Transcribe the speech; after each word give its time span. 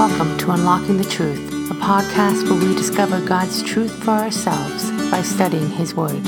Welcome 0.00 0.38
to 0.38 0.52
Unlocking 0.52 0.96
the 0.96 1.04
Truth, 1.04 1.70
a 1.70 1.74
podcast 1.74 2.48
where 2.48 2.58
we 2.58 2.74
discover 2.74 3.20
God's 3.20 3.62
truth 3.62 3.92
for 4.02 4.12
ourselves 4.12 4.90
by 5.10 5.20
studying 5.20 5.68
His 5.68 5.94
Word. 5.94 6.22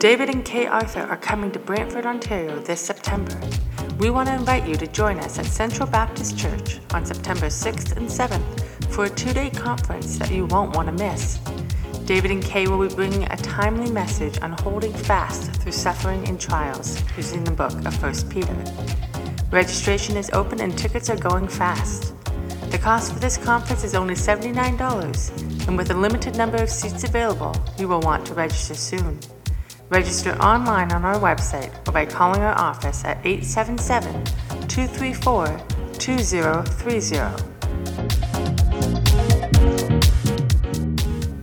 David 0.00 0.30
and 0.30 0.44
Kay 0.44 0.66
Arthur 0.66 1.02
are 1.02 1.16
coming 1.16 1.52
to 1.52 1.60
Brantford, 1.60 2.04
Ontario 2.04 2.58
this 2.58 2.80
September. 2.80 3.40
We 4.00 4.10
want 4.10 4.30
to 4.30 4.34
invite 4.34 4.66
you 4.66 4.74
to 4.78 4.88
join 4.88 5.20
us 5.20 5.38
at 5.38 5.46
Central 5.46 5.88
Baptist 5.88 6.36
Church 6.36 6.80
on 6.92 7.06
September 7.06 7.46
6th 7.46 7.96
and 7.96 8.08
7th 8.08 8.92
for 8.92 9.04
a 9.04 9.10
two 9.10 9.32
day 9.32 9.48
conference 9.50 10.18
that 10.18 10.32
you 10.32 10.46
won't 10.46 10.74
want 10.74 10.88
to 10.88 10.92
miss. 10.92 11.38
David 12.04 12.30
and 12.30 12.42
Kay 12.42 12.66
will 12.66 12.88
be 12.88 12.94
bringing 12.94 13.24
a 13.24 13.36
timely 13.36 13.90
message 13.90 14.40
on 14.40 14.52
holding 14.52 14.92
fast 14.92 15.52
through 15.56 15.72
suffering 15.72 16.26
and 16.28 16.40
trials 16.40 17.02
using 17.16 17.44
the 17.44 17.50
book 17.50 17.72
of 17.84 18.02
1 18.02 18.28
Peter. 18.28 18.56
Registration 19.50 20.16
is 20.16 20.30
open 20.32 20.60
and 20.60 20.76
tickets 20.76 21.10
are 21.10 21.16
going 21.16 21.48
fast. 21.48 22.14
The 22.70 22.78
cost 22.78 23.12
for 23.12 23.18
this 23.18 23.36
conference 23.36 23.82
is 23.82 23.94
only 23.94 24.14
$79, 24.14 25.66
and 25.66 25.76
with 25.76 25.90
a 25.90 25.94
limited 25.94 26.36
number 26.36 26.58
of 26.58 26.70
seats 26.70 27.04
available, 27.04 27.54
you 27.78 27.88
will 27.88 28.00
want 28.00 28.26
to 28.26 28.34
register 28.34 28.74
soon. 28.74 29.18
Register 29.88 30.40
online 30.40 30.92
on 30.92 31.04
our 31.04 31.18
website 31.18 31.72
or 31.88 31.92
by 31.92 32.06
calling 32.06 32.42
our 32.42 32.56
office 32.56 33.04
at 33.04 33.18
877 33.26 34.24
234 34.68 35.60
2030. 35.98 38.09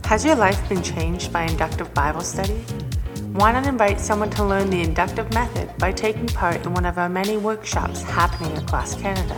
Has 0.08 0.24
your 0.24 0.36
life 0.36 0.66
been 0.70 0.82
changed 0.82 1.34
by 1.34 1.42
inductive 1.42 1.92
Bible 1.92 2.22
study? 2.22 2.54
Why 3.34 3.52
not 3.52 3.66
invite 3.66 4.00
someone 4.00 4.30
to 4.30 4.42
learn 4.42 4.70
the 4.70 4.80
inductive 4.80 5.30
method 5.34 5.76
by 5.76 5.92
taking 5.92 6.28
part 6.28 6.64
in 6.64 6.72
one 6.72 6.86
of 6.86 6.96
our 6.96 7.10
many 7.10 7.36
workshops 7.36 8.04
happening 8.04 8.56
across 8.56 8.98
Canada? 8.98 9.36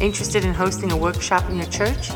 Interested 0.00 0.44
in 0.44 0.54
hosting 0.54 0.92
a 0.92 0.96
workshop 0.96 1.50
in 1.50 1.56
your 1.56 1.66
church? 1.66 2.12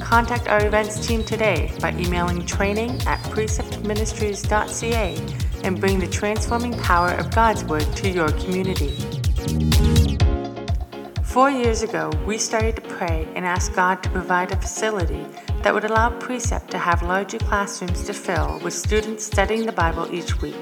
Contact 0.00 0.48
our 0.48 0.64
events 0.64 1.06
team 1.06 1.22
today 1.22 1.70
by 1.78 1.92
emailing 1.92 2.46
training 2.46 2.92
at 3.02 3.22
preceptministries.ca 3.24 5.62
and 5.62 5.78
bring 5.78 6.00
the 6.00 6.06
transforming 6.06 6.72
power 6.78 7.10
of 7.10 7.30
God's 7.34 7.64
Word 7.64 7.84
to 7.96 8.08
your 8.08 8.32
community. 8.32 8.96
Four 11.30 11.48
years 11.48 11.82
ago, 11.82 12.10
we 12.26 12.38
started 12.38 12.74
to 12.74 12.82
pray 12.82 13.28
and 13.36 13.46
ask 13.46 13.72
God 13.72 14.02
to 14.02 14.10
provide 14.10 14.50
a 14.50 14.56
facility 14.56 15.24
that 15.62 15.72
would 15.72 15.84
allow 15.84 16.10
Precept 16.18 16.72
to 16.72 16.78
have 16.78 17.04
larger 17.04 17.38
classrooms 17.38 18.02
to 18.06 18.12
fill 18.12 18.58
with 18.64 18.74
students 18.74 19.26
studying 19.26 19.64
the 19.64 19.70
Bible 19.70 20.12
each 20.12 20.42
week. 20.42 20.56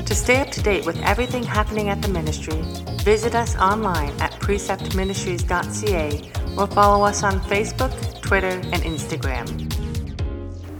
To 0.04 0.14
stay 0.14 0.40
up 0.40 0.50
to 0.50 0.62
date 0.62 0.84
with 0.84 1.00
everything 1.02 1.44
happening 1.44 1.90
at 1.90 2.02
the 2.02 2.08
ministry, 2.08 2.60
visit 3.02 3.34
us 3.34 3.56
online 3.56 4.12
at 4.20 4.32
preceptministries.ca 4.40 6.47
or 6.58 6.66
follow 6.66 7.04
us 7.04 7.22
on 7.22 7.40
Facebook, 7.42 8.20
Twitter, 8.20 8.48
and 8.48 8.82
Instagram. 8.82 9.46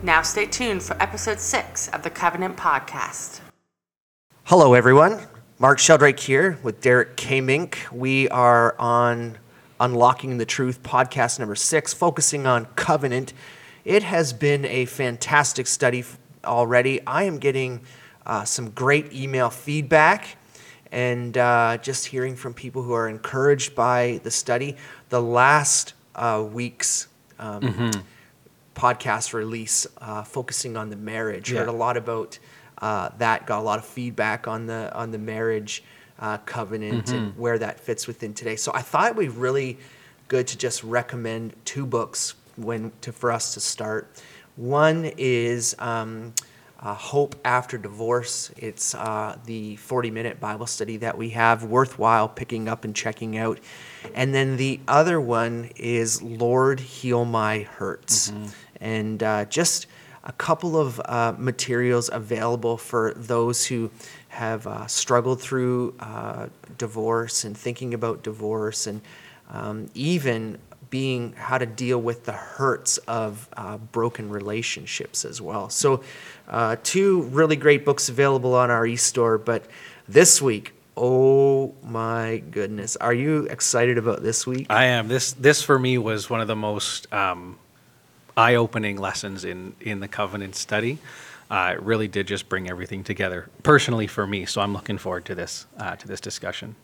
Now 0.03 0.23
stay 0.23 0.47
tuned 0.47 0.83
for 0.83 1.01
episode 1.03 1.39
six 1.39 1.89
of 1.89 2.03
the 2.03 2.11
Covenant 2.11 2.57
Podcast. 2.57 3.41
Hello, 4.45 4.75
everyone. 4.75 5.21
Mark 5.59 5.79
Sheldrake 5.79 6.21
here 6.21 6.59
with 6.63 6.81
Derek 6.81 7.17
K. 7.17 7.41
Mink. 7.41 7.87
We 7.93 8.29
are 8.31 8.75
on 8.79 9.39
Unlocking 9.81 10.39
the 10.39 10.47
Truth 10.47 10.83
podcast 10.83 11.39
number 11.39 11.55
six, 11.55 11.93
focusing 11.93 12.47
on 12.47 12.65
covenant. 12.77 13.33
It 13.85 14.03
has 14.03 14.33
been 14.33 14.65
a 14.65 14.87
fantastic 14.87 15.67
study 15.67 16.05
already. 16.45 17.05
I 17.07 17.25
am 17.25 17.39
getting 17.39 17.83
uh, 18.25 18.45
some 18.45 18.71
great 18.71 19.13
email 19.13 19.51
feedback 19.51 20.38
and 20.93 21.37
uh, 21.37 21.79
just 21.79 22.07
hearing 22.07 22.37
from 22.37 22.55
people 22.55 22.83
who 22.83 22.93
are 22.93 23.09
encouraged 23.09 23.75
by 23.75 24.21
the 24.23 24.31
study. 24.31 24.77
The 25.09 25.23
last 25.23 25.95
uh, 26.15 26.45
week's 26.51 27.09
um, 27.39 27.63
mm-hmm 27.63 28.01
podcast 28.79 29.33
release 29.33 29.87
uh, 30.01 30.23
focusing 30.23 30.77
on 30.77 30.89
the 30.89 30.97
marriage. 30.97 31.51
Yeah. 31.51 31.61
Heard 31.61 31.69
a 31.69 31.73
lot 31.73 31.97
about 31.97 32.39
uh, 32.81 33.11
that. 33.19 33.45
Got 33.45 33.59
a 33.59 33.63
lot 33.63 33.79
of 33.79 33.85
feedback 33.85 34.47
on 34.47 34.67
the 34.67 34.95
on 34.95 35.11
the 35.11 35.19
marriage 35.19 35.83
uh, 36.21 36.39
covenant 36.39 37.07
mm-hmm. 37.07 37.17
and 37.17 37.39
where 37.39 37.59
that 37.59 37.81
fits 37.81 38.07
within 38.07 38.33
today. 38.33 38.57
So 38.57 38.73
I 38.73 38.83
thought 38.83 39.11
it 39.11 39.17
would 39.17 39.23
be 39.23 39.29
really 39.29 39.79
good 40.29 40.47
to 40.49 40.57
just 40.57 40.85
recommend 40.85 41.55
two 41.65 41.85
books 41.85 42.35
when 42.57 42.93
to 43.01 43.13
for 43.13 43.33
us 43.33 43.55
to 43.55 43.61
start. 43.61 44.23
One 44.57 45.11
is. 45.17 45.75
Um, 45.79 46.33
uh, 46.81 46.95
Hope 46.95 47.35
After 47.45 47.79
Divorce. 47.79 48.51
It's 48.57 48.95
uh, 48.95 49.37
the 49.47 49.77
40 49.77 50.11
minute 50.11 50.41
Bible 50.41 50.67
study 50.67 50.97
that 50.99 51.19
we 51.19 51.31
have, 51.31 51.65
worthwhile 51.65 52.29
picking 52.29 52.69
up 52.69 52.85
and 52.85 52.95
checking 52.95 53.37
out. 53.37 53.59
And 54.15 54.35
then 54.35 54.57
the 54.57 54.81
other 54.87 55.21
one 55.21 55.71
is 55.77 56.23
Lord 56.23 56.81
Heal 56.81 57.25
My 57.25 57.61
Hurts. 57.61 58.31
Mm-hmm 58.31 58.47
and 58.81 59.23
uh, 59.23 59.45
just 59.47 59.87
a 60.25 60.33
couple 60.33 60.77
of 60.77 61.01
uh, 61.05 61.35
materials 61.39 62.11
available 62.13 62.77
for 62.77 63.13
those 63.15 63.67
who 63.67 63.91
have 64.29 64.67
uh, 64.67 64.87
struggled 64.87 65.41
through 65.41 65.95
uh, 66.01 66.49
divorce 66.77 67.45
and 67.45 67.57
thinking 67.57 67.95
about 67.95 68.23
divorce 68.23 68.87
and 68.87 69.01
um, 69.51 69.87
even 69.95 70.59
being 70.91 71.33
how 71.35 71.59
to 71.59 71.67
deal 71.67 72.01
with 72.01 72.25
the 72.25 72.33
hurts 72.33 72.99
of 72.99 73.49
uh, 73.57 73.79
broken 73.79 74.31
relationships 74.31 75.25
as 75.25 75.41
well. 75.41 75.69
So, 75.71 76.03
uh, 76.49 76.77
two 76.83 77.23
really 77.23 77.57
great 77.57 77.85
books 77.85 78.09
available 78.09 78.55
on 78.55 78.71
our 78.71 78.87
e-store. 78.87 79.39
But 79.39 79.65
this 80.09 80.41
week, 80.41 80.73
oh 80.97 81.75
my 81.83 82.43
goodness, 82.51 82.97
are 82.97 83.15
you 83.15 83.45
excited 83.45 83.99
about 83.99 84.23
this 84.23 84.47
week? 84.47 84.67
I 84.71 84.85
am. 84.85 85.09
This 85.09 85.33
this 85.33 85.63
for 85.63 85.79
me 85.79 85.99
was 85.99 86.31
one 86.31 86.41
of 86.41 86.49
the 86.49 86.57
most 86.57 87.13
um, 87.13 87.59
eye-opening 88.37 88.97
lessons 88.97 89.45
in 89.45 89.75
in 89.81 90.01
the 90.01 90.09
covenant 90.09 90.57
study. 90.57 90.99
Uh, 91.51 91.73
it 91.75 91.83
really 91.83 92.09
did 92.09 92.27
just 92.27 92.49
bring 92.49 92.69
everything 92.69 93.03
together 93.03 93.49
personally 93.63 94.07
for 94.07 94.27
me. 94.27 94.45
So 94.45 94.61
I'm 94.61 94.75
looking 94.75 94.99
forward 94.99 95.25
to 95.27 95.35
this 95.35 95.67
uh, 95.79 95.97
to 95.97 96.09
this 96.09 96.21
discussion. 96.21 96.77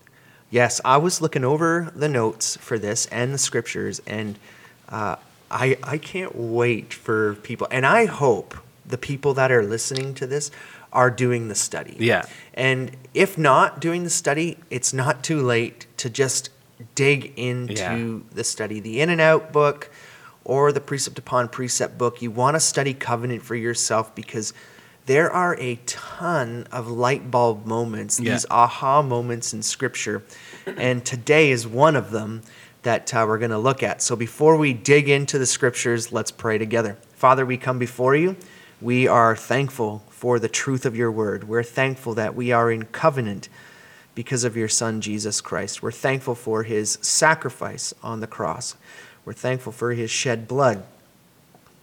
Yes, 0.55 0.81
I 0.85 0.99
was 0.99 1.21
looking 1.21 1.45
over 1.45 1.91
the 1.97 2.09
notes 2.09 2.57
for 2.59 2.79
this 2.79 3.07
and 3.07 3.35
the 3.35 3.39
scriptures, 3.39 4.01
and 4.07 4.39
uh, 4.89 5.17
I 5.51 5.77
I 5.83 5.99
can't 5.99 6.37
wait 6.37 6.95
for 6.95 7.35
people, 7.35 7.67
and 7.73 7.85
I 7.85 8.05
hope 8.05 8.55
the 8.87 8.97
people 8.97 9.35
that 9.35 9.51
are 9.51 9.65
listening 9.65 10.15
to 10.15 10.29
this 10.29 10.53
are 10.93 11.11
doing 11.11 11.49
the 11.49 11.57
study. 11.57 11.97
Yeah. 11.99 12.23
And 12.55 12.97
if 13.15 13.37
not 13.37 13.81
doing 13.81 14.05
the 14.05 14.11
study, 14.11 14.59
it's 14.71 14.93
not 14.93 15.25
too 15.25 15.43
late 15.43 15.89
to 15.97 16.09
just 16.09 16.51
dig 16.95 17.37
into 17.37 17.75
yeah. 17.75 18.19
the 18.33 18.45
study. 18.45 18.79
The 18.79 19.01
In 19.01 19.11
and 19.11 19.21
Out 19.21 19.53
book, 19.53 19.91
or 20.45 20.71
the 20.71 20.81
Precept 20.81 21.19
Upon 21.19 21.49
Precept 21.49 21.99
book, 21.99 22.23
you 22.23 22.31
want 22.31 22.55
to 22.55 22.61
study 22.61 22.95
covenant 22.95 23.43
for 23.43 23.57
yourself 23.57 24.15
because 24.15 24.55
there 25.07 25.31
are 25.31 25.57
a 25.59 25.77
ton 25.87 26.67
of 26.73 26.89
light 26.89 27.31
bulb 27.31 27.67
moments, 27.67 28.19
yeah. 28.19 28.33
these 28.33 28.47
aha 28.51 29.03
moments 29.03 29.53
in 29.53 29.63
Scripture. 29.63 30.23
And 30.67 31.05
today 31.05 31.51
is 31.51 31.67
one 31.67 31.95
of 31.95 32.11
them 32.11 32.43
that 32.83 33.13
uh, 33.15 33.25
we're 33.27 33.39
going 33.39 33.51
to 33.51 33.59
look 33.59 33.83
at. 33.83 34.01
So 34.03 34.17
before 34.17 34.57
we 34.57 34.73
dig 34.73 35.09
into 35.09 35.39
the 35.39 35.47
Scriptures, 35.47 36.13
let's 36.13 36.31
pray 36.31 36.57
together. 36.59 36.97
Father, 37.13 37.45
we 37.45 37.57
come 37.57 37.79
before 37.79 38.17
you. 38.17 38.37
We 38.81 39.07
are 39.07 39.37
thankful 39.37 40.03
for 40.09 40.39
the 40.39 40.49
truth 40.49 40.87
of 40.87 40.97
your 40.97 41.11
word. 41.11 41.49
We're 41.49 41.63
thankful 41.63 42.15
that 42.15 42.35
we 42.35 42.51
are 42.53 42.71
in 42.71 42.85
covenant 42.87 43.49
because 44.15 44.45
of 44.45 44.57
your 44.57 44.69
Son, 44.69 45.01
Jesus 45.01 45.41
Christ. 45.41 45.83
We're 45.83 45.93
thankful 45.93 46.35
for 46.35 46.63
his 46.63 46.99
sacrifice 47.03 47.93
on 48.03 48.21
the 48.21 48.27
cross. 48.27 48.77
We're 49.25 49.33
thankful 49.33 49.73
for 49.73 49.93
his 49.93 50.11
shed 50.11 50.47
blood, 50.47 50.85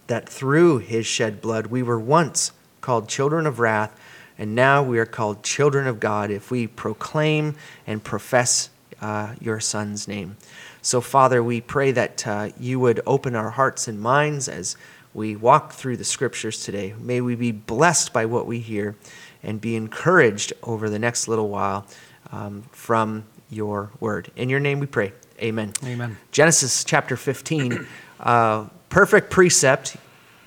that 0.07 0.29
through 0.29 0.79
his 0.79 1.05
shed 1.05 1.41
blood 1.41 1.67
we 1.67 1.83
were 1.83 1.99
once 1.99 2.51
called 2.81 3.07
children 3.07 3.45
of 3.47 3.59
wrath, 3.59 3.97
and 4.37 4.55
now 4.55 4.83
we 4.83 4.99
are 4.99 5.05
called 5.05 5.43
children 5.43 5.87
of 5.87 5.99
God 5.99 6.31
if 6.31 6.51
we 6.51 6.67
proclaim 6.67 7.55
and 7.87 8.03
profess 8.03 8.69
uh, 9.01 9.33
your 9.39 9.59
Son's 9.59 10.07
name. 10.07 10.37
So, 10.81 10.99
Father, 10.99 11.43
we 11.43 11.61
pray 11.61 11.91
that 11.91 12.27
uh, 12.27 12.49
you 12.59 12.79
would 12.79 13.01
open 13.05 13.35
our 13.35 13.51
hearts 13.51 13.87
and 13.87 13.99
minds 13.99 14.47
as 14.47 14.75
we 15.13 15.35
walk 15.35 15.73
through 15.73 15.97
the 15.97 16.03
scriptures 16.03 16.63
today. 16.63 16.95
May 16.99 17.21
we 17.21 17.35
be 17.35 17.51
blessed 17.51 18.13
by 18.13 18.25
what 18.25 18.47
we 18.47 18.59
hear 18.59 18.95
and 19.43 19.59
be 19.59 19.75
encouraged 19.75 20.53
over 20.63 20.89
the 20.89 20.99
next 20.99 21.27
little 21.27 21.49
while 21.49 21.85
um, 22.31 22.63
from 22.71 23.25
your 23.49 23.91
word. 23.99 24.31
In 24.35 24.49
your 24.49 24.59
name 24.59 24.79
we 24.79 24.87
pray. 24.87 25.13
Amen. 25.41 25.73
Amen. 25.83 26.17
Genesis 26.31 26.83
chapter 26.83 27.17
15, 27.17 27.85
uh, 28.21 28.65
perfect 28.89 29.29
precept. 29.29 29.97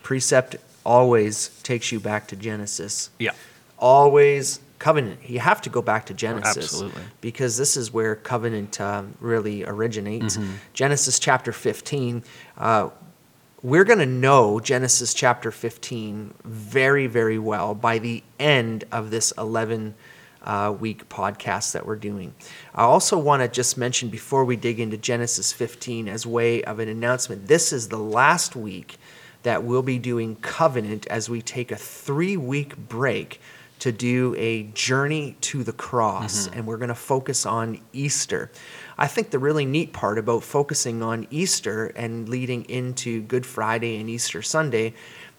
Precept 0.03 0.57
always 0.85 1.49
takes 1.63 1.93
you 1.93 2.01
back 2.01 2.29
to 2.29 2.37
Genesis. 2.37 3.11
Yeah. 3.19 3.33
Always 3.79 4.61
covenant. 4.79 5.19
You 5.29 5.41
have 5.41 5.63
to 5.63 5.71
go 5.71 5.83
back 5.83 6.07
to 6.07 6.15
Genesis. 6.15 6.57
Absolutely. 6.57 7.03
Because 7.21 7.57
this 7.57 7.77
is 7.77 7.93
where 7.93 8.17
covenant 8.17 8.81
um, 8.81 9.15
really 9.21 9.65
originates. 9.65 10.37
Mm-hmm. 10.37 10.53
Genesis 10.75 11.19
chapter 11.19 11.53
15. 11.53 12.23
Uh, 12.59 12.91
we're 13.63 13.85
going 13.85 13.99
to 13.99 14.07
know 14.07 14.61
Genesis 14.61 15.15
chapter 15.15 15.51
15 15.51 16.35
very, 16.45 17.07
very 17.07 17.39
well 17.39 17.75
by 17.75 17.99
the 17.99 18.23
end 18.39 18.85
of 18.93 19.11
this 19.11 19.33
11 19.39 19.95
uh, 20.45 20.77
week 20.79 21.09
podcast 21.09 21.73
that 21.73 21.87
we're 21.87 21.97
doing. 21.97 22.35
I 22.75 22.83
also 22.83 23.19
want 23.19 23.43
to 23.43 23.49
just 23.49 23.79
mention 23.79 24.11
before 24.11 24.45
we 24.45 24.57
dig 24.57 24.79
into 24.79 24.99
Genesis 24.99 25.53
15 25.53 26.09
as 26.09 26.27
way 26.27 26.63
of 26.63 26.79
an 26.79 26.89
announcement 26.89 27.47
this 27.47 27.73
is 27.73 27.89
the 27.89 27.99
last 27.99 28.55
week 28.55 28.99
that 29.44 29.62
we'll 29.62 29.82
be 29.82 29.99
doing 29.99 30.37
covenant 30.37 31.06
as 31.06 31.31
we 31.31 31.41
take 31.41 31.70
a 31.70 31.76
three 31.76 32.37
week 32.37 32.76
break 32.76 33.41
to 33.79 33.93
do 33.93 34.35
a 34.38 34.62
journey 34.75 35.37
to 35.41 35.62
the 35.62 35.73
cross, 35.73 36.49
and 36.49 36.67
we're 36.67 36.79
going 36.79 36.88
to 36.88 36.94
focus 36.94 37.44
on 37.44 37.79
Easter. 37.93 38.50
I 38.96 39.06
think 39.06 39.31
the 39.31 39.38
really 39.38 39.67
neat 39.67 39.93
part 39.93 40.19
about 40.19 40.43
focusing 40.43 41.02
on 41.02 41.26
Easter 41.31 41.87
and 41.96 42.29
leading 42.29 42.64
into 42.64 43.20
Good 43.23 43.44
Friday 43.44 44.00
and 44.00 44.08
Easter 44.08 44.41
Sunday 44.41 44.94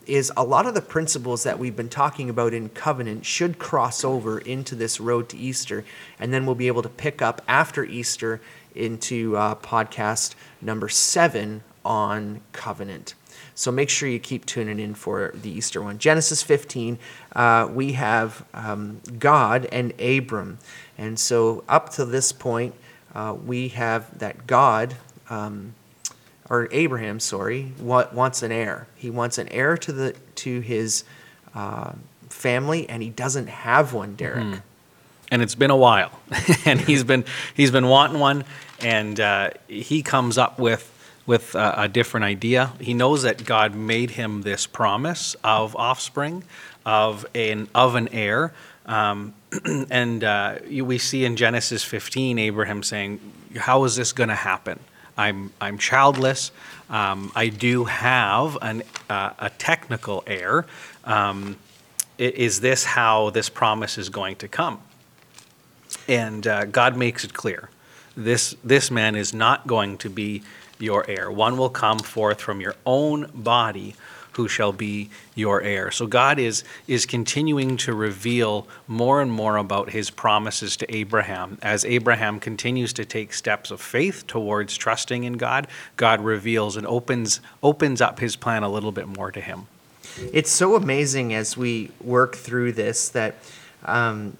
is 0.05 0.31
a 0.37 0.43
lot 0.43 0.67
of 0.67 0.75
the 0.75 0.81
principles 0.81 1.43
that 1.43 1.57
we've 1.57 1.75
been 1.75 1.89
talking 1.89 2.29
about 2.29 2.53
in 2.53 2.69
covenant 2.69 3.25
should 3.25 3.57
cross 3.57 4.03
over 4.03 4.37
into 4.39 4.75
this 4.75 4.99
road 4.99 5.29
to 5.29 5.37
Easter, 5.37 5.83
and 6.19 6.31
then 6.31 6.45
we'll 6.45 6.53
be 6.53 6.67
able 6.67 6.83
to 6.83 6.89
pick 6.89 7.21
up 7.21 7.41
after 7.47 7.83
Easter 7.83 8.41
into 8.75 9.35
uh, 9.35 9.55
podcast 9.55 10.35
number 10.61 10.89
seven 10.89 11.63
on 11.83 12.41
covenant. 12.51 13.15
So 13.55 13.71
make 13.71 13.89
sure 13.89 14.09
you 14.09 14.19
keep 14.19 14.45
tuning 14.45 14.79
in 14.79 14.93
for 14.95 15.31
the 15.33 15.49
Easter 15.49 15.81
one. 15.81 15.97
Genesis 15.97 16.43
15, 16.43 16.99
uh, 17.35 17.69
we 17.71 17.93
have 17.93 18.45
um, 18.53 18.99
God 19.17 19.65
and 19.71 19.99
Abram. 19.99 20.59
And 20.97 21.17
so 21.17 21.63
up 21.69 21.89
to 21.91 22.03
this 22.05 22.31
point, 22.33 22.75
uh, 23.13 23.33
we 23.45 23.69
have 23.69 24.19
that 24.19 24.45
God, 24.45 24.95
um, 25.29 25.73
or 26.49 26.67
Abraham, 26.71 27.19
sorry, 27.21 27.71
wa- 27.79 28.07
wants 28.11 28.43
an 28.43 28.51
heir. 28.51 28.87
He 28.95 29.09
wants 29.09 29.37
an 29.37 29.47
heir 29.49 29.77
to 29.77 29.91
the 29.93 30.15
to 30.35 30.59
his 30.59 31.05
uh, 31.55 31.93
family, 32.29 32.89
and 32.89 33.01
he 33.01 33.09
doesn't 33.09 33.47
have 33.47 33.93
one, 33.93 34.15
Derek. 34.15 34.61
and 35.31 35.41
it's 35.41 35.55
been 35.55 35.71
a 35.71 35.77
while 35.77 36.11
and 36.65 36.79
he's 36.81 37.03
been 37.03 37.23
he's 37.55 37.71
been 37.71 37.87
wanting 37.87 38.19
one 38.19 38.43
and 38.81 39.19
uh, 39.19 39.49
he 39.67 40.03
comes 40.03 40.37
up 40.37 40.59
with 40.59 40.91
with 41.25 41.55
uh, 41.55 41.73
a 41.77 41.87
different 41.87 42.23
idea. 42.23 42.73
He 42.79 42.93
knows 42.93 43.23
that 43.23 43.45
god 43.45 43.75
made 43.75 44.11
him 44.11 44.43
this 44.43 44.67
promise 44.67 45.35
of 45.43 45.75
offspring 45.75 46.43
of 46.85 47.25
an 47.33 47.67
of 47.73 47.95
an 47.95 48.07
heir. 48.09 48.53
Um, 48.85 49.33
and 49.89 50.23
uh, 50.23 50.55
we 50.69 50.97
see 50.97 51.25
in 51.25 51.35
genesis 51.35 51.83
15 51.83 52.37
abraham 52.37 52.83
saying 52.83 53.19
how 53.57 53.83
is 53.85 53.95
this 53.95 54.11
going 54.11 54.29
to 54.29 54.35
happen? 54.35 54.79
I'm 55.17 55.53
i'm 55.61 55.77
childless. 55.77 56.51
Um, 56.89 57.31
i 57.35 57.47
do 57.47 57.85
have 57.85 58.57
an, 58.61 58.83
uh, 59.09 59.31
a 59.39 59.49
technical 59.49 60.23
heir. 60.27 60.65
Um, 61.03 61.57
is 62.17 62.61
this 62.61 62.85
how 62.85 63.29
this 63.31 63.49
promise 63.49 63.97
is 63.97 64.09
going 64.09 64.37
to 64.37 64.47
come? 64.47 64.79
And 66.07 66.45
uh, 66.47 66.65
God 66.65 66.95
makes 66.95 67.23
it 67.23 67.33
clear. 67.33 67.69
This, 68.15 68.55
this 68.63 68.89
man 68.89 69.15
is 69.15 69.33
not 69.33 69.67
going 69.67 69.97
to 69.99 70.09
be 70.09 70.41
your 70.79 71.09
heir. 71.09 71.31
One 71.31 71.57
will 71.57 71.69
come 71.69 71.99
forth 71.99 72.41
from 72.41 72.61
your 72.61 72.75
own 72.85 73.29
body 73.33 73.95
who 74.35 74.47
shall 74.49 74.73
be 74.73 75.09
your 75.33 75.61
heir. 75.61 75.91
So 75.91 76.07
God 76.07 76.39
is, 76.39 76.65
is 76.87 77.05
continuing 77.05 77.77
to 77.77 77.93
reveal 77.93 78.67
more 78.85 79.21
and 79.21 79.31
more 79.31 79.55
about 79.55 79.91
his 79.91 80.09
promises 80.09 80.75
to 80.77 80.95
Abraham. 80.95 81.57
As 81.61 81.85
Abraham 81.85 82.41
continues 82.41 82.91
to 82.93 83.05
take 83.05 83.31
steps 83.31 83.71
of 83.71 83.79
faith 83.79 84.27
towards 84.27 84.75
trusting 84.75 85.23
in 85.23 85.33
God, 85.33 85.67
God 85.95 86.19
reveals 86.19 86.75
and 86.75 86.85
opens, 86.85 87.39
opens 87.63 88.01
up 88.01 88.19
his 88.19 88.35
plan 88.35 88.63
a 88.63 88.69
little 88.69 88.91
bit 88.91 89.07
more 89.07 89.31
to 89.31 89.39
him. 89.39 89.67
It's 90.33 90.51
so 90.51 90.75
amazing 90.75 91.33
as 91.33 91.55
we 91.55 91.91
work 92.01 92.35
through 92.35 92.73
this 92.73 93.09
that 93.09 93.35
um, 93.85 94.35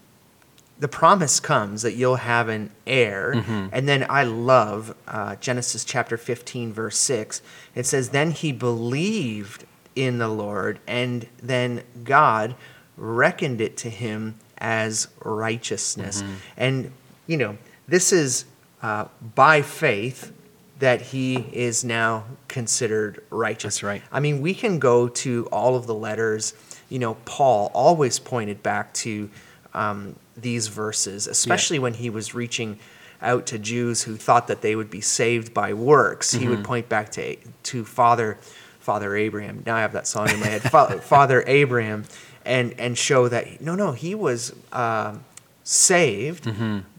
the 0.77 0.87
promise 0.87 1.39
comes 1.39 1.83
that 1.83 1.93
you'll 1.93 2.17
have 2.17 2.49
an 2.49 2.69
heir. 2.85 3.31
And 3.71 3.87
then 3.87 4.05
I 4.09 4.23
love 4.23 4.95
uh, 5.07 5.35
Genesis 5.37 5.85
chapter 5.85 6.17
15, 6.17 6.73
verse 6.73 6.97
6. 6.97 7.41
It 7.75 7.85
says, 7.85 8.09
Then 8.09 8.31
he 8.31 8.51
believed 8.51 9.65
in 9.95 10.17
the 10.17 10.27
Lord, 10.27 10.79
and 10.87 11.27
then 11.41 11.83
God 12.03 12.55
reckoned 12.97 13.61
it 13.61 13.77
to 13.77 13.89
him 13.89 14.35
as 14.57 15.07
righteousness. 15.23 16.23
And, 16.57 16.91
you 17.27 17.37
know, 17.37 17.57
this 17.87 18.11
is 18.11 18.45
uh, 18.81 19.05
by 19.35 19.61
faith 19.61 20.33
that 20.79 21.01
he 21.01 21.35
is 21.53 21.85
now 21.85 22.25
considered 22.49 23.23
righteous. 23.29 23.75
That's 23.75 23.83
right. 23.83 24.01
I 24.11 24.19
mean, 24.19 24.41
we 24.41 24.53
can 24.53 24.79
go 24.79 25.07
to 25.07 25.47
all 25.51 25.77
of 25.77 25.87
the 25.87 25.93
letters. 25.93 26.53
You 26.89 26.99
know, 26.99 27.13
Paul 27.23 27.71
always 27.73 28.19
pointed 28.19 28.61
back 28.61 28.93
to 28.95 29.29
um, 29.73 30.15
these 30.37 30.67
verses, 30.67 31.27
especially 31.27 31.79
when 31.79 31.93
he 31.95 32.09
was 32.09 32.33
reaching 32.33 32.79
out 33.21 33.45
to 33.47 33.57
Jews 33.57 34.03
who 34.03 34.17
thought 34.17 34.47
that 34.47 34.61
they 34.61 34.75
would 34.75 34.89
be 34.89 35.01
saved 35.01 35.53
by 35.53 35.73
works. 35.73 36.31
He 36.33 36.47
would 36.47 36.63
point 36.63 36.89
back 36.89 37.11
to 37.13 37.37
to 37.63 37.85
Father 37.85 38.37
Father 38.79 39.15
Abraham. 39.15 39.63
Now 39.65 39.75
I 39.77 39.81
have 39.81 39.93
that 39.93 40.07
song 40.07 40.29
in 40.29 40.39
my 40.39 40.47
head. 40.47 40.61
Father 41.01 41.43
Abraham, 41.47 42.03
and 42.45 42.73
and 42.79 42.97
show 42.97 43.27
that 43.29 43.61
no, 43.61 43.75
no, 43.75 43.93
he 43.93 44.15
was. 44.15 44.53
um 44.71 45.23
saved 45.67 46.47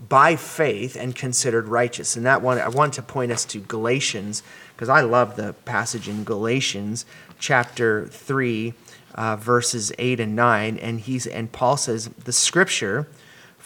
by 0.09 0.35
faith 0.35 0.97
and 0.97 1.15
considered 1.15 1.69
righteous. 1.69 2.17
And 2.17 2.27
that 2.27 2.43
one, 2.43 2.59
I 2.59 2.69
want 2.69 2.95
to 2.95 3.03
point 3.03 3.31
us 3.31 3.45
to 3.45 3.61
Galatians 3.61 4.43
because 4.75 4.89
I 4.89 5.03
love 5.03 5.37
the 5.37 5.53
passage 5.65 6.09
in 6.09 6.25
Galatians 6.25 7.07
chapter 7.39 8.09
3, 8.09 8.75
uh, 9.15 9.37
verses 9.37 9.93
8 10.01 10.19
and 10.19 10.35
9. 10.35 10.79
And, 10.79 10.99
he's, 10.99 11.29
and 11.29 11.53
Paul 11.53 11.77
says, 11.77 12.09
The 12.25 12.33
scripture, 12.33 13.07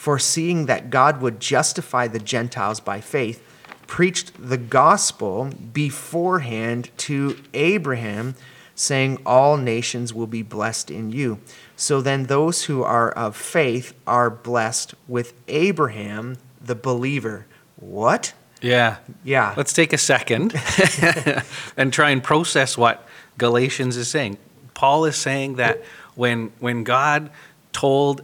foreseeing 0.01 0.65
that 0.65 0.89
God 0.89 1.21
would 1.21 1.39
justify 1.39 2.07
the 2.07 2.17
Gentiles 2.17 2.79
by 2.79 2.99
faith, 2.99 3.39
preached 3.85 4.31
the 4.39 4.57
gospel 4.57 5.51
beforehand 5.71 6.89
to 6.97 7.37
Abraham, 7.53 8.33
saying, 8.73 9.19
All 9.27 9.57
nations 9.57 10.11
will 10.11 10.25
be 10.25 10.41
blessed 10.41 10.89
in 10.89 11.11
you. 11.11 11.37
So 11.75 12.01
then 12.01 12.23
those 12.23 12.63
who 12.63 12.81
are 12.81 13.11
of 13.11 13.35
faith 13.35 13.93
are 14.07 14.31
blessed 14.31 14.95
with 15.07 15.35
Abraham, 15.47 16.37
the 16.59 16.73
believer. 16.73 17.45
What? 17.75 18.33
Yeah. 18.59 18.97
Yeah. 19.23 19.53
Let's 19.55 19.71
take 19.71 19.93
a 19.93 19.99
second 19.99 20.55
and 21.77 21.93
try 21.93 22.09
and 22.09 22.23
process 22.23 22.75
what 22.75 23.07
Galatians 23.37 23.97
is 23.97 24.07
saying. 24.07 24.39
Paul 24.73 25.05
is 25.05 25.15
saying 25.15 25.57
that 25.57 25.83
when 26.15 26.51
when 26.59 26.83
God 26.83 27.29
told 27.71 28.23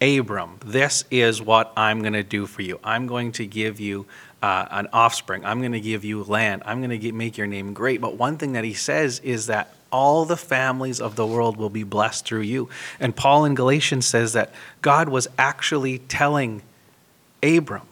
Abram, 0.00 0.58
"This 0.64 1.04
is 1.10 1.40
what 1.40 1.72
I'm 1.76 2.00
going 2.00 2.14
to 2.14 2.22
do 2.22 2.46
for 2.46 2.62
you. 2.62 2.80
I'm 2.84 3.06
going 3.06 3.32
to 3.32 3.46
give 3.46 3.80
you 3.80 4.06
uh, 4.42 4.66
an 4.70 4.88
offspring. 4.92 5.44
I'm 5.44 5.60
going 5.60 5.72
to 5.72 5.80
give 5.80 6.04
you 6.04 6.22
land. 6.24 6.62
I'm 6.66 6.82
going 6.82 6.98
to 6.98 7.12
make 7.12 7.36
your 7.36 7.46
name 7.46 7.72
great." 7.72 8.00
But 8.00 8.16
one 8.16 8.36
thing 8.36 8.52
that 8.52 8.64
he 8.64 8.74
says 8.74 9.20
is 9.20 9.46
that 9.46 9.74
all 9.94 10.24
the 10.24 10.36
families 10.36 11.00
of 11.00 11.14
the 11.14 11.24
world 11.24 11.56
will 11.56 11.70
be 11.70 11.84
blessed 11.84 12.26
through 12.26 12.40
you. 12.40 12.68
And 12.98 13.14
Paul 13.14 13.44
in 13.44 13.54
Galatians 13.54 14.06
says 14.06 14.32
that 14.32 14.52
God 14.82 15.08
was 15.08 15.28
actually 15.38 15.98
telling 15.98 16.62
Abram 17.44 17.86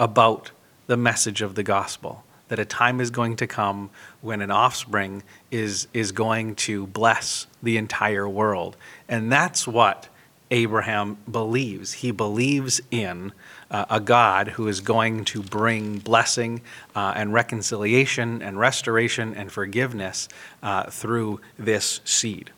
about 0.00 0.50
the 0.86 0.96
message 0.96 1.42
of 1.42 1.54
the 1.54 1.62
gospel 1.62 2.24
that 2.48 2.58
a 2.58 2.64
time 2.64 3.00
is 3.00 3.10
going 3.10 3.36
to 3.36 3.46
come 3.46 3.90
when 4.20 4.40
an 4.40 4.50
offspring 4.50 5.22
is 5.50 5.88
is 5.92 6.12
going 6.12 6.54
to 6.54 6.86
bless 6.86 7.46
the 7.62 7.76
entire 7.76 8.28
world 8.28 8.76
and 9.08 9.30
that's 9.32 9.66
what 9.66 10.08
Abraham 10.50 11.18
believes. 11.30 11.92
He 11.92 12.10
believes 12.10 12.80
in 12.90 13.32
uh, 13.70 13.86
a 13.90 14.00
God 14.00 14.48
who 14.48 14.68
is 14.68 14.80
going 14.80 15.24
to 15.26 15.42
bring 15.42 15.98
blessing 15.98 16.62
uh, 16.94 17.14
and 17.16 17.32
reconciliation 17.32 18.42
and 18.42 18.58
restoration 18.58 19.34
and 19.34 19.50
forgiveness 19.50 20.28
uh, 20.62 20.84
through 20.84 21.40
this 21.58 22.00
seed. 22.04 22.50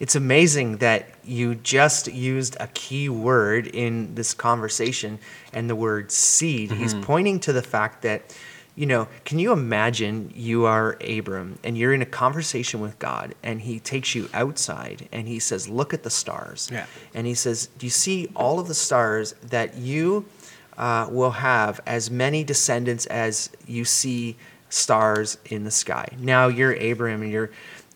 It's 0.00 0.16
amazing 0.16 0.78
that 0.78 1.10
you 1.24 1.56
just 1.56 2.10
used 2.10 2.56
a 2.58 2.68
key 2.68 3.10
word 3.10 3.66
in 3.66 4.14
this 4.14 4.32
conversation 4.32 5.18
and 5.52 5.68
the 5.68 5.76
word 5.76 6.10
seed. 6.10 6.72
He's 6.72 6.94
pointing 6.94 7.38
to 7.40 7.52
the 7.52 7.60
fact 7.62 8.00
that, 8.02 8.34
you 8.80 8.86
know, 8.86 9.08
can 9.26 9.38
you 9.38 9.52
imagine 9.52 10.32
you 10.34 10.64
are 10.64 10.96
Abram 11.06 11.58
and 11.62 11.76
you're 11.76 11.92
in 11.92 12.00
a 12.00 12.06
conversation 12.06 12.80
with 12.80 12.98
God 12.98 13.34
and 13.42 13.60
he 13.60 13.78
takes 13.78 14.14
you 14.14 14.30
outside 14.32 15.06
and 15.12 15.28
he 15.28 15.38
says, 15.38 15.68
Look 15.68 15.92
at 15.92 16.02
the 16.02 16.08
stars. 16.08 16.70
Yeah. 16.72 16.86
And 17.12 17.26
he 17.26 17.34
says, 17.34 17.68
Do 17.76 17.84
you 17.84 17.90
see 17.90 18.30
all 18.34 18.58
of 18.58 18.68
the 18.68 18.74
stars 18.74 19.34
that 19.42 19.76
you 19.76 20.24
uh, 20.78 21.08
will 21.10 21.32
have 21.32 21.82
as 21.84 22.10
many 22.10 22.42
descendants 22.42 23.04
as 23.04 23.50
you 23.66 23.84
see 23.84 24.38
stars 24.70 25.36
in 25.44 25.64
the 25.64 25.70
sky? 25.70 26.08
Now 26.18 26.48
you're 26.48 26.72
Abram 26.72 27.20
and 27.20 27.30
you're, 27.30 27.50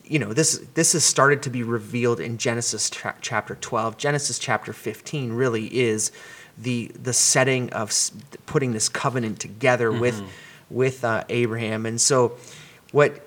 you 0.05 0.19
know, 0.19 0.35
this 0.35 0.59
this 0.75 0.93
has 0.93 1.03
started 1.03 1.43
to 1.45 1.49
be 1.49 1.63
revealed 1.63 2.21
in 2.21 2.37
Genesis 2.37 2.91
tra- 2.91 3.17
chapter 3.23 3.55
12. 3.55 3.97
Genesis 3.97 4.39
chapter 4.39 4.75
15 4.75 5.33
really 5.33 5.75
is 5.75 6.13
the 6.59 6.89
the 7.03 7.15
setting 7.15 7.73
of 7.73 7.89
s- 7.89 8.13
putting 8.45 8.73
this 8.73 8.91
covenant 8.91 9.41
together 9.41 9.91
with 9.91 10.23
with 10.75 11.05
uh, 11.05 11.25
Abraham. 11.29 11.87
And 11.87 12.01
so 12.01 12.37
what 12.93 13.21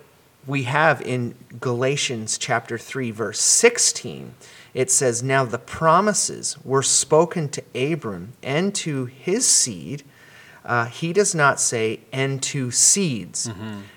we 0.46 0.64
have 0.64 1.00
in 1.02 1.34
Galatians 1.60 2.38
chapter 2.38 2.78
3 2.78 3.10
verse 3.10 3.40
16 3.40 4.34
it 4.74 4.90
says 4.90 5.22
now 5.22 5.44
the 5.44 5.58
promises 5.58 6.56
were 6.64 6.82
spoken 6.82 7.48
to 7.48 7.62
Abram 7.74 8.32
and 8.42 8.74
to 8.76 9.06
his 9.06 9.46
seed 9.46 10.04
uh, 10.64 10.84
he 10.86 11.12
does 11.12 11.34
not 11.34 11.58
say 11.60 12.00
and 12.12 12.42
to 12.42 12.70
seeds 12.70 13.50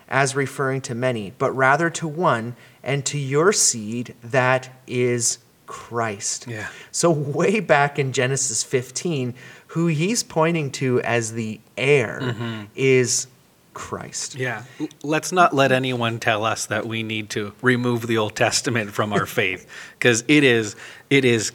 as 0.10 0.36
referring 0.36 0.81
to 0.81 0.96
many 0.96 1.31
but 1.38 1.51
rather 1.51 1.89
to 1.91 2.08
one 2.08 2.55
and 2.84 3.05
to 3.05 3.17
your 3.17 3.53
seed 3.53 4.15
that 4.24 4.70
is 4.88 5.38
Christ 5.67 6.48
Yeah. 6.48 6.67
so 6.91 7.10
way 7.12 7.60
back 7.62 7.98
in 8.00 8.12
Genesis 8.12 8.62
15 8.63 9.34
who 9.67 9.88
he's 9.88 10.22
pointing 10.24 10.70
to 10.72 11.00
as 11.01 11.31
the 11.34 11.62
heir 11.77 12.36
is 12.75 13.27
Christ 13.73 14.35
Yeah. 14.35 14.63
Let's 15.01 15.31
not 15.31 15.53
let 15.53 15.71
anyone 15.71 16.19
tell 16.19 16.43
us 16.43 16.65
that 16.65 16.85
we 16.85 17.03
need 17.03 17.29
to 17.31 17.53
remove 17.61 18.07
the 18.07 18.17
Old 18.17 18.35
Testament 18.35 18.91
from 18.91 19.13
our 19.13 19.25
faith 19.41 19.67
because 19.97 20.23
it 20.27 20.43
is 20.43 20.75
it 21.09 21.23
is 21.23 21.51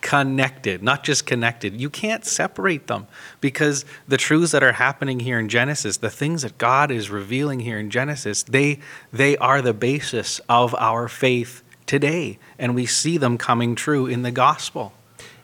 connected, 0.00 0.82
not 0.82 1.04
just 1.04 1.26
connected. 1.26 1.80
You 1.80 1.90
can't 1.90 2.24
separate 2.24 2.86
them 2.86 3.06
because 3.40 3.84
the 4.06 4.16
truths 4.16 4.52
that 4.52 4.62
are 4.62 4.72
happening 4.72 5.20
here 5.20 5.38
in 5.38 5.48
Genesis, 5.48 5.96
the 5.96 6.10
things 6.10 6.42
that 6.42 6.56
God 6.58 6.90
is 6.90 7.10
revealing 7.10 7.60
here 7.60 7.78
in 7.78 7.90
Genesis, 7.90 8.42
they 8.42 8.80
they 9.12 9.36
are 9.38 9.62
the 9.62 9.74
basis 9.74 10.40
of 10.48 10.74
our 10.76 11.08
faith 11.08 11.62
today 11.86 12.38
and 12.58 12.74
we 12.74 12.86
see 12.86 13.16
them 13.16 13.38
coming 13.38 13.74
true 13.74 14.06
in 14.06 14.22
the 14.22 14.30
gospel. 14.30 14.92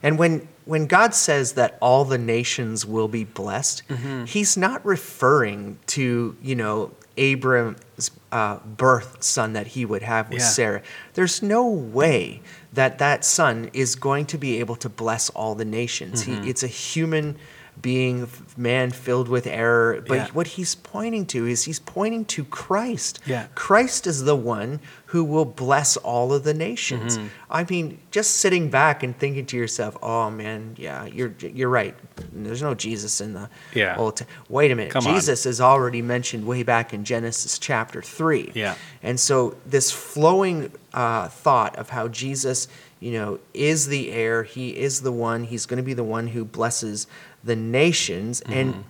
And 0.02 0.18
when 0.18 0.48
when 0.64 0.87
God 0.87 1.14
says 1.14 1.52
that 1.52 1.76
all 1.80 2.04
the 2.04 2.18
nations 2.18 2.87
will 2.87 3.09
be 3.09 3.25
blessed, 3.25 3.83
Mm-hmm. 3.88 4.25
He's 4.25 4.56
not 4.56 4.85
referring 4.85 5.78
to 5.88 6.37
you 6.42 6.54
know 6.54 6.90
Abram's 7.16 8.11
uh, 8.33 8.59
birth 8.59 9.23
son 9.23 9.52
that 9.52 9.68
he 9.68 9.85
would 9.85 10.02
have 10.02 10.28
with 10.30 10.40
Yeah. 10.40 10.44
Sarah. 10.49 10.83
There's 11.14 11.42
no 11.42 11.68
way 11.68 12.42
that 12.73 12.99
that 12.99 13.25
son 13.25 13.71
is 13.73 13.94
going 13.94 14.26
to 14.26 14.38
be 14.38 14.59
able 14.59 14.76
to 14.76 14.88
bless 14.88 15.30
all 15.30 15.54
the 15.54 15.64
nations. 15.64 16.25
Mm-hmm. 16.25 16.42
He, 16.42 16.50
it's 16.50 16.62
a 16.62 16.68
human 16.68 17.37
being, 17.84 18.26
man 18.56 18.90
filled 18.90 19.28
with 19.28 19.46
error. 19.46 20.02
But 20.08 20.14
Yeah. 20.14 20.26
what 20.32 20.46
he's 20.46 20.74
pointing 20.74 21.26
to 21.26 21.46
is 21.46 21.64
he's 21.64 21.78
pointing 21.78 22.24
to 22.24 22.44
Christ. 22.46 23.20
Yeah. 23.26 23.46
Christ 23.54 24.06
is 24.06 24.24
the 24.24 24.34
one 24.34 24.80
who 25.08 25.22
will 25.22 25.44
bless 25.44 25.96
all 25.98 26.32
of 26.32 26.42
the 26.44 26.54
nations. 26.54 27.18
Mm-hmm. 27.18 27.26
I 27.50 27.64
mean, 27.68 27.98
just 28.10 28.36
sitting 28.36 28.70
back 28.70 29.02
and 29.02 29.16
thinking 29.16 29.44
to 29.46 29.56
yourself, 29.56 29.96
"Oh 30.02 30.30
man, 30.30 30.74
yeah, 30.78 31.04
you're 31.04 31.34
you're 31.38 31.68
right. 31.68 31.94
There's 32.32 32.62
no 32.62 32.74
Jesus 32.74 33.20
in 33.20 33.34
the 33.34 33.48
Yeah. 33.74 33.96
Old 33.98 34.22
Wait 34.48 34.70
a 34.72 34.74
minute, 34.74 34.90
Come 34.92 35.06
on. 35.06 35.14
Jesus 35.14 35.44
is 35.46 35.60
already 35.60 36.00
mentioned 36.02 36.46
way 36.46 36.62
back 36.64 36.94
in 36.94 37.04
Genesis 37.04 37.58
chapter 37.58 38.00
three. 38.02 38.50
Yeah. 38.54 38.74
and 39.02 39.20
so 39.20 39.56
this 39.66 39.90
flowing 39.92 40.72
uh, 40.94 41.28
thought 41.28 41.76
of 41.76 41.90
how 41.90 42.08
Jesus, 42.08 42.66
you 42.98 43.12
know, 43.12 43.38
is 43.52 43.86
the 43.88 44.10
heir. 44.10 44.42
He 44.44 44.70
is 44.70 45.02
the 45.02 45.12
one. 45.12 45.44
He's 45.44 45.66
going 45.66 45.76
to 45.76 45.82
be 45.84 45.94
the 45.94 46.04
one 46.04 46.28
who 46.28 46.44
blesses 46.44 47.06
the 47.44 47.56
nations, 47.56 48.40
Mm-hmm. 48.42 48.52
and 48.52 48.84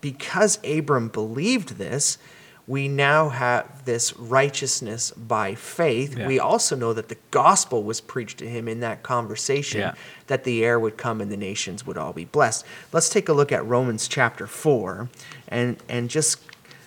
because 0.00 0.58
Abram 0.64 1.08
believed 1.08 1.76
this, 1.78 2.18
we 2.66 2.88
now 2.88 3.28
have 3.28 3.84
this 3.84 4.16
righteousness 4.16 5.10
by 5.12 5.54
faith. 5.54 6.16
Yeah. 6.16 6.26
We 6.26 6.38
also 6.40 6.74
know 6.76 6.92
that 6.92 7.08
the 7.08 7.16
gospel 7.30 7.82
was 7.82 8.00
preached 8.00 8.38
to 8.38 8.48
him 8.48 8.66
in 8.68 8.80
that 8.80 9.02
conversation 9.02 9.80
Yeah. 9.80 9.94
that 10.28 10.44
the 10.44 10.64
heir 10.64 10.78
would 10.78 10.96
come 10.96 11.20
and 11.20 11.30
the 11.30 11.36
nations 11.36 11.86
would 11.86 11.96
all 11.98 12.12
be 12.12 12.24
blessed. 12.24 12.64
Let's 12.92 13.08
take 13.08 13.28
a 13.28 13.32
look 13.32 13.52
at 13.52 13.64
Romans 13.66 14.08
chapter 14.08 14.46
4 14.46 15.08
and, 15.48 15.76
and 15.88 16.08
just 16.10 16.40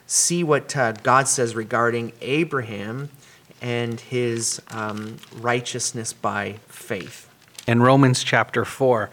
see 0.08 0.44
what 0.44 0.76
uh, 0.78 0.92
God 0.94 1.28
says 1.28 1.56
regarding 1.56 2.14
Abraham 2.22 3.10
and 3.62 4.00
his 4.00 4.62
um, 4.72 5.18
righteousness 5.40 6.14
by 6.14 6.60
faith. 6.68 7.30
In 7.68 7.82
Romans 7.82 8.24
chapter 8.24 8.64
4, 8.64 9.10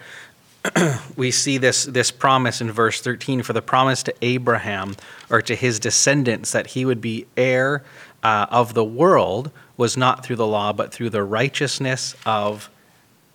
we 1.15 1.31
see 1.31 1.57
this, 1.57 1.83
this 1.85 2.11
promise 2.11 2.61
in 2.61 2.71
verse 2.71 3.01
13 3.01 3.43
for 3.43 3.53
the 3.53 3.61
promise 3.61 4.03
to 4.03 4.13
Abraham 4.21 4.95
or 5.29 5.41
to 5.41 5.55
his 5.55 5.79
descendants 5.79 6.51
that 6.51 6.67
he 6.67 6.85
would 6.85 7.01
be 7.01 7.25
heir 7.35 7.83
uh, 8.23 8.47
of 8.49 8.73
the 8.73 8.83
world 8.83 9.51
was 9.75 9.97
not 9.97 10.25
through 10.25 10.37
the 10.37 10.47
law, 10.47 10.71
but 10.71 10.93
through 10.93 11.09
the 11.09 11.23
righteousness 11.23 12.15
of 12.25 12.69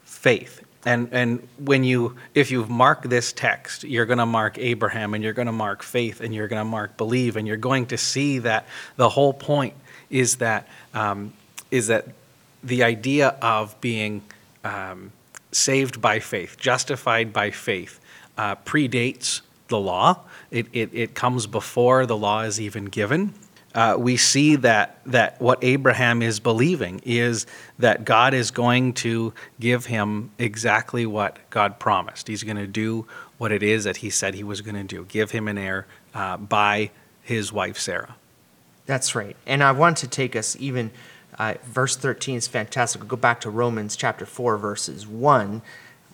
faith. 0.04 0.64
And, 0.86 1.08
and 1.12 1.46
when 1.58 1.84
you, 1.84 2.16
if 2.34 2.50
you 2.50 2.64
mark 2.66 3.02
this 3.02 3.32
text, 3.32 3.84
you're 3.84 4.06
going 4.06 4.18
to 4.18 4.26
mark 4.26 4.56
Abraham 4.58 5.12
and 5.12 5.22
you're 5.22 5.32
going 5.32 5.46
to 5.46 5.52
mark 5.52 5.82
faith 5.82 6.20
and 6.20 6.34
you're 6.34 6.48
going 6.48 6.60
to 6.60 6.64
mark 6.64 6.96
believe 6.96 7.36
and 7.36 7.46
you're 7.46 7.56
going 7.56 7.86
to 7.86 7.98
see 7.98 8.38
that 8.38 8.66
the 8.96 9.08
whole 9.08 9.34
point 9.34 9.74
is 10.08 10.36
that, 10.36 10.66
um, 10.94 11.34
is 11.70 11.88
that 11.88 12.06
the 12.64 12.84
idea 12.84 13.36
of 13.42 13.78
being 13.80 14.22
um, 14.64 15.12
saved 15.52 16.00
by 16.00 16.18
faith, 16.18 16.56
justified 16.58 17.32
by 17.32 17.50
faith, 17.50 18.00
uh, 18.36 18.54
predates 18.56 19.40
the 19.68 19.78
law. 19.78 20.20
It, 20.50 20.66
it, 20.72 20.90
it 20.92 21.14
comes 21.14 21.46
before 21.46 22.06
the 22.06 22.16
law 22.16 22.42
is 22.42 22.60
even 22.60 22.86
given. 22.86 23.34
Uh, 23.74 23.96
we 23.98 24.16
see 24.16 24.56
that, 24.56 24.98
that 25.06 25.40
what 25.40 25.58
Abraham 25.62 26.22
is 26.22 26.40
believing 26.40 27.00
is 27.04 27.46
that 27.78 28.04
God 28.04 28.32
is 28.34 28.50
going 28.50 28.94
to 28.94 29.34
give 29.60 29.86
him 29.86 30.30
exactly 30.38 31.04
what 31.04 31.38
God 31.50 31.78
promised. 31.78 32.28
He's 32.28 32.42
going 32.42 32.56
to 32.56 32.66
do 32.66 33.06
what 33.36 33.52
it 33.52 33.62
is 33.62 33.84
that 33.84 33.98
he 33.98 34.10
said 34.10 34.34
he 34.34 34.42
was 34.42 34.62
going 34.62 34.74
to 34.74 34.84
do, 34.84 35.04
give 35.04 35.30
him 35.30 35.48
an 35.48 35.58
heir 35.58 35.86
uh, 36.14 36.38
by 36.38 36.90
his 37.22 37.52
wife 37.52 37.78
Sarah. 37.78 38.16
That's 38.86 39.14
right. 39.14 39.36
And 39.46 39.62
I 39.62 39.72
want 39.72 39.98
to 39.98 40.08
take 40.08 40.34
us 40.34 40.56
even, 40.58 40.90
uh, 41.38 41.54
verse 41.64 41.96
13 41.96 42.36
is 42.36 42.48
fantastic. 42.48 43.00
We'll 43.00 43.08
go 43.08 43.16
back 43.16 43.40
to 43.42 43.50
Romans 43.50 43.96
chapter 43.96 44.26
4, 44.26 44.58
verses 44.58 45.06
1, 45.06 45.62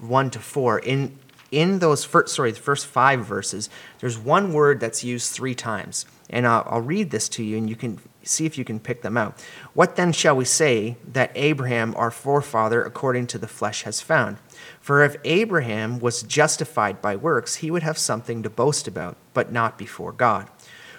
1 0.00 0.30
to 0.30 0.38
4. 0.38 0.78
In, 0.80 1.18
in 1.50 1.78
those 1.78 2.04
first, 2.04 2.34
sorry, 2.34 2.52
the 2.52 2.60
first 2.60 2.86
five 2.86 3.24
verses, 3.24 3.70
there's 4.00 4.18
one 4.18 4.52
word 4.52 4.80
that's 4.80 5.02
used 5.02 5.32
three 5.32 5.54
times. 5.54 6.04
And 6.28 6.46
I'll, 6.46 6.66
I'll 6.68 6.80
read 6.80 7.10
this 7.10 7.28
to 7.30 7.42
you 7.42 7.56
and 7.56 7.70
you 7.70 7.76
can 7.76 8.00
see 8.22 8.46
if 8.46 8.58
you 8.58 8.64
can 8.64 8.80
pick 8.80 9.02
them 9.02 9.16
out. 9.16 9.40
What 9.74 9.96
then 9.96 10.12
shall 10.12 10.36
we 10.36 10.44
say 10.44 10.96
that 11.12 11.30
Abraham, 11.34 11.94
our 11.96 12.10
forefather, 12.10 12.82
according 12.82 13.26
to 13.28 13.38
the 13.38 13.46
flesh, 13.48 13.82
has 13.82 14.00
found? 14.00 14.38
For 14.80 15.02
if 15.02 15.16
Abraham 15.24 16.00
was 16.00 16.22
justified 16.22 17.00
by 17.00 17.16
works, 17.16 17.56
he 17.56 17.70
would 17.70 17.82
have 17.82 17.98
something 17.98 18.42
to 18.42 18.50
boast 18.50 18.88
about, 18.88 19.16
but 19.32 19.52
not 19.52 19.78
before 19.78 20.12
God. 20.12 20.48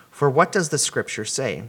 For 0.09 0.29
what 0.29 0.51
does 0.51 0.69
the 0.69 0.77
scripture 0.77 1.25
say? 1.25 1.63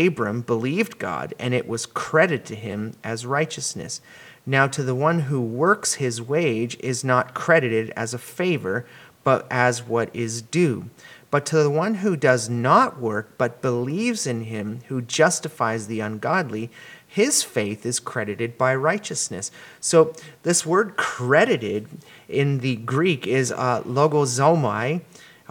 Abram 0.00 0.40
believed 0.42 0.98
God, 0.98 1.34
and 1.38 1.54
it 1.54 1.68
was 1.68 1.86
credited 1.86 2.46
to 2.46 2.54
him 2.54 2.94
as 3.04 3.26
righteousness. 3.26 4.00
Now, 4.44 4.66
to 4.68 4.82
the 4.82 4.94
one 4.94 5.20
who 5.20 5.40
works, 5.40 5.94
his 5.94 6.20
wage 6.20 6.76
is 6.80 7.04
not 7.04 7.34
credited 7.34 7.90
as 7.90 8.12
a 8.12 8.18
favor, 8.18 8.84
but 9.24 9.46
as 9.50 9.82
what 9.82 10.14
is 10.14 10.42
due. 10.42 10.90
But 11.30 11.46
to 11.46 11.62
the 11.62 11.70
one 11.70 11.96
who 11.96 12.16
does 12.16 12.50
not 12.50 13.00
work, 13.00 13.38
but 13.38 13.62
believes 13.62 14.26
in 14.26 14.44
him 14.44 14.80
who 14.88 15.00
justifies 15.00 15.86
the 15.86 16.00
ungodly, 16.00 16.70
his 17.06 17.42
faith 17.42 17.86
is 17.86 18.00
credited 18.00 18.58
by 18.58 18.74
righteousness. 18.74 19.50
So, 19.80 20.12
this 20.42 20.66
word 20.66 20.96
credited 20.96 21.88
in 22.28 22.58
the 22.58 22.76
Greek 22.76 23.26
is 23.26 23.52
uh, 23.52 23.82
logizomai. 23.82 25.02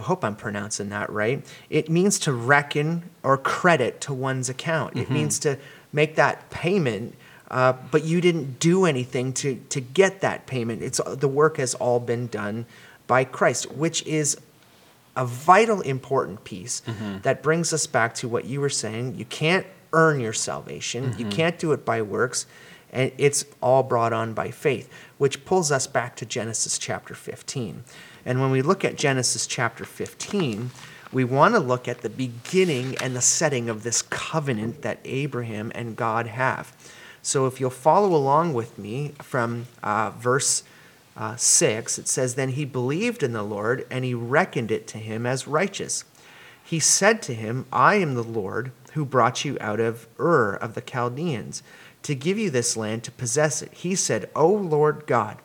I 0.02 0.04
hope 0.04 0.24
I'm 0.24 0.36
pronouncing 0.36 0.90
that 0.90 1.12
right. 1.12 1.46
It 1.70 1.90
means 1.90 2.18
to 2.20 2.34
reckon 2.34 3.04
or 3.22 3.38
credit 3.38 4.02
to 4.02 4.14
one's 4.14 4.50
account. 4.50 4.98
It 4.98 5.06
mm-hmm. 5.06 5.14
means 5.14 5.38
to 5.40 5.60
make 5.94 6.16
that 6.16 6.50
payment, 6.50 7.16
uh, 7.52 7.74
but 7.92 8.04
you 8.04 8.20
didn't 8.20 8.60
do 8.60 8.86
anything 8.86 9.32
to, 9.34 9.56
to 9.70 9.80
get 9.80 10.22
that 10.22 10.48
payment. 10.48 10.82
It's 10.82 11.00
the 11.06 11.28
work 11.28 11.58
has 11.58 11.76
all 11.76 12.00
been 12.00 12.28
done 12.28 12.66
by 13.06 13.26
Christ, 13.26 13.72
which 13.72 14.04
is 14.08 14.38
a 15.16 15.26
vital 15.26 15.82
important 15.82 16.44
piece 16.46 16.82
mm-hmm. 16.82 17.20
that 17.20 17.44
brings 17.44 17.72
us 17.74 17.86
back 17.86 18.16
to 18.16 18.28
what 18.28 18.46
you 18.46 18.60
were 18.60 18.70
saying. 18.70 19.16
You 19.16 19.26
can't 19.26 19.68
earn 19.94 20.20
your 20.20 20.34
salvation. 20.34 21.04
You 21.18 21.26
mm-hmm. 21.26 21.30
can't 21.30 21.60
do 21.60 21.74
it 21.74 21.86
by 21.86 22.02
works. 22.02 22.48
And 22.92 23.12
it's 23.18 23.46
all 23.62 23.84
brought 23.84 24.14
on 24.14 24.34
by 24.34 24.50
faith, 24.52 24.90
which 25.18 25.46
pulls 25.46 25.72
us 25.72 25.86
back 25.86 26.16
to 26.18 26.26
Genesis 26.26 26.80
chapter 26.80 27.14
15. 27.14 27.84
And 28.26 28.42
when 28.42 28.52
we 28.52 28.62
look 28.62 28.86
at 28.86 28.96
Genesis 28.96 29.48
chapter 29.48 29.86
15, 29.86 30.72
we 31.12 31.24
want 31.24 31.56
to 31.56 31.60
look 31.60 31.88
at 31.88 32.02
the 32.02 32.10
beginning 32.10 32.96
and 33.02 33.16
the 33.16 33.22
setting 33.22 33.70
of 33.70 33.84
this 33.84 34.02
covenant 34.02 34.82
that 34.82 35.00
Abraham 35.04 35.72
and 35.76 35.96
God 35.96 36.28
have. 36.28 36.76
So 37.22 37.46
if 37.48 37.60
you'll 37.60 37.70
follow 37.70 38.16
along 38.16 38.54
with 38.54 38.78
me 38.78 39.14
from 39.22 39.68
uh, 39.84 40.12
verse 40.12 40.64
uh, 41.18 41.36
6, 41.36 42.00
it 42.00 42.08
says, 42.08 42.36
Then 42.36 42.50
he 42.50 42.66
believed 42.66 43.24
in 43.24 43.34
the 43.34 43.44
Lord, 43.44 43.86
and 43.92 44.06
he 44.06 44.14
reckoned 44.14 44.72
it 44.72 44.88
to 44.88 44.98
him 44.98 45.26
as 45.26 45.48
righteous. 45.48 46.06
He 46.64 46.80
said 46.80 47.22
to 47.24 47.34
him, 47.34 47.66
I 47.72 47.96
am 47.96 48.16
the 48.16 48.24
Lord 48.24 48.72
who 48.94 49.06
brought 49.06 49.44
you 49.44 49.58
out 49.60 49.80
of 49.80 50.08
Ur 50.20 50.54
of 50.56 50.74
the 50.74 50.82
Chaldeans 50.82 51.64
to 52.04 52.16
give 52.16 52.38
you 52.38 52.50
this 52.50 52.78
land 52.78 53.04
to 53.04 53.12
possess 53.12 53.62
it. 53.62 53.74
He 53.74 53.96
said, 53.96 54.30
O 54.36 54.48
Lord 54.48 55.06
God, 55.06 55.38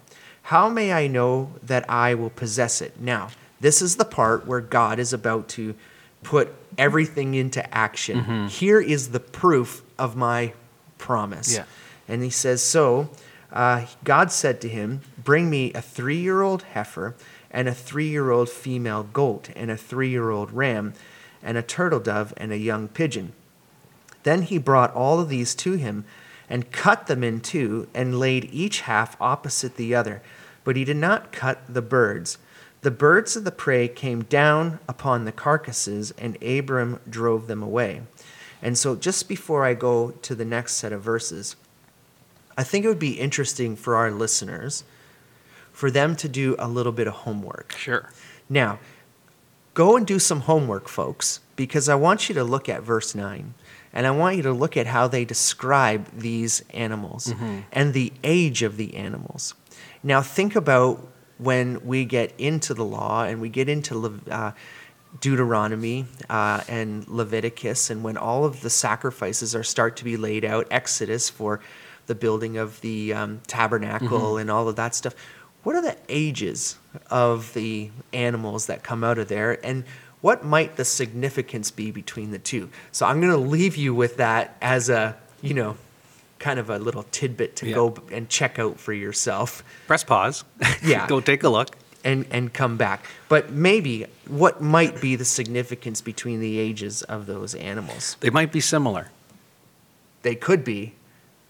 how 0.46 0.68
may 0.68 0.92
I 0.92 1.08
know 1.08 1.50
that 1.64 1.90
I 1.90 2.14
will 2.14 2.30
possess 2.30 2.80
it? 2.80 3.00
Now, 3.00 3.30
this 3.58 3.82
is 3.82 3.96
the 3.96 4.04
part 4.04 4.46
where 4.46 4.60
God 4.60 5.00
is 5.00 5.12
about 5.12 5.48
to 5.50 5.74
put 6.22 6.54
everything 6.78 7.34
into 7.34 7.74
action. 7.74 8.20
Mm-hmm. 8.20 8.46
Here 8.46 8.80
is 8.80 9.08
the 9.08 9.18
proof 9.18 9.82
of 9.98 10.14
my 10.14 10.52
promise. 10.98 11.56
Yeah. 11.56 11.64
And 12.06 12.22
he 12.22 12.30
says, 12.30 12.62
So 12.62 13.10
uh, 13.52 13.86
God 14.04 14.30
said 14.30 14.60
to 14.60 14.68
him, 14.68 15.00
Bring 15.18 15.50
me 15.50 15.72
a 15.72 15.82
three 15.82 16.18
year 16.18 16.42
old 16.42 16.62
heifer, 16.62 17.16
and 17.50 17.66
a 17.66 17.74
three 17.74 18.08
year 18.08 18.30
old 18.30 18.48
female 18.48 19.02
goat, 19.02 19.50
and 19.56 19.68
a 19.68 19.76
three 19.76 20.10
year 20.10 20.30
old 20.30 20.52
ram, 20.52 20.94
and 21.42 21.58
a 21.58 21.62
turtle 21.62 21.98
dove, 21.98 22.32
and 22.36 22.52
a 22.52 22.58
young 22.58 22.86
pigeon. 22.86 23.32
Then 24.22 24.42
he 24.42 24.58
brought 24.58 24.94
all 24.94 25.18
of 25.18 25.28
these 25.28 25.56
to 25.56 25.72
him, 25.72 26.04
and 26.48 26.70
cut 26.70 27.06
them 27.06 27.24
in 27.24 27.40
two, 27.40 27.88
and 27.94 28.18
laid 28.18 28.48
each 28.52 28.82
half 28.82 29.20
opposite 29.20 29.76
the 29.76 29.94
other. 29.94 30.22
But 30.64 30.76
he 30.76 30.84
did 30.84 30.96
not 30.96 31.32
cut 31.32 31.62
the 31.68 31.82
birds. 31.82 32.38
The 32.82 32.90
birds 32.90 33.36
of 33.36 33.44
the 33.44 33.50
prey 33.50 33.88
came 33.88 34.22
down 34.22 34.78
upon 34.88 35.24
the 35.24 35.32
carcasses, 35.32 36.12
and 36.18 36.40
Abram 36.42 37.00
drove 37.08 37.46
them 37.46 37.62
away. 37.62 38.02
And 38.62 38.78
so, 38.78 38.94
just 38.96 39.28
before 39.28 39.64
I 39.64 39.74
go 39.74 40.12
to 40.22 40.34
the 40.34 40.44
next 40.44 40.74
set 40.74 40.92
of 40.92 41.02
verses, 41.02 41.56
I 42.56 42.62
think 42.62 42.84
it 42.84 42.88
would 42.88 42.98
be 42.98 43.20
interesting 43.20 43.76
for 43.76 43.96
our 43.96 44.10
listeners 44.10 44.84
for 45.72 45.90
them 45.90 46.16
to 46.16 46.28
do 46.28 46.56
a 46.58 46.68
little 46.68 46.92
bit 46.92 47.06
of 47.06 47.12
homework. 47.12 47.72
Sure. 47.76 48.10
Now, 48.48 48.78
go 49.74 49.96
and 49.96 50.06
do 50.06 50.18
some 50.18 50.40
homework, 50.40 50.88
folks, 50.88 51.40
because 51.54 51.88
I 51.88 51.96
want 51.96 52.28
you 52.28 52.34
to 52.36 52.44
look 52.44 52.68
at 52.68 52.82
verse 52.82 53.14
9 53.14 53.52
and 53.96 54.06
I 54.06 54.10
want 54.10 54.36
you 54.36 54.42
to 54.42 54.52
look 54.52 54.76
at 54.76 54.86
how 54.86 55.08
they 55.08 55.24
describe 55.24 56.06
these 56.12 56.62
animals 56.74 57.28
mm-hmm. 57.28 57.60
and 57.72 57.94
the 57.94 58.12
age 58.22 58.62
of 58.62 58.76
the 58.76 58.94
animals. 58.94 59.54
Now, 60.02 60.20
think 60.20 60.54
about 60.54 61.08
when 61.38 61.84
we 61.84 62.04
get 62.04 62.34
into 62.36 62.74
the 62.74 62.84
law 62.84 63.24
and 63.24 63.40
we 63.40 63.48
get 63.48 63.70
into 63.70 64.20
uh, 64.30 64.52
Deuteronomy 65.18 66.04
uh, 66.28 66.60
and 66.68 67.08
Leviticus, 67.08 67.88
and 67.88 68.04
when 68.04 68.18
all 68.18 68.44
of 68.44 68.60
the 68.60 68.68
sacrifices 68.68 69.56
are 69.56 69.64
start 69.64 69.96
to 69.96 70.04
be 70.04 70.18
laid 70.18 70.44
out, 70.44 70.66
Exodus 70.70 71.30
for 71.30 71.60
the 72.04 72.14
building 72.14 72.58
of 72.58 72.78
the 72.82 73.14
um, 73.14 73.40
tabernacle 73.46 74.08
mm-hmm. 74.08 74.40
and 74.40 74.50
all 74.50 74.68
of 74.68 74.76
that 74.76 74.94
stuff. 74.94 75.14
What 75.62 75.74
are 75.74 75.82
the 75.82 75.96
ages 76.10 76.76
of 77.10 77.54
the 77.54 77.90
animals 78.12 78.66
that 78.66 78.82
come 78.82 79.02
out 79.02 79.16
of 79.16 79.28
there, 79.28 79.58
and 79.64 79.84
what 80.26 80.44
might 80.44 80.74
the 80.74 80.84
significance 80.84 81.70
be 81.70 81.92
between 81.92 82.32
the 82.32 82.38
two? 82.40 82.68
So 82.90 83.06
I'm 83.06 83.20
going 83.20 83.30
to 83.30 83.38
leave 83.38 83.76
you 83.76 83.94
with 83.94 84.16
that 84.16 84.56
as 84.60 84.90
a 84.90 85.16
you 85.40 85.54
know 85.54 85.76
kind 86.40 86.58
of 86.58 86.68
a 86.68 86.80
little 86.80 87.04
tidbit 87.12 87.54
to 87.54 87.68
yeah. 87.68 87.76
go 87.76 87.94
and 88.10 88.28
check 88.28 88.58
out 88.58 88.80
for 88.80 88.92
yourself. 88.92 89.62
Press 89.86 90.02
pause. 90.02 90.42
Yeah. 90.82 91.06
go 91.08 91.20
take 91.20 91.44
a 91.44 91.48
look. 91.48 91.76
And, 92.02 92.24
and 92.30 92.52
come 92.52 92.76
back. 92.76 93.04
But 93.28 93.50
maybe 93.50 94.06
what 94.28 94.60
might 94.60 95.00
be 95.00 95.16
the 95.16 95.24
significance 95.24 96.00
between 96.00 96.38
the 96.38 96.56
ages 96.56 97.02
of 97.02 97.26
those 97.26 97.56
animals? 97.56 98.16
They 98.20 98.30
might 98.30 98.52
be 98.52 98.60
similar. 98.60 99.10
They 100.22 100.36
could 100.36 100.62
be, 100.62 100.94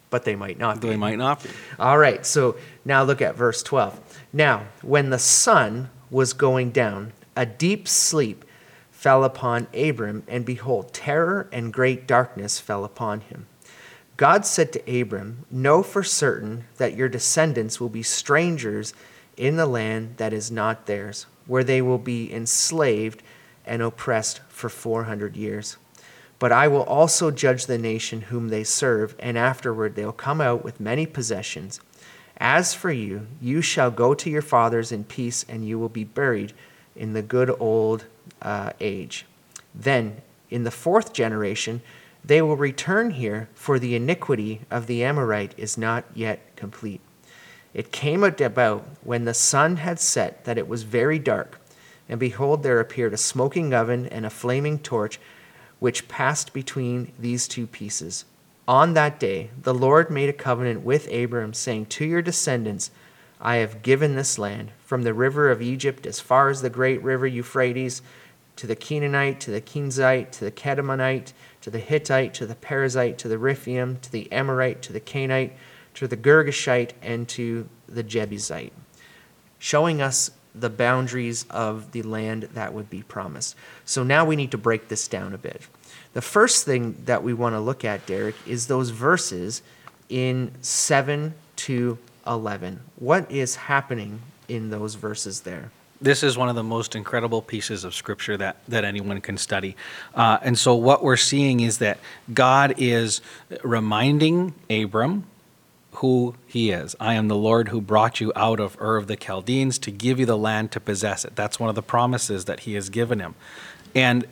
but 0.09 0.25
they 0.25 0.35
might 0.35 0.59
not 0.59 0.81
be. 0.81 0.89
They 0.89 0.97
might 0.97 1.19
not 1.19 1.43
be. 1.43 1.51
All 1.79 1.99
right, 1.99 2.25
so 2.25 2.57
now 2.87 3.03
look 3.03 3.21
at 3.21 3.35
verse 3.35 3.63
12. 3.63 4.01
Now, 4.33 4.65
when 4.81 5.11
the 5.11 5.19
sun 5.19 5.91
was 6.11 6.33
going 6.33 6.71
down, 6.71 7.13
a 7.37 7.45
deep 7.45 7.87
sleep 7.87 8.43
fell 9.07 9.23
upon 9.23 9.69
Abram, 9.73 10.25
and 10.27 10.45
behold, 10.45 10.93
terror 10.93 11.49
and 11.53 11.73
great 11.73 12.09
darkness 12.09 12.59
fell 12.59 12.85
upon 12.85 13.21
him. 13.21 13.47
God 14.17 14.45
said 14.45 14.73
to 14.73 15.01
Abram, 15.01 15.47
Know 15.49 15.85
for 15.85 16.03
certain 16.03 16.65
that 16.79 16.97
your 16.97 17.09
descendants 17.09 17.79
will 17.79 17.89
be 17.89 18.03
strangers 18.03 18.95
in 19.37 19.55
the 19.55 19.65
land 19.65 20.15
that 20.17 20.33
is 20.33 20.51
not 20.51 20.87
theirs, 20.87 21.27
where 21.47 21.63
they 21.63 21.81
will 21.81 21.99
be 21.99 22.35
enslaved 22.35 23.23
and 23.65 23.81
oppressed 23.81 24.41
for 24.49 24.69
400 24.69 25.37
years. 25.37 25.77
But 26.41 26.51
I 26.51 26.67
will 26.67 26.83
also 26.83 27.31
judge 27.31 27.67
the 27.67 27.79
nation 27.79 28.23
whom 28.23 28.49
they 28.49 28.65
serve, 28.65 29.15
and 29.21 29.39
afterward 29.39 29.95
they'll 29.95 30.11
come 30.11 30.41
out 30.41 30.65
with 30.65 30.81
many 30.81 31.07
possessions. 31.07 31.79
As 32.39 32.75
for 32.75 32.91
you, 32.91 33.29
you 33.41 33.63
shall 33.63 33.93
go 33.93 34.15
to 34.15 34.29
your 34.29 34.43
fathers 34.43 34.91
in 34.91 35.05
peace, 35.05 35.47
and 35.49 35.65
you 35.65 35.79
will 35.79 35.89
be 35.89 36.03
buried 36.03 36.55
in 36.97 37.13
the 37.13 37.23
good 37.23 37.55
old 37.61 38.07
uh, 38.43 38.73
age. 38.81 39.27
Then, 39.75 40.23
in 40.51 40.65
the 40.65 40.71
fourth 40.71 41.13
generation, 41.13 41.83
they 42.25 42.43
will 42.43 42.57
return 42.57 43.11
here, 43.11 43.49
for 43.55 43.79
the 43.79 43.95
iniquity 43.95 44.63
of 44.71 44.87
the 44.87 45.05
Amorite 45.05 45.55
is 45.57 45.79
not 45.79 46.05
yet 46.15 46.57
complete. 46.57 47.01
It 47.73 47.93
came 47.93 48.25
about 48.25 48.89
when 49.05 49.25
the 49.25 49.35
sun 49.35 49.77
had 49.77 50.01
set 50.01 50.45
that 50.45 50.59
it 50.59 50.67
was 50.67 50.83
very 50.83 51.19
dark, 51.19 51.61
and 52.09 52.19
behold, 52.19 52.63
there 52.63 52.81
appeared 52.81 53.13
a 53.13 53.19
smoking 53.19 53.75
oven 53.75 54.07
and 54.07 54.25
a 54.25 54.31
flaming 54.31 54.79
torch, 54.79 55.21
which 55.79 56.09
passed 56.09 56.53
between 56.53 57.13
these 57.19 57.47
two 57.47 57.67
pieces. 57.67 58.25
On 58.67 58.95
that 58.95 59.21
day, 59.21 59.51
the 59.63 59.75
Lord 59.75 60.11
made 60.11 60.29
a 60.29 60.33
covenant 60.33 60.81
with 60.83 61.13
Abram, 61.13 61.53
saying, 61.53 61.87
To 61.87 62.05
your 62.05 62.23
descendants 62.23 62.91
I 63.41 63.57
have 63.57 63.83
given 63.83 64.17
this 64.17 64.39
land, 64.39 64.73
from 64.85 65.03
the 65.03 65.15
river 65.15 65.51
of 65.51 65.63
Egypt 65.63 66.07
as 66.07 66.19
far 66.19 66.49
as 66.49 66.63
the 66.63 66.71
great 66.71 67.03
river 67.03 67.27
Euphrates, 67.27 68.03
to 68.57 68.67
the 68.67 68.77
Canaanite, 68.77 69.41
to 69.41 69.51
the 69.51 69.61
Kenizzite, 69.61 70.31
to 70.33 70.45
the 70.45 70.51
Kadmonite 70.51 71.33
to 71.67 71.71
the 71.73 71.81
Hittite, 71.81 72.33
to 72.35 72.47
the 72.47 72.55
Perizzite, 72.55 73.17
to 73.17 73.27
the 73.27 73.39
Rephaim, 73.39 73.99
to 74.03 74.13
the 74.13 74.31
Amorite, 74.31 74.83
to 74.83 74.93
the 74.93 75.01
Canaanite, 75.01 75.53
to 75.95 76.07
the 76.07 76.17
Girgashite, 76.17 76.93
and 77.03 77.27
to 77.31 77.69
the 77.89 78.05
Jebusite, 78.05 78.73
showing 79.59 80.01
us 80.01 80.31
the 80.55 80.71
boundaries 80.71 81.45
of 81.51 81.91
the 81.91 82.03
land 82.03 82.45
that 82.55 82.73
would 82.73 82.89
be 82.89 83.03
promised. 83.03 83.57
So 83.85 84.05
now 84.05 84.25
we 84.25 84.37
need 84.37 84.53
to 84.53 84.59
break 84.59 84.87
this 84.87 85.09
down 85.09 85.35
a 85.35 85.39
bit. 85.39 85.61
The 86.13 86.23
first 86.23 86.65
thing 86.65 87.03
that 87.07 87.25
we 87.25 87.35
want 87.35 87.57
to 87.57 87.61
look 87.61 87.85
at, 87.85 88.07
Derek, 88.07 88.37
is 88.47 88.69
those 88.69 88.91
verses 88.91 89.61
in 90.09 90.53
7 90.61 91.35
to 91.57 91.99
11. 92.29 92.79
What 92.95 93.29
is 93.29 93.57
happening 93.57 94.23
in 94.47 94.71
those 94.71 94.95
verses 94.95 95.41
there? 95.41 95.73
This 96.01 96.23
is 96.23 96.37
one 96.37 96.49
of 96.49 96.55
the 96.55 96.63
most 96.63 96.95
incredible 96.95 97.43
pieces 97.43 97.85
of 97.85 97.95
scripture 97.95 98.37
that, 98.37 98.57
that 98.69 98.85
anyone 98.85 99.21
can 99.21 99.39
study. 99.39 99.77
Uh, 100.15 100.39
and 100.43 100.59
so, 100.59 100.75
what 100.75 101.03
we're 101.03 101.17
seeing 101.17 101.61
is 101.61 101.79
that 101.79 101.99
God 102.33 102.75
is 102.77 103.21
reminding 103.63 104.55
Abram 104.69 105.25
who 105.97 106.35
he 106.47 106.71
is. 106.71 106.95
I 107.01 107.15
am 107.15 107.29
the 107.29 107.37
Lord 107.37 107.69
who 107.69 107.81
brought 107.81 108.21
you 108.21 108.31
out 108.37 108.61
of 108.61 108.77
Ur 108.81 108.97
of 108.97 109.07
the 109.07 109.17
Chaldeans 109.17 109.79
to 109.79 109.91
give 109.91 110.21
you 110.21 110.27
the 110.27 110.37
land 110.37 110.71
to 110.73 110.81
possess 110.81 111.25
it. 111.25 111.35
That's 111.35 111.59
one 111.59 111.71
of 111.71 111.75
the 111.75 111.83
promises 111.83 112.45
that 112.45 112.61
he 112.61 112.75
has 112.75 112.91
given 112.91 113.19
him. 113.19 113.35
And 113.95 114.27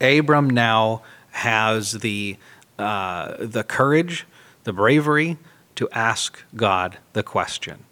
Abram 0.00 0.50
now 0.50 1.02
has 1.30 1.92
the, 1.92 2.36
uh, 2.78 3.36
the 3.38 3.64
courage, 3.64 4.26
the 4.64 4.74
bravery 4.74 5.38
to 5.76 5.88
ask 5.90 6.42
God 6.54 6.98
the 7.14 7.22
question 7.22 7.84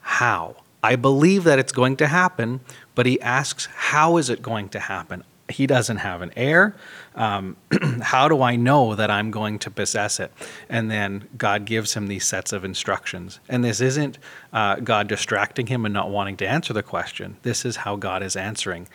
How? 0.00 0.56
I 0.84 0.96
believe 0.96 1.44
that 1.44 1.58
it's 1.58 1.72
going 1.72 1.96
to 1.96 2.06
happen, 2.06 2.60
but 2.94 3.06
he 3.06 3.18
asks, 3.22 3.64
How 3.74 4.18
is 4.18 4.28
it 4.28 4.42
going 4.42 4.68
to 4.68 4.78
happen? 4.78 5.24
He 5.48 5.66
doesn't 5.66 5.96
have 5.96 6.20
an 6.20 6.30
heir. 6.36 6.76
Um, 7.14 7.56
how 8.02 8.28
do 8.28 8.42
I 8.42 8.56
know 8.56 8.94
that 8.94 9.10
I'm 9.10 9.30
going 9.30 9.58
to 9.60 9.70
possess 9.70 10.20
it? 10.20 10.30
And 10.68 10.90
then 10.90 11.26
God 11.38 11.64
gives 11.64 11.94
him 11.94 12.08
these 12.08 12.26
sets 12.26 12.52
of 12.52 12.66
instructions. 12.66 13.40
And 13.48 13.64
this 13.64 13.80
isn't 13.80 14.18
uh, 14.52 14.76
God 14.76 15.08
distracting 15.08 15.68
him 15.68 15.86
and 15.86 15.94
not 15.94 16.10
wanting 16.10 16.36
to 16.38 16.46
answer 16.46 16.74
the 16.74 16.82
question. 16.82 17.38
This 17.44 17.64
is 17.64 17.76
how 17.76 17.96
God 17.96 18.22
is 18.22 18.36
answering 18.36 18.86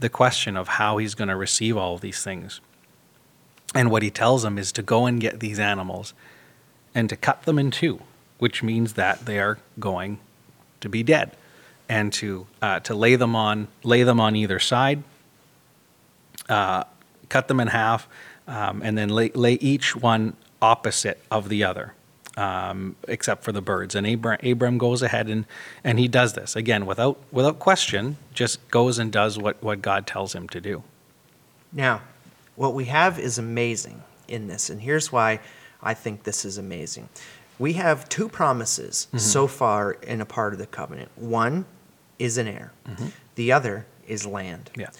the 0.00 0.08
question 0.08 0.56
of 0.56 0.66
how 0.66 0.96
he's 0.96 1.14
going 1.14 1.28
to 1.28 1.36
receive 1.36 1.76
all 1.76 1.94
of 1.94 2.00
these 2.00 2.24
things. 2.24 2.60
And 3.72 3.92
what 3.92 4.02
he 4.02 4.10
tells 4.10 4.44
him 4.44 4.58
is 4.58 4.72
to 4.72 4.82
go 4.82 5.06
and 5.06 5.20
get 5.20 5.38
these 5.38 5.60
animals 5.60 6.12
and 6.92 7.08
to 7.08 7.16
cut 7.16 7.44
them 7.44 7.56
in 7.56 7.70
two, 7.70 8.00
which 8.38 8.64
means 8.64 8.94
that 8.94 9.26
they 9.26 9.38
are 9.38 9.58
going 9.78 10.18
to 10.86 10.90
be 10.90 11.02
dead, 11.02 11.28
and 11.88 12.12
to 12.14 12.46
uh, 12.62 12.80
to 12.80 12.94
lay 12.94 13.16
them 13.16 13.34
on 13.36 13.68
lay 13.82 14.04
them 14.04 14.18
on 14.20 14.34
either 14.36 14.58
side, 14.58 15.02
uh, 16.48 16.84
cut 17.28 17.48
them 17.48 17.60
in 17.60 17.68
half, 17.68 18.08
um, 18.48 18.82
and 18.82 18.96
then 18.96 19.10
lay, 19.10 19.28
lay 19.34 19.54
each 19.60 19.94
one 19.94 20.34
opposite 20.60 21.18
of 21.30 21.48
the 21.48 21.64
other. 21.64 21.92
um, 22.36 22.96
except 23.08 23.42
for 23.42 23.52
the 23.52 23.62
birds. 23.62 23.94
And 23.94 24.06
Abram, 24.06 24.38
Abram 24.42 24.78
goes 24.78 25.02
ahead 25.02 25.28
and, 25.28 25.46
and 25.82 25.98
he 25.98 26.06
does 26.08 26.34
this 26.34 26.54
again 26.54 26.86
without 26.86 27.18
without 27.32 27.58
question. 27.58 28.16
Just 28.34 28.68
goes 28.70 28.98
and 28.98 29.10
does 29.10 29.38
what 29.38 29.62
what 29.62 29.82
God 29.82 30.06
tells 30.06 30.34
him 30.34 30.48
to 30.50 30.60
do. 30.60 30.82
Now, 31.72 32.02
what 32.54 32.74
we 32.74 32.86
have 32.86 33.18
is 33.18 33.38
amazing 33.38 34.02
in 34.28 34.48
this, 34.48 34.70
and 34.70 34.80
here's 34.80 35.10
why 35.10 35.40
I 35.82 35.94
think 35.94 36.24
this 36.24 36.44
is 36.44 36.58
amazing. 36.58 37.08
We 37.58 37.74
have 37.74 38.08
two 38.08 38.28
promises 38.28 39.06
Mm-hmm. 39.08 39.18
so 39.18 39.46
far 39.46 39.92
in 39.92 40.20
a 40.20 40.26
part 40.26 40.52
of 40.52 40.58
the 40.58 40.66
covenant. 40.66 41.10
One 41.16 41.64
is 42.18 42.38
an 42.38 42.46
heir, 42.48 42.72
the 43.34 43.52
other 43.52 43.86
is 44.06 44.26
land. 44.26 44.70
Mm-hmm. 44.72 44.80
Yeah. 44.82 44.90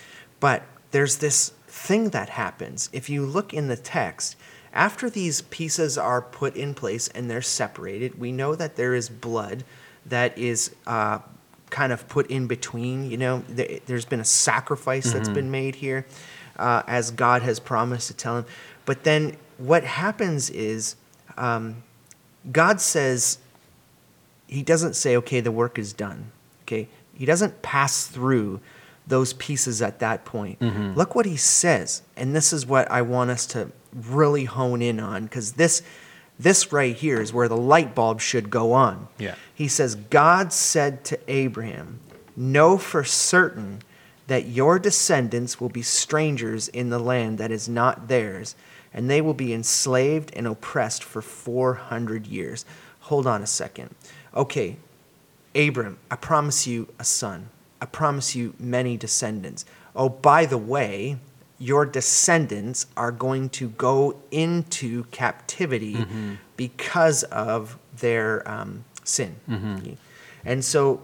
But 0.40 0.62
there's 0.90 1.16
this 1.18 1.52
thing 1.68 2.10
that 2.10 2.28
happens. 2.30 2.88
If 2.92 3.08
you 3.10 3.24
look 3.26 3.52
in 3.54 3.68
the 3.68 3.76
text, 3.76 4.36
after 4.72 5.08
these 5.08 5.42
pieces 5.42 5.96
are 5.98 6.20
put 6.20 6.54
in 6.56 6.74
place 6.74 7.08
and 7.08 7.30
they're 7.30 7.42
separated, 7.42 8.18
we 8.18 8.32
know 8.32 8.54
that 8.54 8.76
there 8.76 8.94
is 8.94 9.08
blood 9.08 9.64
that 10.04 10.36
is 10.38 10.74
uh, 10.86 11.18
kind 11.70 11.92
of 11.92 12.06
put 12.08 12.26
in 12.30 12.46
between. 12.46 13.10
You 13.10 13.16
know, 13.16 13.42
there, 13.48 13.80
there's 13.86 14.04
been 14.04 14.20
a 14.20 14.24
sacrifice 14.24 15.12
that's 15.12 15.28
been 15.30 15.50
made 15.50 15.76
here, 15.76 16.06
uh, 16.58 16.82
as 16.86 17.10
God 17.10 17.42
has 17.42 17.58
promised 17.58 18.08
to 18.08 18.14
tell 18.14 18.36
him. 18.38 18.44
But 18.84 19.04
then 19.04 19.36
what 19.58 19.84
happens 19.84 20.50
is 20.50 20.96
um, 21.38 21.82
God 22.50 22.80
says, 22.80 23.38
He 24.46 24.62
doesn't 24.62 24.94
say, 24.94 25.16
okay, 25.16 25.40
the 25.40 25.52
work 25.52 25.78
is 25.78 25.92
done. 25.92 26.32
Okay? 26.64 26.88
He 27.14 27.24
doesn't 27.24 27.62
pass 27.62 28.06
through 28.06 28.60
those 29.06 29.32
pieces 29.34 29.80
at 29.80 30.00
that 30.00 30.24
point. 30.24 30.58
Mm-hmm. 30.60 30.94
Look 30.94 31.14
what 31.14 31.26
he 31.26 31.36
says. 31.36 32.02
And 32.16 32.34
this 32.34 32.52
is 32.52 32.66
what 32.66 32.90
I 32.90 33.02
want 33.02 33.30
us 33.30 33.46
to 33.46 33.70
really 33.94 34.44
hone 34.44 34.82
in 34.82 35.00
on 35.00 35.24
because 35.24 35.52
this 35.52 35.82
this 36.38 36.70
right 36.70 36.94
here 36.94 37.20
is 37.20 37.32
where 37.32 37.48
the 37.48 37.56
light 37.56 37.94
bulb 37.94 38.20
should 38.20 38.50
go 38.50 38.72
on. 38.72 39.08
Yeah. 39.16 39.36
He 39.54 39.68
says, 39.68 39.94
God 39.94 40.52
said 40.52 41.02
to 41.06 41.18
Abraham, 41.28 42.00
Know 42.36 42.76
for 42.76 43.04
certain 43.04 43.80
that 44.26 44.46
your 44.46 44.78
descendants 44.78 45.60
will 45.60 45.68
be 45.68 45.82
strangers 45.82 46.68
in 46.68 46.90
the 46.90 46.98
land 46.98 47.38
that 47.38 47.50
is 47.50 47.68
not 47.68 48.08
theirs, 48.08 48.56
and 48.92 49.08
they 49.08 49.20
will 49.20 49.34
be 49.34 49.52
enslaved 49.52 50.32
and 50.34 50.46
oppressed 50.46 51.04
for 51.04 51.22
400 51.22 52.26
years. 52.26 52.64
Hold 53.00 53.26
on 53.26 53.42
a 53.42 53.46
second. 53.46 53.94
Okay, 54.34 54.76
Abram, 55.54 55.98
I 56.10 56.16
promise 56.16 56.66
you 56.66 56.88
a 56.98 57.04
son. 57.04 57.50
I 57.80 57.86
promise 57.86 58.34
you 58.34 58.54
many 58.58 58.96
descendants. 58.96 59.64
Oh, 59.94 60.08
by 60.08 60.46
the 60.46 60.58
way, 60.58 61.18
your 61.58 61.86
descendants 61.86 62.86
are 62.96 63.12
going 63.12 63.48
to 63.50 63.68
go 63.70 64.16
into 64.30 65.04
captivity 65.04 66.04
because 66.56 67.22
of 67.24 67.78
their 67.98 68.46
um, 68.50 68.84
sin. 69.04 69.36
And 70.44 70.64
so 70.64 71.02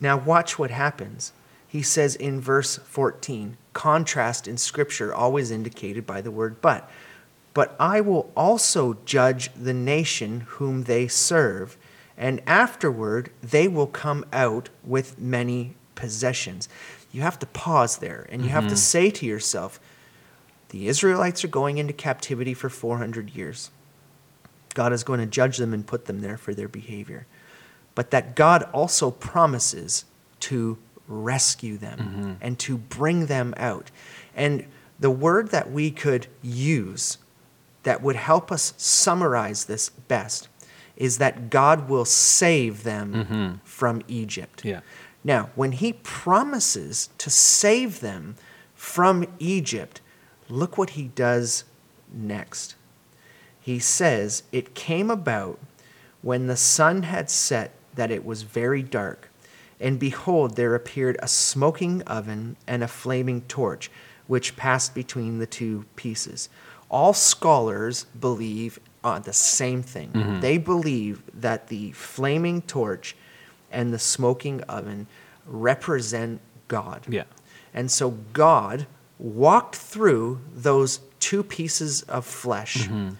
now 0.00 0.16
watch 0.16 0.58
what 0.58 0.70
happens. 0.70 1.32
He 1.68 1.82
says 1.82 2.14
in 2.16 2.40
verse 2.40 2.76
14, 2.76 3.56
contrast 3.72 4.48
in 4.48 4.56
Scripture 4.56 5.14
always 5.14 5.50
indicated 5.50 6.06
by 6.06 6.20
the 6.20 6.30
word 6.30 6.60
but. 6.60 6.90
But 7.54 7.74
I 7.80 8.00
will 8.00 8.30
also 8.36 8.98
judge 9.04 9.50
the 9.54 9.74
nation 9.74 10.40
whom 10.40 10.84
they 10.84 11.08
serve, 11.08 11.76
and 12.16 12.42
afterward 12.46 13.30
they 13.42 13.66
will 13.66 13.86
come 13.86 14.24
out 14.32 14.68
with 14.84 15.18
many 15.18 15.74
possessions. 15.94 16.68
You 17.12 17.22
have 17.22 17.38
to 17.38 17.46
pause 17.46 17.96
there 17.96 18.26
and 18.30 18.42
you 18.42 18.50
have 18.50 18.64
to 18.64 18.68
mm-hmm. 18.68 18.76
say 18.76 19.10
to 19.10 19.26
yourself, 19.26 19.80
the 20.68 20.88
Israelites 20.88 21.44
are 21.44 21.48
going 21.48 21.78
into 21.78 21.92
captivity 21.92 22.52
for 22.52 22.68
400 22.68 23.30
years. 23.30 23.70
God 24.74 24.92
is 24.92 25.02
going 25.02 25.20
to 25.20 25.26
judge 25.26 25.56
them 25.56 25.72
and 25.72 25.86
put 25.86 26.04
them 26.04 26.20
there 26.20 26.36
for 26.36 26.52
their 26.52 26.68
behavior. 26.68 27.26
But 27.94 28.10
that 28.10 28.36
God 28.36 28.64
also 28.74 29.10
promises 29.10 30.04
to 30.40 30.76
rescue 31.08 31.76
them 31.76 31.98
mm-hmm. 31.98 32.32
and 32.40 32.58
to 32.60 32.76
bring 32.76 33.26
them 33.26 33.54
out. 33.56 33.90
And 34.34 34.66
the 34.98 35.10
word 35.10 35.50
that 35.50 35.70
we 35.70 35.90
could 35.90 36.26
use 36.42 37.18
that 37.82 38.02
would 38.02 38.16
help 38.16 38.50
us 38.50 38.74
summarize 38.76 39.66
this 39.66 39.88
best 39.88 40.48
is 40.96 41.18
that 41.18 41.50
God 41.50 41.88
will 41.88 42.04
save 42.04 42.82
them 42.82 43.12
mm-hmm. 43.14 43.54
from 43.64 44.02
Egypt. 44.08 44.64
Yeah. 44.64 44.80
Now, 45.22 45.50
when 45.54 45.72
he 45.72 45.92
promises 45.92 47.10
to 47.18 47.30
save 47.30 48.00
them 48.00 48.36
from 48.74 49.26
Egypt, 49.38 50.00
look 50.48 50.78
what 50.78 50.90
he 50.90 51.08
does 51.08 51.64
next. 52.12 52.76
He 53.60 53.78
says, 53.78 54.44
It 54.52 54.74
came 54.74 55.10
about 55.10 55.58
when 56.22 56.46
the 56.46 56.56
sun 56.56 57.02
had 57.02 57.28
set 57.28 57.72
that 57.94 58.10
it 58.10 58.24
was 58.24 58.42
very 58.42 58.82
dark, 58.82 59.30
and 59.80 59.98
behold, 59.98 60.56
there 60.56 60.74
appeared 60.74 61.16
a 61.20 61.28
smoking 61.28 62.02
oven 62.02 62.56
and 62.66 62.82
a 62.82 62.88
flaming 62.88 63.42
torch, 63.42 63.90
which 64.26 64.56
passed 64.56 64.94
between 64.94 65.38
the 65.38 65.46
two 65.46 65.84
pieces. 65.96 66.48
All 66.90 67.12
scholars 67.12 68.06
believe 68.18 68.78
on 69.04 69.22
the 69.22 69.32
same 69.32 69.82
thing. 69.82 70.10
Mm-hmm. 70.10 70.40
They 70.40 70.58
believe 70.58 71.22
that 71.32 71.68
the 71.68 71.92
flaming 71.92 72.62
torch 72.62 73.16
and 73.70 73.92
the 73.92 73.98
smoking 73.98 74.62
oven 74.62 75.06
represent 75.46 76.40
God. 76.68 77.02
Yeah. 77.08 77.24
And 77.74 77.90
so 77.90 78.10
God 78.32 78.86
walked 79.18 79.76
through 79.76 80.40
those 80.54 81.00
two 81.20 81.42
pieces 81.42 82.02
of 82.02 82.24
flesh. 82.24 82.88
Mm-hmm. 82.88 83.10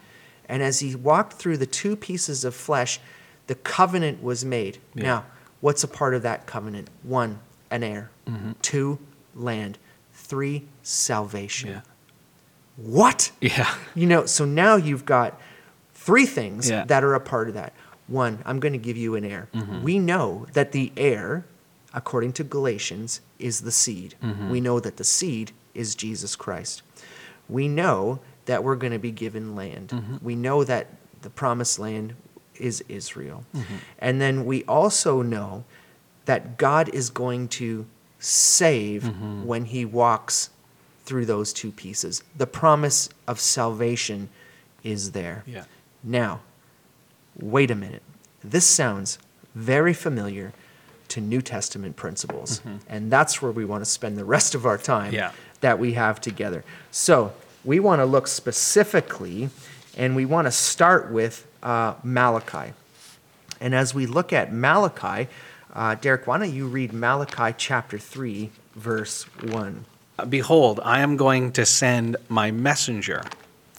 And 0.49 0.63
as 0.63 0.79
he 0.79 0.95
walked 0.95 1.33
through 1.33 1.57
the 1.57 1.65
two 1.65 1.95
pieces 1.95 2.43
of 2.43 2.55
flesh, 2.55 2.99
the 3.47 3.55
covenant 3.55 4.23
was 4.23 4.43
made. 4.43 4.79
Yeah. 4.93 5.03
Now, 5.03 5.25
what's 5.61 5.83
a 5.83 5.87
part 5.87 6.13
of 6.13 6.21
that 6.23 6.45
covenant? 6.45 6.89
One, 7.03 7.39
an 7.71 7.83
heir. 7.83 8.11
Two, 8.61 8.99
land. 9.35 9.77
Three, 10.13 10.65
salvation. 10.83 11.69
Yeah. 11.69 11.81
What? 12.75 13.31
Yeah. 13.41 13.73
You 13.95 14.05
know, 14.07 14.25
so 14.25 14.45
now 14.45 14.75
you've 14.75 15.05
got 15.05 15.39
three 15.93 16.25
things 16.25 16.69
Yeah. 16.69 16.85
that 16.85 17.03
are 17.03 17.13
a 17.15 17.19
part 17.19 17.47
of 17.47 17.53
that. 17.55 17.73
One, 18.07 18.39
I'm 18.45 18.59
going 18.59 18.73
to 18.73 18.79
give 18.79 18.97
you 18.97 19.15
an 19.15 19.25
heir. 19.25 19.49
Mm-hmm. 19.53 19.83
We 19.83 19.99
know 19.99 20.47
that 20.53 20.71
the 20.71 20.91
heir, 20.95 21.45
according 21.93 22.33
to 22.33 22.43
Galatians, 22.43 23.21
is 23.39 23.61
the 23.61 23.71
seed. 23.71 24.15
Mm-hmm. 24.23 24.49
We 24.49 24.61
know 24.61 24.79
that 24.79 24.97
the 24.97 25.03
seed 25.03 25.51
is 25.73 25.95
Jesus 25.95 26.35
Christ. 26.35 26.83
We 27.49 27.67
know 27.67 28.19
that 28.45 28.63
we're 28.63 28.75
going 28.75 28.93
to 28.93 28.99
be 28.99 29.11
given 29.11 29.55
land. 29.55 29.89
Mm-hmm. 29.89 30.17
We 30.21 30.35
know 30.35 30.63
that 30.63 30.87
the 31.21 31.29
promised 31.29 31.79
land 31.79 32.15
is 32.59 32.83
Israel. 32.89 33.43
Mm-hmm. 33.55 33.75
And 33.99 34.21
then 34.21 34.45
we 34.45 34.63
also 34.65 35.21
know 35.21 35.63
that 36.25 36.57
God 36.57 36.89
is 36.89 37.09
going 37.09 37.47
to 37.49 37.85
save 38.19 39.03
Mm-hmm. 39.03 39.45
when 39.45 39.65
he 39.65 39.85
walks 39.85 40.49
through 41.05 41.25
those 41.25 41.53
two 41.53 41.71
pieces. 41.71 42.23
The 42.35 42.47
promise 42.47 43.09
of 43.27 43.39
salvation 43.39 44.29
is 44.83 45.11
there. 45.11 45.43
Yeah. 45.45 45.63
Now, 46.03 46.41
wait 47.39 47.71
a 47.71 47.75
minute. 47.75 48.03
This 48.43 48.65
sounds 48.65 49.19
very 49.55 49.93
familiar 49.93 50.51
to 51.09 51.21
New 51.21 51.41
Testament 51.41 51.95
principles. 51.95 52.61
And 52.89 53.09
that's 53.11 53.41
where 53.41 53.51
we 53.51 53.63
want 53.63 53.81
to 53.85 53.89
spend 53.89 54.17
the 54.17 54.25
rest 54.25 54.53
of 54.55 54.65
our 54.65 54.77
time 54.77 55.13
Yeah. 55.13 55.31
that 55.61 55.79
we 55.79 55.93
have 55.93 56.19
together. 56.19 56.63
So, 56.91 57.33
we 57.63 57.79
want 57.79 57.99
to 57.99 58.05
look 58.05 58.27
specifically, 58.27 59.49
and 59.97 60.15
we 60.15 60.25
want 60.25 60.45
to 60.47 60.51
start 60.51 61.11
with 61.11 61.45
uh, 61.63 61.95
Malachi. 62.03 62.73
And 63.59 63.73
as 63.73 63.93
we 63.93 64.05
look 64.05 64.31
at 64.33 64.53
Malachi, 64.53 65.29
uh, 65.73 65.95
Derek, 65.95 66.27
why 66.27 66.37
don't 66.37 66.53
you 66.53 66.67
read 66.67 66.93
Malachi 66.93 67.55
chapter 67.57 67.97
3, 67.97 68.49
verse 68.75 69.23
1? 69.43 69.85
Behold, 70.29 70.79
I 70.83 71.01
am 71.01 71.17
going 71.17 71.51
to 71.53 71.65
send 71.65 72.17
my 72.29 72.49
messenger, 72.49 73.23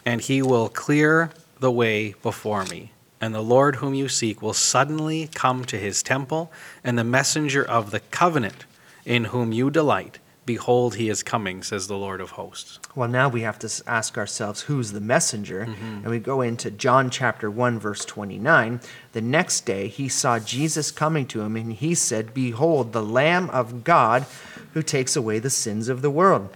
and 0.06 0.20
he 0.20 0.40
will 0.40 0.68
clear 0.68 1.30
the 1.58 1.70
way 1.70 2.14
before 2.22 2.64
me. 2.66 2.92
And 3.20 3.34
the 3.34 3.40
Lord 3.40 3.76
whom 3.76 3.94
you 3.94 4.08
seek 4.08 4.40
will 4.40 4.52
suddenly 4.52 5.28
come 5.34 5.64
to 5.64 5.76
his 5.76 6.02
temple, 6.02 6.52
and 6.84 6.96
the 6.96 7.04
messenger 7.04 7.64
of 7.64 7.90
the 7.90 8.00
covenant 8.00 8.64
in 9.04 9.26
whom 9.26 9.52
you 9.52 9.70
delight. 9.70 10.18
Behold, 10.48 10.94
he 10.94 11.10
is 11.10 11.22
coming, 11.22 11.62
says 11.62 11.88
the 11.88 11.98
Lord 11.98 12.22
of 12.22 12.30
hosts. 12.30 12.80
Well, 12.94 13.06
now 13.06 13.28
we 13.28 13.42
have 13.42 13.58
to 13.58 13.82
ask 13.86 14.16
ourselves 14.16 14.62
who's 14.62 14.92
the 14.92 15.00
messenger. 15.00 15.60
And 15.60 16.06
we 16.06 16.20
go 16.20 16.40
into 16.40 16.70
John 16.70 17.10
chapter 17.10 17.50
1, 17.50 17.78
verse 17.78 18.02
29. 18.06 18.80
The 19.12 19.20
next 19.20 19.66
day 19.66 19.88
he 19.88 20.08
saw 20.08 20.38
Jesus 20.38 20.90
coming 20.90 21.26
to 21.26 21.42
him, 21.42 21.54
and 21.54 21.74
he 21.74 21.94
said, 21.94 22.32
Behold, 22.32 22.94
the 22.94 23.02
Lamb 23.02 23.50
of 23.50 23.84
God 23.84 24.24
who 24.72 24.82
takes 24.82 25.16
away 25.16 25.38
the 25.38 25.50
sins 25.50 25.90
of 25.90 26.00
the 26.00 26.08
world. 26.08 26.48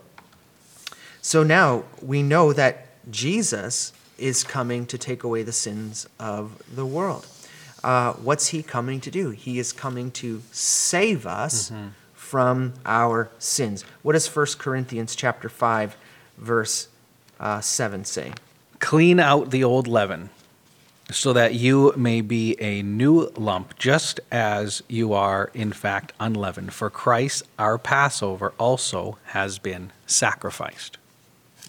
So 1.20 1.42
now 1.42 1.84
we 2.00 2.22
know 2.22 2.54
that 2.54 2.86
Jesus 3.10 3.92
is 4.16 4.42
coming 4.42 4.86
to 4.86 4.96
take 4.96 5.22
away 5.22 5.42
the 5.42 5.52
sins 5.52 6.08
of 6.18 6.62
the 6.74 6.86
world. 6.86 7.26
Uh, 7.84 8.14
what's 8.14 8.46
he 8.48 8.62
coming 8.62 9.00
to 9.02 9.10
do? 9.10 9.30
He 9.30 9.58
is 9.58 9.70
coming 9.70 10.10
to 10.12 10.40
save 10.50 11.26
us 11.26 11.70
from 12.32 12.72
our 12.86 13.30
sins. 13.38 13.84
What 14.00 14.14
does 14.14 14.26
1 14.26 14.46
Corinthians 14.56 15.14
chapter 15.14 15.50
5, 15.50 15.98
verse 16.38 16.88
uh, 17.38 17.60
7 17.60 18.06
say? 18.06 18.32
Clean 18.78 19.20
out 19.20 19.50
the 19.50 19.62
old 19.62 19.86
leaven, 19.86 20.30
so 21.10 21.34
that 21.34 21.52
you 21.52 21.92
may 21.94 22.22
be 22.22 22.58
a 22.58 22.80
new 22.80 23.30
lump, 23.36 23.78
just 23.78 24.18
as 24.30 24.82
you 24.88 25.12
are, 25.12 25.50
in 25.52 25.74
fact, 25.74 26.14
unleavened. 26.18 26.72
For 26.72 26.88
Christ, 26.88 27.42
our 27.58 27.76
Passover, 27.76 28.54
also 28.56 29.18
has 29.24 29.58
been 29.58 29.92
sacrificed. 30.06 30.96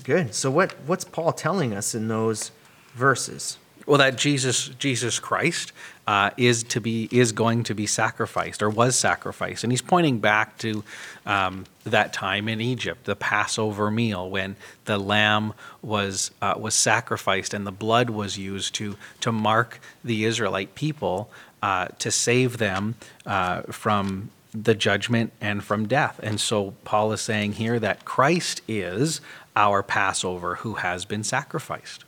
Good. 0.05 0.33
So 0.33 0.49
what 0.49 0.71
what's 0.85 1.03
Paul 1.03 1.33
telling 1.33 1.73
us 1.73 1.93
in 1.93 2.07
those 2.07 2.51
verses? 2.93 3.57
Well, 3.85 3.97
that 3.97 4.17
Jesus, 4.17 4.69
Jesus 4.79 5.19
Christ, 5.19 5.73
uh, 6.07 6.31
is 6.37 6.63
to 6.63 6.81
be 6.81 7.07
is 7.11 7.31
going 7.31 7.63
to 7.63 7.73
be 7.73 7.85
sacrificed 7.85 8.61
or 8.61 8.69
was 8.69 8.95
sacrificed, 8.95 9.63
and 9.63 9.71
he's 9.71 9.81
pointing 9.81 10.19
back 10.19 10.57
to 10.59 10.83
um, 11.25 11.65
that 11.85 12.13
time 12.13 12.47
in 12.47 12.59
Egypt, 12.61 13.05
the 13.05 13.15
Passover 13.15 13.89
meal, 13.89 14.29
when 14.29 14.55
the 14.85 14.97
lamb 14.97 15.53
was 15.81 16.31
uh, 16.41 16.55
was 16.57 16.75
sacrificed 16.75 17.53
and 17.53 17.65
the 17.65 17.71
blood 17.71 18.09
was 18.09 18.37
used 18.37 18.75
to 18.75 18.95
to 19.21 19.31
mark 19.31 19.79
the 20.03 20.25
Israelite 20.25 20.75
people 20.75 21.29
uh, 21.61 21.87
to 21.99 22.11
save 22.11 22.57
them 22.57 22.95
uh, 23.25 23.61
from 23.63 24.29
the 24.53 24.75
judgment 24.75 25.31
and 25.41 25.63
from 25.63 25.87
death. 25.87 26.19
And 26.21 26.39
so 26.39 26.75
Paul 26.83 27.11
is 27.11 27.21
saying 27.21 27.53
here 27.53 27.79
that 27.79 28.05
Christ 28.05 28.61
is 28.67 29.19
our 29.55 29.81
Passover 29.81 30.55
who 30.55 30.75
has 30.75 31.05
been 31.05 31.23
sacrificed. 31.23 32.05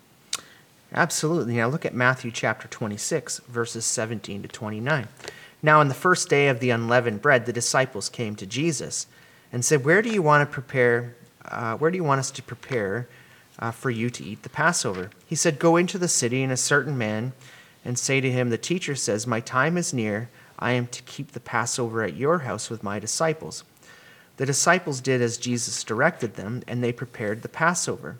Absolutely. 0.96 1.58
Now 1.58 1.68
look 1.68 1.86
at 1.86 1.94
Matthew 1.94 2.32
chapter 2.32 2.70
26, 2.70 3.40
verses 3.40 3.86
17 3.86 4.44
to 4.44 4.48
29. 4.48 5.10
Now, 5.62 5.82
on 5.82 5.90
the 5.90 5.94
first 5.94 6.30
day 6.30 6.48
of 6.48 6.62
the 6.62 6.70
unleavened 6.70 7.22
bread, 7.22 7.46
the 7.46 7.54
disciples 7.54 8.08
came 8.08 8.36
to 8.38 8.46
Jesus 8.46 9.08
and 9.52 9.66
said, 9.66 9.84
Where 9.84 10.02
do 10.02 10.10
you 10.10 10.22
want 10.22 10.48
to 10.48 10.54
prepare? 10.54 11.16
Uh, 11.44 11.76
where 11.76 11.92
do 11.92 11.98
you 11.98 12.04
want 12.04 12.20
us 12.20 12.32
to 12.32 12.42
prepare 12.42 13.10
uh, 13.60 13.72
for 13.72 13.90
you 13.90 14.10
to 14.10 14.24
eat 14.24 14.44
the 14.44 14.50
Passover? 14.50 15.10
He 15.26 15.36
said, 15.36 15.60
Go 15.60 15.76
into 15.76 15.98
the 15.98 16.08
city, 16.08 16.44
and 16.44 16.52
a 16.52 16.58
certain 16.58 16.98
man, 16.98 17.34
and 17.84 18.00
say 18.00 18.22
to 18.22 18.32
him, 18.32 18.50
The 18.50 18.58
teacher 18.58 18.96
says, 18.96 19.28
My 19.28 19.42
time 19.42 19.78
is 19.78 19.94
near. 19.94 20.30
I 20.58 20.72
am 20.72 20.88
to 20.88 21.04
keep 21.04 21.32
the 21.32 21.42
Passover 21.42 22.04
at 22.04 22.16
your 22.16 22.40
house 22.40 22.70
with 22.70 22.84
my 22.84 23.00
disciples. 23.00 23.66
The 24.38 24.46
disciples 24.46 25.02
did 25.02 25.22
as 25.22 25.38
Jesus 25.38 25.84
directed 25.84 26.36
them, 26.36 26.64
and 26.68 26.82
they 26.82 26.94
prepared 26.94 27.42
the 27.42 27.50
Passover. 27.50 28.18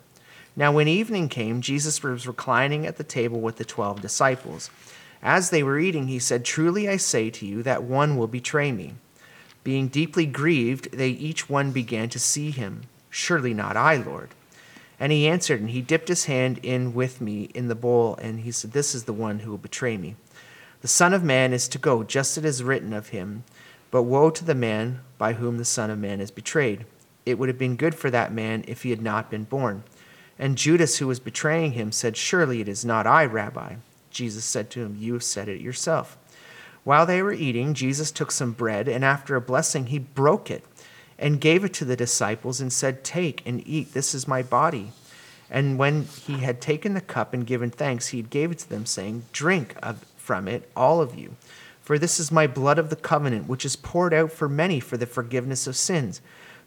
Now, 0.56 0.72
when 0.72 0.88
evening 0.88 1.28
came, 1.28 1.60
Jesus 1.60 2.02
was 2.02 2.26
reclining 2.26 2.86
at 2.86 2.96
the 2.96 3.04
table 3.04 3.40
with 3.40 3.56
the 3.56 3.64
twelve 3.64 4.00
disciples. 4.00 4.70
As 5.22 5.50
they 5.50 5.62
were 5.62 5.78
eating, 5.78 6.08
he 6.08 6.18
said, 6.18 6.44
Truly 6.44 6.88
I 6.88 6.96
say 6.96 7.28
to 7.30 7.44
you 7.46 7.62
that 7.62 7.82
one 7.82 8.16
will 8.16 8.26
betray 8.26 8.72
me. 8.72 8.94
Being 9.64 9.88
deeply 9.88 10.24
grieved, 10.24 10.92
they 10.92 11.10
each 11.10 11.50
one 11.50 11.72
began 11.72 12.08
to 12.10 12.18
see 12.18 12.50
him. 12.50 12.82
Surely 13.10 13.52
not 13.52 13.76
I, 13.76 13.96
Lord. 13.96 14.30
And 14.98 15.12
he 15.12 15.28
answered, 15.28 15.60
and 15.60 15.70
he 15.70 15.82
dipped 15.82 16.08
his 16.08 16.24
hand 16.24 16.58
in 16.62 16.94
with 16.94 17.20
me 17.20 17.50
in 17.52 17.68
the 17.68 17.74
bowl, 17.74 18.16
and 18.22 18.40
he 18.40 18.50
said, 18.50 18.72
This 18.72 18.94
is 18.94 19.04
the 19.04 19.12
one 19.12 19.40
who 19.40 19.50
will 19.50 19.58
betray 19.58 19.98
me. 19.98 20.16
The 20.80 20.88
Son 20.88 21.12
of 21.12 21.22
Man 21.22 21.52
is 21.52 21.68
to 21.68 21.78
go, 21.78 22.02
just 22.02 22.38
as 22.38 22.44
it 22.44 22.48
is 22.48 22.62
written 22.62 22.92
of 22.94 23.08
him. 23.08 23.44
But 23.90 24.04
woe 24.04 24.30
to 24.30 24.44
the 24.44 24.54
man 24.54 25.00
by 25.18 25.34
whom 25.34 25.58
the 25.58 25.64
Son 25.64 25.90
of 25.90 25.98
Man 25.98 26.20
is 26.20 26.30
betrayed. 26.30 26.86
It 27.26 27.38
would 27.38 27.48
have 27.48 27.58
been 27.58 27.76
good 27.76 27.94
for 27.94 28.10
that 28.10 28.32
man 28.32 28.64
if 28.68 28.84
he 28.84 28.90
had 28.90 29.02
not 29.02 29.30
been 29.30 29.44
born. 29.44 29.82
And 30.38 30.58
Judas, 30.58 30.98
who 30.98 31.06
was 31.06 31.20
betraying 31.20 31.72
him, 31.72 31.92
said, 31.92 32.16
Surely 32.16 32.60
it 32.60 32.68
is 32.68 32.84
not 32.84 33.06
I, 33.06 33.24
Rabbi. 33.24 33.76
Jesus 34.10 34.44
said 34.44 34.70
to 34.70 34.82
him, 34.82 34.96
You 34.98 35.14
have 35.14 35.24
said 35.24 35.48
it 35.48 35.60
yourself. 35.60 36.18
While 36.84 37.06
they 37.06 37.22
were 37.22 37.32
eating, 37.32 37.74
Jesus 37.74 38.10
took 38.10 38.30
some 38.30 38.52
bread, 38.52 38.86
and 38.86 39.04
after 39.04 39.34
a 39.34 39.40
blessing, 39.40 39.86
he 39.86 39.98
broke 39.98 40.50
it 40.50 40.64
and 41.18 41.40
gave 41.40 41.64
it 41.64 41.74
to 41.74 41.84
the 41.84 41.96
disciples 41.96 42.60
and 42.60 42.72
said, 42.72 43.02
Take 43.02 43.42
and 43.46 43.66
eat, 43.66 43.92
this 43.92 44.14
is 44.14 44.28
my 44.28 44.42
body. 44.42 44.92
And 45.50 45.78
when 45.78 46.04
he 46.04 46.38
had 46.38 46.60
taken 46.60 46.94
the 46.94 47.00
cup 47.00 47.32
and 47.32 47.46
given 47.46 47.70
thanks, 47.70 48.08
he 48.08 48.22
gave 48.22 48.50
it 48.50 48.58
to 48.58 48.68
them, 48.68 48.86
saying, 48.86 49.24
Drink 49.32 49.74
of, 49.82 50.04
from 50.16 50.48
it, 50.48 50.70
all 50.76 51.00
of 51.00 51.18
you. 51.18 51.36
For 51.82 51.98
this 51.98 52.18
is 52.18 52.32
my 52.32 52.46
blood 52.46 52.78
of 52.78 52.90
the 52.90 52.96
covenant, 52.96 53.48
which 53.48 53.64
is 53.64 53.76
poured 53.76 54.12
out 54.12 54.32
for 54.32 54.48
many 54.48 54.80
for 54.80 54.96
the 54.96 55.06
forgiveness 55.06 55.66
of 55.66 55.76
sins. 55.76 56.20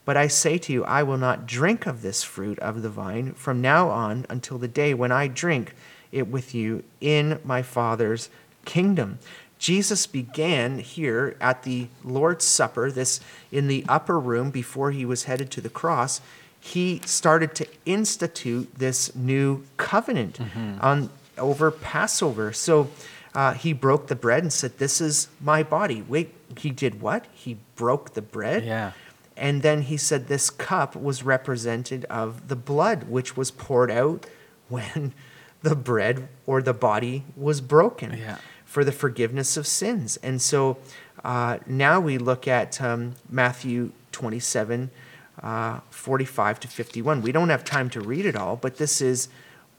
But 0.06 0.18
I 0.18 0.28
say 0.28 0.58
to 0.58 0.74
you, 0.74 0.84
I 0.86 1.04
will 1.04 1.18
not 1.18 1.46
drink 1.46 1.86
of 1.86 2.02
this 2.02 2.24
fruit 2.24 2.58
of 2.60 2.82
the 2.82 2.90
vine 2.90 3.34
from 3.34 3.62
now 3.62 3.90
on 3.90 4.26
until 4.30 4.58
the 4.58 4.68
day 4.68 4.94
when 4.94 5.12
I 5.12 5.28
drink 5.28 5.74
it 6.12 6.28
with 6.28 6.56
you 6.56 6.84
in 7.00 7.40
my 7.44 7.62
Father's 7.62 8.30
kingdom. 8.66 9.20
Jesus 9.60 10.08
began 10.08 10.80
here 10.80 11.36
at 11.42 11.64
the 11.64 11.90
Lord's 12.04 12.46
Supper, 12.46 12.90
this 12.92 13.20
in 13.52 13.68
the 13.68 13.86
upper 13.90 14.18
room 14.18 14.52
before 14.52 14.92
he 14.92 15.06
was 15.06 15.24
headed 15.24 15.52
to 15.52 15.62
the 15.62 15.70
cross. 15.70 16.22
He 16.60 17.02
started 17.06 17.56
to 17.56 17.68
institute 17.86 18.74
this 18.78 19.14
new 19.16 19.66
covenant 19.78 20.40
mm-hmm. 20.40 20.80
on 20.82 21.10
over 21.38 21.72
Passover. 21.72 22.54
So 22.54 22.90
uh, 23.34 23.54
he 23.54 23.74
broke 23.74 24.08
the 24.08 24.16
bread 24.16 24.44
and 24.44 24.52
said, 24.52 24.78
"This 24.78 25.02
is 25.02 25.28
my 25.42 25.62
body." 25.62 26.02
Wait, 26.02 26.34
he 26.58 26.70
did 26.70 27.02
what? 27.02 27.26
He 27.34 27.58
broke 27.76 28.14
the 28.14 28.22
bread. 28.22 28.66
Yeah. 28.66 28.94
And 29.40 29.62
then 29.62 29.84
he 29.84 29.96
said 29.96 30.28
this 30.28 30.50
cup 30.50 30.96
was 30.96 31.24
represented 31.24 32.06
of 32.06 32.50
the 32.50 32.58
blood 32.58 33.04
which 33.04 33.38
was 33.38 33.52
poured 33.52 33.90
out 33.90 34.28
when 34.68 35.14
the 35.62 35.76
bread 35.76 36.28
or 36.46 36.62
the 36.62 36.74
body 36.74 37.24
was 37.36 37.62
broken 37.62 38.18
yeah. 38.18 38.38
for 38.66 38.84
the 38.84 38.92
forgiveness 38.92 39.58
of 39.58 39.66
sins. 39.66 40.18
And 40.18 40.42
so 40.42 40.78
uh, 41.24 41.60
now 41.66 42.00
we 42.00 42.18
look 42.18 42.48
at 42.48 42.82
um, 42.82 43.16
Matthew 43.30 43.92
27, 44.12 44.92
uh, 45.42 45.80
45 45.90 46.60
to 46.62 46.68
51. 46.68 47.22
We 47.22 47.32
don't 47.32 47.50
have 47.50 47.64
time 47.64 47.90
to 47.92 48.02
read 48.02 48.26
it 48.26 48.36
all, 48.36 48.58
but 48.58 48.78
this 48.78 49.02
is 49.02 49.30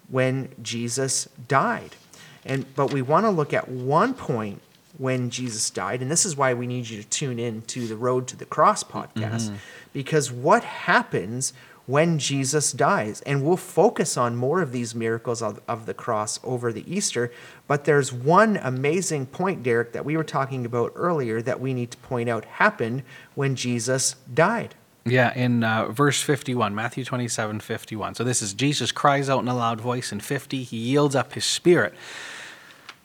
when 0.09 0.55
Jesus 0.63 1.29
died. 1.49 1.97
And, 2.45 2.75
but 2.75 2.93
we 2.93 3.03
want 3.03 3.27
to 3.27 3.31
look 3.31 3.53
at 3.53 3.69
one 3.69 4.15
point 4.15 4.63
when 5.01 5.31
Jesus 5.31 5.71
died. 5.71 6.03
And 6.03 6.11
this 6.11 6.27
is 6.27 6.37
why 6.37 6.53
we 6.53 6.67
need 6.67 6.91
you 6.91 7.03
to 7.03 7.09
tune 7.09 7.39
in 7.39 7.63
to 7.63 7.87
the 7.87 7.97
Road 7.97 8.27
to 8.29 8.37
the 8.37 8.45
Cross 8.45 8.85
podcast, 8.85 9.49
mm-hmm. 9.49 9.57
because 9.95 10.31
what 10.31 10.63
happens 10.63 11.55
when 11.87 12.19
Jesus 12.19 12.71
dies? 12.71 13.23
And 13.23 13.43
we'll 13.43 13.57
focus 13.57 14.19
on 14.19 14.37
more 14.37 14.61
of 14.61 14.73
these 14.73 14.95
miracles 14.95 15.41
of, 15.41 15.59
of 15.67 15.87
the 15.87 15.95
cross 15.95 16.39
over 16.45 16.71
the 16.71 16.85
Easter. 16.93 17.33
But 17.67 17.87
there's 17.87 18.13
one 18.13 18.59
amazing 18.59 19.25
point, 19.27 19.63
Derek, 19.63 19.93
that 19.93 20.05
we 20.05 20.19
were 20.19 20.25
talking 20.25 20.67
about 20.67 20.93
earlier 20.95 21.41
that 21.41 21.61
we 21.61 21.73
need 21.73 21.91
to 21.93 21.97
point 21.97 22.29
out 22.29 22.45
happened 22.45 23.03
when 23.35 23.57
Jesus 23.57 24.17
died. 24.33 24.75
Yeah, 25.07 25.33
in 25.35 25.65
uh, 25.65 25.89
verse 25.89 26.21
51, 26.21 26.75
Matthew 26.75 27.05
27 27.05 27.61
51. 27.61 28.17
So 28.17 28.23
this 28.23 28.43
is 28.43 28.53
Jesus 28.53 28.93
cries 28.93 29.31
out 29.31 29.41
in 29.41 29.49
a 29.49 29.57
loud 29.57 29.81
voice 29.81 30.13
in 30.13 30.21
50. 30.21 30.63
He 30.63 30.77
yields 30.77 31.17
up 31.17 31.33
his 31.33 31.47
spirit. 31.47 31.95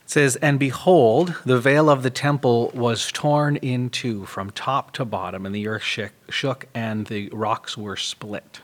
It 0.06 0.10
says, 0.10 0.36
And 0.36 0.56
behold, 0.60 1.34
the 1.44 1.58
veil 1.58 1.90
of 1.90 2.04
the 2.04 2.10
temple 2.10 2.70
was 2.72 3.10
torn 3.10 3.56
in 3.56 3.90
two 3.90 4.24
from 4.24 4.50
top 4.50 4.92
to 4.92 5.04
bottom, 5.04 5.44
and 5.44 5.52
the 5.52 5.66
earth 5.66 5.82
shook, 6.30 6.66
and 6.72 7.08
the 7.08 7.28
rocks 7.30 7.76
were 7.76 7.96
split. 7.96 8.60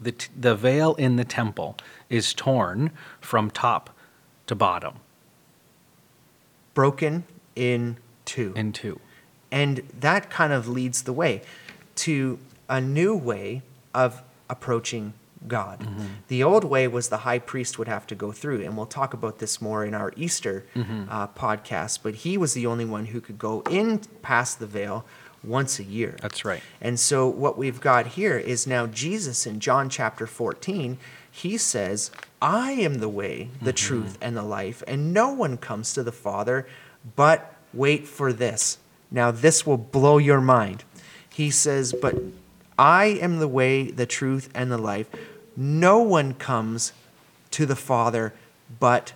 The, 0.00 0.12
t- 0.12 0.28
the 0.38 0.54
veil 0.54 0.94
in 0.94 1.16
the 1.16 1.24
temple 1.24 1.76
is 2.08 2.32
torn 2.32 2.92
from 3.20 3.50
top 3.50 3.90
to 4.46 4.54
bottom. 4.54 5.00
Broken 6.74 7.24
in 7.56 7.96
two. 8.24 8.52
In 8.54 8.72
two. 8.72 9.00
And 9.50 9.82
that 9.98 10.30
kind 10.30 10.52
of 10.52 10.68
leads 10.68 11.02
the 11.02 11.12
way 11.12 11.42
to 11.96 12.38
a 12.68 12.80
new 12.80 13.16
way 13.16 13.62
of 13.92 14.22
approaching 14.48 15.14
God. 15.46 15.80
Mm-hmm. 15.80 16.06
The 16.28 16.42
old 16.42 16.64
way 16.64 16.88
was 16.88 17.08
the 17.08 17.18
high 17.18 17.38
priest 17.38 17.78
would 17.78 17.88
have 17.88 18.06
to 18.08 18.14
go 18.14 18.32
through, 18.32 18.62
and 18.62 18.76
we'll 18.76 18.86
talk 18.86 19.14
about 19.14 19.38
this 19.38 19.60
more 19.60 19.84
in 19.84 19.94
our 19.94 20.12
Easter 20.16 20.64
mm-hmm. 20.74 21.04
uh, 21.08 21.28
podcast, 21.28 22.00
but 22.02 22.14
he 22.14 22.36
was 22.36 22.54
the 22.54 22.66
only 22.66 22.84
one 22.84 23.06
who 23.06 23.20
could 23.20 23.38
go 23.38 23.62
in 23.70 23.98
past 24.22 24.58
the 24.58 24.66
veil 24.66 25.04
once 25.42 25.78
a 25.78 25.84
year. 25.84 26.16
That's 26.22 26.44
right. 26.44 26.62
And 26.80 26.98
so 26.98 27.28
what 27.28 27.58
we've 27.58 27.80
got 27.80 28.06
here 28.08 28.38
is 28.38 28.66
now 28.66 28.86
Jesus 28.86 29.46
in 29.46 29.60
John 29.60 29.90
chapter 29.90 30.26
14, 30.26 30.98
he 31.30 31.58
says, 31.58 32.10
I 32.40 32.72
am 32.72 32.94
the 32.94 33.08
way, 33.08 33.50
the 33.60 33.72
mm-hmm. 33.72 33.86
truth, 33.86 34.18
and 34.20 34.36
the 34.36 34.42
life, 34.42 34.82
and 34.86 35.12
no 35.12 35.32
one 35.32 35.56
comes 35.58 35.92
to 35.94 36.02
the 36.02 36.12
Father 36.12 36.66
but 37.16 37.54
wait 37.72 38.06
for 38.06 38.32
this. 38.32 38.78
Now, 39.10 39.30
this 39.30 39.66
will 39.66 39.76
blow 39.76 40.18
your 40.18 40.40
mind. 40.40 40.84
He 41.30 41.50
says, 41.50 41.92
But 41.92 42.16
I 42.78 43.06
am 43.06 43.38
the 43.38 43.48
way, 43.48 43.90
the 43.90 44.06
truth, 44.06 44.48
and 44.54 44.70
the 44.70 44.78
life. 44.78 45.08
No 45.56 45.98
one 45.98 46.34
comes 46.34 46.92
to 47.52 47.66
the 47.66 47.76
Father 47.76 48.34
but 48.80 49.12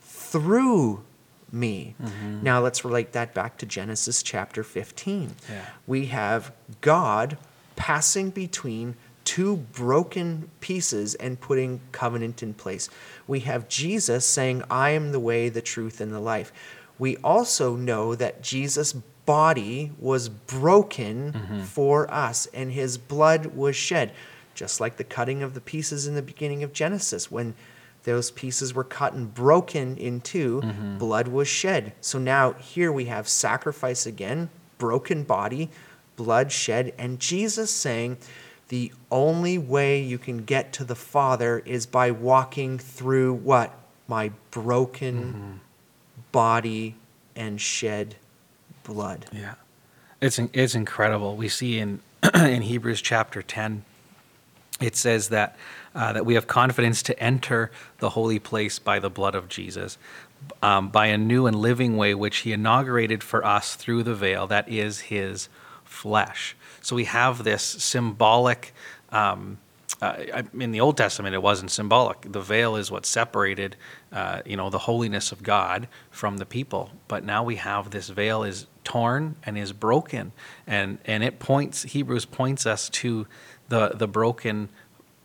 through 0.00 1.04
me. 1.52 1.94
Mm-hmm. 2.02 2.42
Now 2.42 2.60
let's 2.60 2.84
relate 2.84 3.12
that 3.12 3.34
back 3.34 3.58
to 3.58 3.66
Genesis 3.66 4.22
chapter 4.22 4.62
15. 4.62 5.36
Yeah. 5.48 5.64
We 5.86 6.06
have 6.06 6.52
God 6.80 7.38
passing 7.76 8.30
between 8.30 8.96
two 9.24 9.56
broken 9.56 10.50
pieces 10.60 11.14
and 11.14 11.40
putting 11.40 11.80
covenant 11.92 12.42
in 12.42 12.54
place. 12.54 12.90
We 13.26 13.40
have 13.40 13.68
Jesus 13.68 14.26
saying, 14.26 14.62
I 14.70 14.90
am 14.90 15.12
the 15.12 15.20
way, 15.20 15.48
the 15.48 15.62
truth, 15.62 16.00
and 16.00 16.12
the 16.12 16.20
life. 16.20 16.52
We 16.98 17.16
also 17.18 17.76
know 17.76 18.14
that 18.14 18.42
Jesus' 18.42 18.92
body 18.92 19.92
was 19.98 20.28
broken 20.28 21.32
mm-hmm. 21.32 21.60
for 21.62 22.12
us 22.12 22.46
and 22.52 22.72
his 22.72 22.98
blood 22.98 23.46
was 23.46 23.74
shed 23.74 24.12
just 24.54 24.80
like 24.80 24.96
the 24.96 25.04
cutting 25.04 25.42
of 25.42 25.54
the 25.54 25.60
pieces 25.60 26.06
in 26.06 26.14
the 26.14 26.22
beginning 26.22 26.62
of 26.62 26.72
Genesis 26.72 27.30
when 27.30 27.54
those 28.04 28.30
pieces 28.30 28.74
were 28.74 28.84
cut 28.84 29.14
and 29.14 29.34
broken 29.34 29.96
in 29.96 30.20
2 30.20 30.60
mm-hmm. 30.60 30.98
blood 30.98 31.28
was 31.28 31.48
shed. 31.48 31.92
So 32.00 32.18
now 32.18 32.52
here 32.52 32.92
we 32.92 33.06
have 33.06 33.26
sacrifice 33.28 34.06
again, 34.06 34.50
broken 34.78 35.22
body, 35.22 35.70
blood 36.16 36.52
shed, 36.52 36.92
and 36.98 37.18
Jesus 37.18 37.70
saying, 37.70 38.18
the 38.68 38.92
only 39.10 39.58
way 39.58 40.00
you 40.00 40.18
can 40.18 40.44
get 40.44 40.72
to 40.74 40.84
the 40.84 40.94
Father 40.94 41.62
is 41.64 41.86
by 41.86 42.10
walking 42.10 42.78
through 42.78 43.34
what? 43.34 43.72
My 44.08 44.32
broken 44.50 45.22
mm-hmm. 45.22 45.52
body 46.32 46.94
and 47.36 47.60
shed 47.60 48.16
blood. 48.82 49.26
Yeah, 49.32 49.54
it's 50.20 50.38
it's 50.38 50.74
incredible. 50.74 51.36
We 51.36 51.48
see 51.48 51.78
in 51.78 52.00
in 52.34 52.62
Hebrews 52.62 53.00
chapter 53.00 53.42
ten, 53.42 53.84
it 54.80 54.96
says 54.96 55.28
that 55.28 55.56
uh, 55.94 56.12
that 56.12 56.26
we 56.26 56.34
have 56.34 56.46
confidence 56.46 57.02
to 57.04 57.18
enter 57.20 57.70
the 57.98 58.10
holy 58.10 58.38
place 58.38 58.78
by 58.78 58.98
the 58.98 59.10
blood 59.10 59.34
of 59.34 59.48
Jesus, 59.48 59.96
um, 60.62 60.88
by 60.88 61.06
a 61.06 61.16
new 61.16 61.46
and 61.46 61.56
living 61.56 61.96
way 61.96 62.14
which 62.14 62.38
He 62.38 62.52
inaugurated 62.52 63.22
for 63.22 63.44
us 63.44 63.76
through 63.76 64.02
the 64.02 64.14
veil 64.14 64.46
that 64.48 64.68
is 64.68 65.00
His 65.00 65.48
flesh. 65.84 66.56
So 66.80 66.96
we 66.96 67.04
have 67.04 67.44
this 67.44 67.62
symbolic. 67.62 68.74
Um, 69.10 69.58
uh, 70.02 70.42
in 70.58 70.72
the 70.72 70.80
Old 70.80 70.96
Testament, 70.96 71.34
it 71.34 71.42
wasn't 71.42 71.70
symbolic. 71.70 72.20
The 72.32 72.40
veil 72.40 72.76
is 72.76 72.90
what 72.90 73.06
separated, 73.06 73.76
uh, 74.12 74.42
you 74.44 74.56
know, 74.56 74.68
the 74.68 74.80
holiness 74.80 75.30
of 75.30 75.42
God 75.42 75.88
from 76.10 76.38
the 76.38 76.44
people. 76.44 76.90
But 77.06 77.24
now 77.24 77.44
we 77.44 77.56
have 77.56 77.90
this 77.90 78.08
veil 78.08 78.42
is 78.42 78.66
torn 78.82 79.36
and 79.44 79.56
is 79.56 79.72
broken, 79.72 80.32
and 80.66 80.98
and 81.04 81.22
it 81.22 81.38
points. 81.38 81.84
Hebrews 81.84 82.26
points 82.26 82.66
us 82.66 82.88
to 82.90 83.26
the 83.74 83.88
the 83.96 84.06
broken 84.06 84.68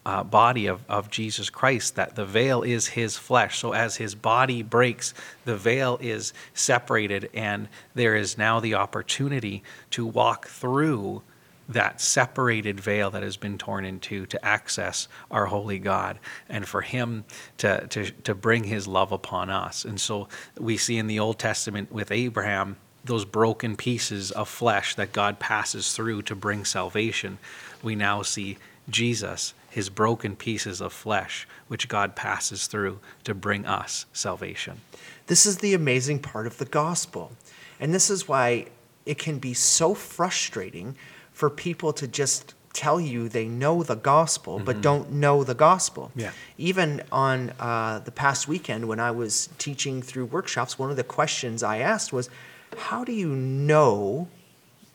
uh, 0.05 0.23
body 0.23 0.65
of, 0.65 0.81
of 0.89 1.11
Jesus 1.11 1.51
Christ, 1.51 1.95
that 1.95 2.15
the 2.15 2.25
veil 2.25 2.63
is 2.63 2.87
his 2.87 3.15
flesh. 3.15 3.59
So 3.59 3.73
as 3.73 3.97
his 3.97 4.15
body 4.15 4.63
breaks, 4.63 5.13
the 5.45 5.55
veil 5.55 5.99
is 6.01 6.33
separated, 6.53 7.29
and 7.33 7.67
there 7.93 8.15
is 8.15 8.37
now 8.37 8.59
the 8.59 8.73
opportunity 8.73 9.61
to 9.91 10.05
walk 10.05 10.47
through 10.47 11.21
that 11.67 12.01
separated 12.01 12.79
veil 12.79 13.11
that 13.11 13.21
has 13.21 13.37
been 13.37 13.59
torn 13.59 13.85
in 13.85 13.99
two 13.99 14.25
to 14.25 14.43
access 14.43 15.07
our 15.29 15.45
holy 15.45 15.77
God 15.77 16.17
and 16.47 16.67
for 16.67 16.81
him 16.81 17.25
to, 17.57 17.85
to, 17.87 18.09
to 18.09 18.33
bring 18.33 18.63
his 18.63 18.87
love 18.87 19.11
upon 19.11 19.51
us. 19.51 19.85
And 19.85 20.01
so 20.01 20.27
we 20.57 20.77
see 20.77 20.97
in 20.97 21.05
the 21.05 21.19
Old 21.19 21.37
Testament 21.37 21.91
with 21.91 22.11
Abraham 22.11 22.77
those 23.05 23.25
broken 23.25 23.75
pieces 23.75 24.31
of 24.31 24.49
flesh 24.49 24.95
that 24.95 25.13
God 25.13 25.39
passes 25.39 25.93
through 25.93 26.23
to 26.23 26.35
bring 26.35 26.65
salvation. 26.65 27.37
We 27.81 27.95
now 27.95 28.21
see 28.21 28.57
Jesus, 28.89 29.53
his 29.69 29.89
broken 29.89 30.35
pieces 30.35 30.81
of 30.81 30.93
flesh, 30.93 31.47
which 31.67 31.87
God 31.87 32.15
passes 32.15 32.67
through 32.67 32.99
to 33.23 33.33
bring 33.33 33.65
us 33.65 34.05
salvation. 34.13 34.81
This 35.27 35.45
is 35.45 35.57
the 35.59 35.73
amazing 35.73 36.19
part 36.19 36.47
of 36.47 36.57
the 36.57 36.65
gospel. 36.65 37.31
And 37.79 37.93
this 37.93 38.09
is 38.09 38.27
why 38.27 38.65
it 39.05 39.17
can 39.17 39.39
be 39.39 39.53
so 39.53 39.93
frustrating 39.93 40.95
for 41.31 41.49
people 41.49 41.93
to 41.93 42.07
just 42.07 42.53
tell 42.73 42.99
you 42.99 43.27
they 43.27 43.47
know 43.47 43.81
the 43.83 43.95
gospel 43.95 44.59
but 44.59 44.81
don't 44.81 45.11
know 45.11 45.43
the 45.43 45.55
gospel. 45.55 46.11
Yeah. 46.15 46.31
Even 46.57 47.01
on 47.11 47.51
uh, 47.59 47.99
the 47.99 48.11
past 48.11 48.47
weekend 48.47 48.87
when 48.87 48.99
I 48.99 49.11
was 49.11 49.49
teaching 49.57 50.01
through 50.01 50.25
workshops, 50.25 50.77
one 50.77 50.89
of 50.89 50.95
the 50.95 51.03
questions 51.03 51.63
I 51.63 51.79
asked 51.79 52.13
was, 52.13 52.29
How 52.77 53.03
do 53.03 53.11
you 53.11 53.29
know 53.29 54.27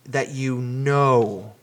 that 0.04 0.30
you 0.30 0.58
know 0.58 1.54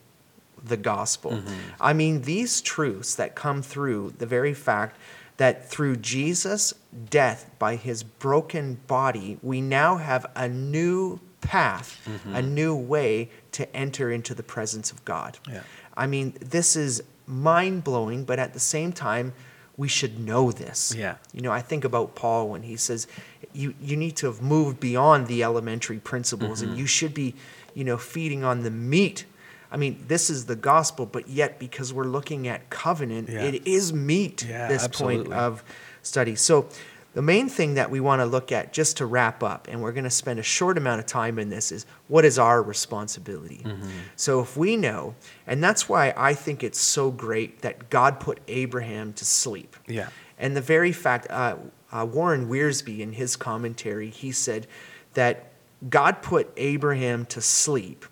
the 0.62 0.76
gospel. 0.76 1.42
I 1.80 1.92
mean, 1.92 2.22
these 2.22 2.60
truths 2.60 3.14
that 3.16 3.34
come 3.34 3.62
through 3.62 4.14
the 4.18 4.26
very 4.26 4.54
fact 4.54 4.96
that 5.38 5.68
through 5.68 5.96
Jesus' 5.96 6.74
death 7.10 7.50
by 7.58 7.76
his 7.76 8.02
broken 8.02 8.80
body, 8.86 9.38
we 9.42 9.60
now 9.60 9.96
have 9.96 10.26
a 10.36 10.48
new 10.48 11.20
path, 11.40 12.00
a 12.32 12.42
new 12.42 12.76
way 12.76 13.30
to 13.52 13.76
enter 13.76 14.10
into 14.10 14.34
the 14.34 14.42
presence 14.42 14.92
of 14.92 15.04
God. 15.04 15.38
Yeah. 15.48 15.62
I 15.96 16.06
mean, 16.06 16.34
this 16.40 16.76
is 16.76 17.02
mind 17.26 17.82
blowing, 17.84 18.24
but 18.24 18.38
at 18.38 18.52
the 18.52 18.60
same 18.60 18.92
time, 18.92 19.32
we 19.76 19.88
should 19.88 20.18
know 20.18 20.52
this. 20.52 20.94
Yeah. 20.96 21.16
You 21.32 21.40
know, 21.40 21.50
I 21.50 21.60
think 21.60 21.84
about 21.84 22.14
Paul 22.14 22.48
when 22.50 22.62
he 22.62 22.76
says, 22.76 23.06
you, 23.52 23.74
you 23.80 23.96
need 23.96 24.16
to 24.16 24.26
have 24.26 24.42
moved 24.42 24.78
beyond 24.80 25.26
the 25.26 25.42
elementary 25.42 25.98
principles 25.98 26.60
Mm-hmm. 26.60 26.70
and 26.70 26.78
you 26.78 26.86
should 26.86 27.14
be, 27.14 27.34
you 27.74 27.82
know, 27.84 27.96
feeding 27.96 28.44
on 28.44 28.62
the 28.62 28.70
meat. 28.70 29.24
I 29.72 29.78
mean, 29.78 30.04
this 30.06 30.28
is 30.28 30.44
the 30.44 30.54
gospel, 30.54 31.06
but 31.06 31.28
yet 31.28 31.58
because 31.58 31.92
we're 31.94 32.04
looking 32.04 32.46
at 32.46 32.68
covenant, 32.68 33.30
Yeah. 33.30 33.40
it 33.40 33.66
is 33.66 33.92
meat, 33.92 34.44
Yeah, 34.44 34.68
this 34.68 34.86
point 34.86 35.32
of 35.32 35.64
study. 36.02 36.36
So, 36.36 36.68
the 37.14 37.22
main 37.22 37.50
thing 37.50 37.74
that 37.74 37.90
we 37.90 38.00
want 38.00 38.20
to 38.20 38.26
look 38.26 38.52
at, 38.52 38.72
just 38.72 38.96
to 38.98 39.06
wrap 39.06 39.42
up, 39.42 39.68
and 39.70 39.82
we're 39.82 39.92
going 39.92 40.04
to 40.04 40.10
spend 40.10 40.38
a 40.38 40.42
short 40.42 40.78
amount 40.78 40.98
of 40.98 41.06
time 41.06 41.38
in 41.38 41.50
this, 41.50 41.70
is 41.70 41.84
what 42.08 42.24
is 42.24 42.38
our 42.38 42.62
responsibility? 42.62 43.62
Mm-hmm. 43.64 43.88
So, 44.16 44.40
if 44.40 44.56
we 44.56 44.76
know, 44.76 45.14
and 45.46 45.64
that's 45.64 45.88
why 45.88 46.14
I 46.16 46.34
think 46.34 46.62
it's 46.62 46.80
so 46.80 47.10
great 47.10 47.62
that 47.62 47.90
God 47.90 48.20
put 48.20 48.40
Abraham 48.48 49.12
to 49.14 49.24
sleep. 49.24 49.76
Yeah. 49.86 50.08
And 50.38 50.56
the 50.56 50.60
very 50.62 50.92
fact, 50.92 51.26
uh, 51.30 51.56
uh, 51.92 52.06
Warren 52.10 52.48
Wiersbe, 52.48 53.00
in 53.00 53.12
his 53.12 53.36
commentary, 53.36 54.10
he 54.10 54.32
said 54.32 54.66
that 55.14 55.52
God 55.88 56.22
put 56.22 56.50
Abraham 56.56 57.26
to 57.26 57.40
sleep 57.40 58.06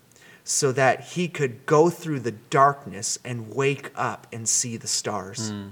so 0.51 0.73
that 0.73 0.99
he 0.99 1.29
could 1.29 1.65
go 1.65 1.89
through 1.89 2.19
the 2.19 2.33
darkness 2.33 3.17
and 3.23 3.55
wake 3.55 3.89
up 3.95 4.27
and 4.33 4.49
see 4.49 4.75
the 4.75 4.87
stars. 4.87 5.49
Hmm. 5.49 5.67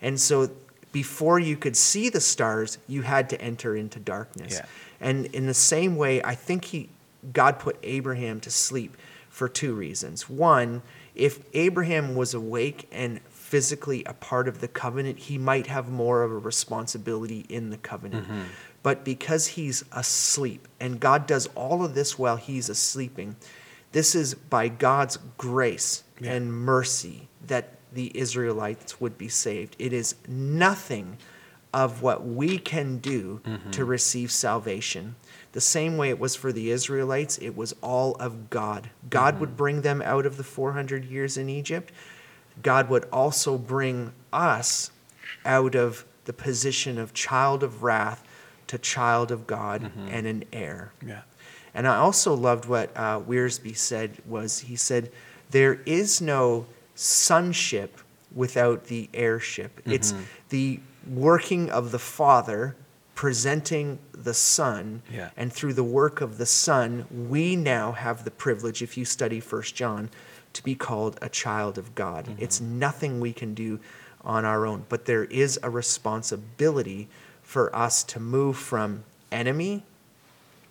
And 0.00 0.18
so 0.18 0.50
before 0.90 1.38
you 1.38 1.54
could 1.54 1.76
see 1.76 2.08
the 2.08 2.20
stars, 2.20 2.78
you 2.88 3.02
had 3.02 3.28
to 3.28 3.40
enter 3.42 3.76
into 3.76 4.00
darkness. 4.00 4.54
Yeah. 4.54 4.64
And 5.02 5.26
in 5.26 5.46
the 5.46 5.54
same 5.54 5.96
way, 5.96 6.22
I 6.22 6.34
think 6.34 6.64
he, 6.64 6.88
God 7.34 7.58
put 7.58 7.76
Abraham 7.82 8.40
to 8.40 8.50
sleep 8.50 8.96
for 9.28 9.50
two 9.50 9.74
reasons. 9.74 10.30
One, 10.30 10.80
if 11.14 11.40
Abraham 11.52 12.14
was 12.14 12.32
awake 12.32 12.88
and 12.90 13.20
physically 13.28 14.02
a 14.06 14.14
part 14.14 14.48
of 14.48 14.62
the 14.62 14.68
covenant, 14.68 15.18
he 15.18 15.36
might 15.36 15.66
have 15.66 15.90
more 15.90 16.22
of 16.22 16.32
a 16.32 16.38
responsibility 16.38 17.44
in 17.50 17.68
the 17.68 17.76
covenant. 17.76 18.24
Mm-hmm. 18.24 18.42
But 18.82 19.04
because 19.04 19.48
he's 19.48 19.84
asleep, 19.92 20.68
and 20.80 20.98
God 20.98 21.26
does 21.26 21.48
all 21.54 21.84
of 21.84 21.94
this 21.94 22.18
while 22.18 22.36
he's 22.36 22.70
asleeping, 22.70 23.36
this 23.92 24.14
is 24.14 24.34
by 24.34 24.68
God's 24.68 25.18
grace 25.36 26.04
Yeah. 26.20 26.32
and 26.32 26.52
mercy 26.52 27.28
that 27.46 27.78
the 27.92 28.16
Israelites 28.18 29.00
would 29.00 29.18
be 29.18 29.28
saved. 29.28 29.76
It 29.78 29.92
is 29.92 30.14
nothing 30.26 31.18
of 31.74 32.02
what 32.02 32.26
we 32.26 32.58
can 32.58 32.98
do 32.98 33.40
to 33.44 33.50
mm-hmm. 33.50 33.84
receive 33.84 34.30
salvation. 34.30 35.14
The 35.52 35.60
same 35.60 35.96
way 35.96 36.10
it 36.10 36.18
was 36.18 36.34
for 36.34 36.52
the 36.52 36.70
Israelites, 36.70 37.38
it 37.38 37.56
was 37.56 37.74
all 37.82 38.14
of 38.16 38.50
God. 38.50 38.90
God 39.08 39.40
would 39.40 39.50
mm-hmm. 39.50 39.56
bring 39.56 39.82
them 39.82 40.02
out 40.02 40.26
of 40.26 40.36
the 40.36 40.44
400 40.44 41.04
years 41.04 41.36
in 41.36 41.48
Egypt. 41.48 41.92
God 42.62 42.90
would 42.90 43.06
also 43.12 43.56
bring 43.56 44.12
us 44.32 44.90
out 45.44 45.74
of 45.74 46.04
the 46.24 46.32
position 46.32 46.98
of 46.98 47.14
child 47.14 47.62
of 47.62 47.82
wrath 47.82 48.22
to 48.66 48.78
child 48.78 49.30
of 49.30 49.46
God 49.46 49.82
mm-hmm. 49.82 50.08
and 50.08 50.26
an 50.26 50.44
heir. 50.52 50.92
Yeah. 51.04 51.22
And 51.74 51.88
I 51.88 51.96
also 51.96 52.34
loved 52.34 52.66
what 52.66 52.90
uh, 52.96 53.20
Wiersbe 53.20 53.76
said 53.76 54.18
was 54.26 54.60
he 54.60 54.76
said, 54.76 55.10
there 55.50 55.80
is 55.86 56.20
no 56.20 56.66
sonship 56.94 57.98
without 58.34 58.84
the 58.86 59.08
heirship. 59.14 59.80
It's 59.84 60.14
the 60.48 60.80
working 61.06 61.70
of 61.70 61.90
the 61.92 61.98
Father 61.98 62.76
presenting 63.14 63.98
the 64.12 64.34
Son, 64.34 65.02
Yeah. 65.12 65.30
and 65.36 65.52
through 65.52 65.74
the 65.74 65.84
work 65.84 66.20
of 66.20 66.38
the 66.38 66.46
Son, 66.46 67.06
we 67.28 67.56
now 67.56 67.92
have 67.92 68.24
the 68.24 68.30
privilege, 68.30 68.82
if 68.82 68.96
you 68.96 69.04
study 69.04 69.38
First 69.38 69.74
John, 69.74 70.08
to 70.54 70.62
be 70.64 70.74
called 70.74 71.18
a 71.22 71.28
child 71.28 71.76
of 71.78 71.94
God. 71.94 72.34
It's 72.38 72.60
nothing 72.60 73.20
we 73.20 73.32
can 73.32 73.54
do 73.54 73.80
on 74.24 74.44
our 74.44 74.66
own, 74.66 74.86
but 74.88 75.04
there 75.04 75.24
is 75.24 75.58
a 75.62 75.70
responsibility 75.70 77.08
for 77.42 77.74
us 77.76 78.02
to 78.04 78.20
move 78.20 78.56
from 78.56 79.04
enemy 79.30 79.84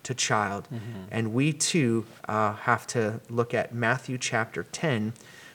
to 0.04 0.14
child. 0.14 0.68
And 1.10 1.32
we 1.32 1.52
too 1.52 2.06
uh, 2.28 2.54
have 2.54 2.86
to 2.88 3.20
look 3.28 3.54
at 3.54 3.74
Matthew 3.74 4.18
chapter 4.18 4.64
10, 4.64 5.12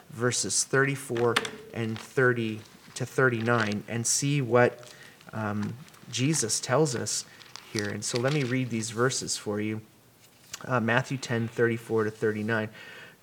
verses 0.10 0.64
34 0.64 1.36
and 1.74 1.98
30 1.98 2.62
to 2.95 3.06
39, 3.06 3.84
and 3.88 4.08
see 4.08 4.41
what 4.41 4.91
um, 5.34 5.74
Jesus 6.12 6.60
tells 6.60 6.95
us 6.95 7.26
here. 7.72 7.89
And 7.89 8.04
so 8.04 8.20
let 8.20 8.34
me 8.34 8.43
read 8.43 8.70
these 8.70 8.91
verses 8.91 9.38
for 9.38 9.60
you. 9.62 9.82
Uh, 10.66 10.80
Matthew 10.80 11.18
10, 11.18 11.48
34 11.48 12.06
to 12.06 12.12
39. 12.12 12.70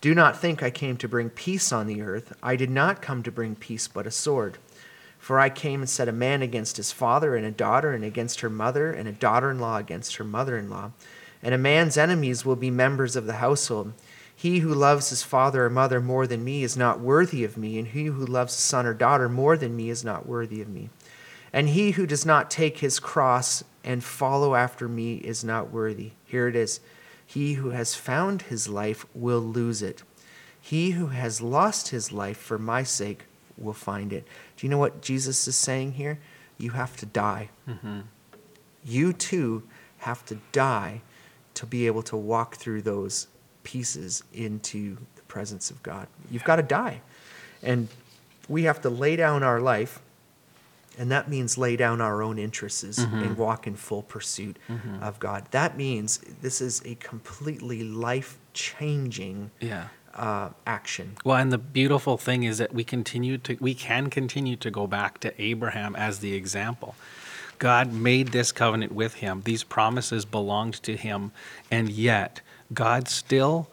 Do 0.01 0.15
not 0.15 0.39
think 0.39 0.63
I 0.63 0.71
came 0.71 0.97
to 0.99 1.09
bring 1.09 1.31
peace 1.31 1.73
on 1.73 1.87
the 1.87 2.03
earth. 2.03 2.37
I 2.43 2.57
did 2.57 2.71
not 2.71 3.01
come 3.01 3.23
to 3.23 3.33
bring 3.33 3.57
peace, 3.57 3.89
but 3.89 4.07
a 4.07 4.11
sword. 4.11 4.59
For 5.25 5.41
I 5.41 5.49
came 5.49 5.81
and 5.81 5.89
set 5.89 6.07
a 6.07 6.13
man 6.13 6.43
against 6.43 6.77
his 6.77 6.93
father, 6.93 7.35
and 7.35 7.47
a 7.47 7.51
daughter, 7.51 7.93
and 7.93 8.05
against 8.05 8.41
her 8.41 8.51
mother, 8.51 8.93
and 8.93 9.09
a 9.09 9.13
daughter 9.13 9.51
in 9.51 9.59
law 9.59 9.79
against 9.79 10.17
her 10.17 10.25
mother 10.25 10.59
in 10.59 10.69
law. 10.69 10.91
And 11.43 11.55
a 11.55 11.57
man's 11.57 11.97
enemies 11.97 12.45
will 12.45 12.57
be 12.57 12.71
members 12.71 13.17
of 13.17 13.25
the 13.25 13.37
household. 13.37 13.95
He 14.37 14.59
who 14.59 14.75
loves 14.75 15.09
his 15.09 15.23
father 15.23 15.65
or 15.65 15.71
mother 15.71 15.99
more 15.99 16.27
than 16.27 16.45
me 16.45 16.63
is 16.63 16.77
not 16.77 17.01
worthy 17.01 17.43
of 17.43 17.57
me, 17.57 17.79
and 17.79 17.89
he 17.89 18.05
who 18.05 18.27
loves 18.27 18.53
his 18.53 18.63
son 18.65 18.85
or 18.85 18.93
daughter 18.93 19.31
more 19.31 19.57
than 19.57 19.75
me 19.75 19.89
is 19.89 20.05
not 20.05 20.27
worthy 20.27 20.61
of 20.61 20.69
me. 20.69 20.91
And 21.55 21.71
he 21.71 21.93
who 21.93 22.07
does 22.07 22.27
not 22.27 22.51
take 22.51 22.81
his 22.81 23.01
cross 23.01 23.65
and 23.83 24.05
follow 24.05 24.55
after 24.55 24.89
me 24.89 25.15
is 25.15 25.43
not 25.43 25.71
worthy. 25.71 26.13
Here 26.27 26.49
it 26.49 26.55
is. 26.55 26.81
He 27.25 27.55
who 27.55 27.71
has 27.71 27.95
found 27.95 28.43
his 28.43 28.69
life 28.69 29.07
will 29.15 29.41
lose 29.41 29.81
it. 29.81 30.03
He 30.61 30.91
who 30.91 31.07
has 31.07 31.41
lost 31.41 31.89
his 31.89 32.13
life 32.13 32.37
for 32.37 32.59
my 32.59 32.83
sake 32.83 33.25
will 33.57 33.73
find 33.73 34.13
it. 34.13 34.27
Do 34.57 34.67
you 34.67 34.71
know 34.71 34.79
what 34.79 35.01
Jesus 35.03 35.47
is 35.47 35.57
saying 35.57 35.93
here? 35.93 36.19
You 36.59 36.71
have 36.71 36.97
to 36.99 37.07
die. 37.07 37.51
Mm-hmm. 37.69 38.01
You 38.85 39.13
too 39.13 39.63
have 39.99 40.25
to 40.27 40.39
die 40.53 41.03
to 41.55 41.67
be 41.67 41.87
able 41.87 42.03
to 42.03 42.17
walk 42.17 42.57
through 42.57 42.83
those 42.83 43.29
pieces 43.63 44.23
into 44.33 44.99
the 45.17 45.23
presence 45.23 45.71
of 45.71 45.83
God. 45.83 46.07
You've 46.31 46.45
got 46.45 46.57
to 46.57 46.63
die. 46.63 47.01
And 47.63 47.89
we 48.49 48.65
have 48.65 48.83
to 48.83 48.91
lay 48.91 49.17
down 49.17 49.43
our 49.43 49.61
life, 49.61 50.01
and 50.99 51.11
that 51.11 51.29
means 51.29 51.57
lay 51.57 51.77
down 51.77 52.01
our 52.01 52.23
own 52.23 52.39
interests 52.39 52.99
and 52.99 53.37
walk 53.39 53.67
in 53.67 53.75
full 53.75 54.03
pursuit 54.03 54.59
of 55.01 55.19
God. 55.19 55.47
That 55.51 55.77
means 55.77 56.19
this 56.43 56.61
is 56.61 56.83
a 56.85 56.95
completely 56.97 57.83
life 57.83 58.39
changing 58.53 59.51
Yeah. 59.61 59.89
Uh, 60.15 60.51
action. 60.67 61.17
Well, 61.25 61.37
and 61.37 61.53
the 61.53 61.59
beautiful 61.59 62.17
thing 62.17 62.45
is 62.45 62.59
that 62.59 62.73
we 62.73 62.85
continue 62.85 63.39
to 63.39 63.57
we 63.61 63.75
can 63.75 64.11
continue 64.11 64.57
to 64.57 64.71
go 64.71 64.87
back 64.87 65.19
to 65.21 65.43
Abraham 65.43 65.97
as 65.97 66.21
the 66.21 66.35
example. 66.35 66.95
God 67.59 67.93
made 67.93 68.29
this 68.29 68.53
covenant 68.53 68.93
with 68.93 69.15
him. 69.15 69.43
These 69.45 69.65
promises 69.65 70.25
belonged 70.25 70.83
to 70.83 70.97
him, 70.97 71.33
and 71.71 71.89
yet 71.89 72.41
God 72.73 73.09
still 73.09 73.69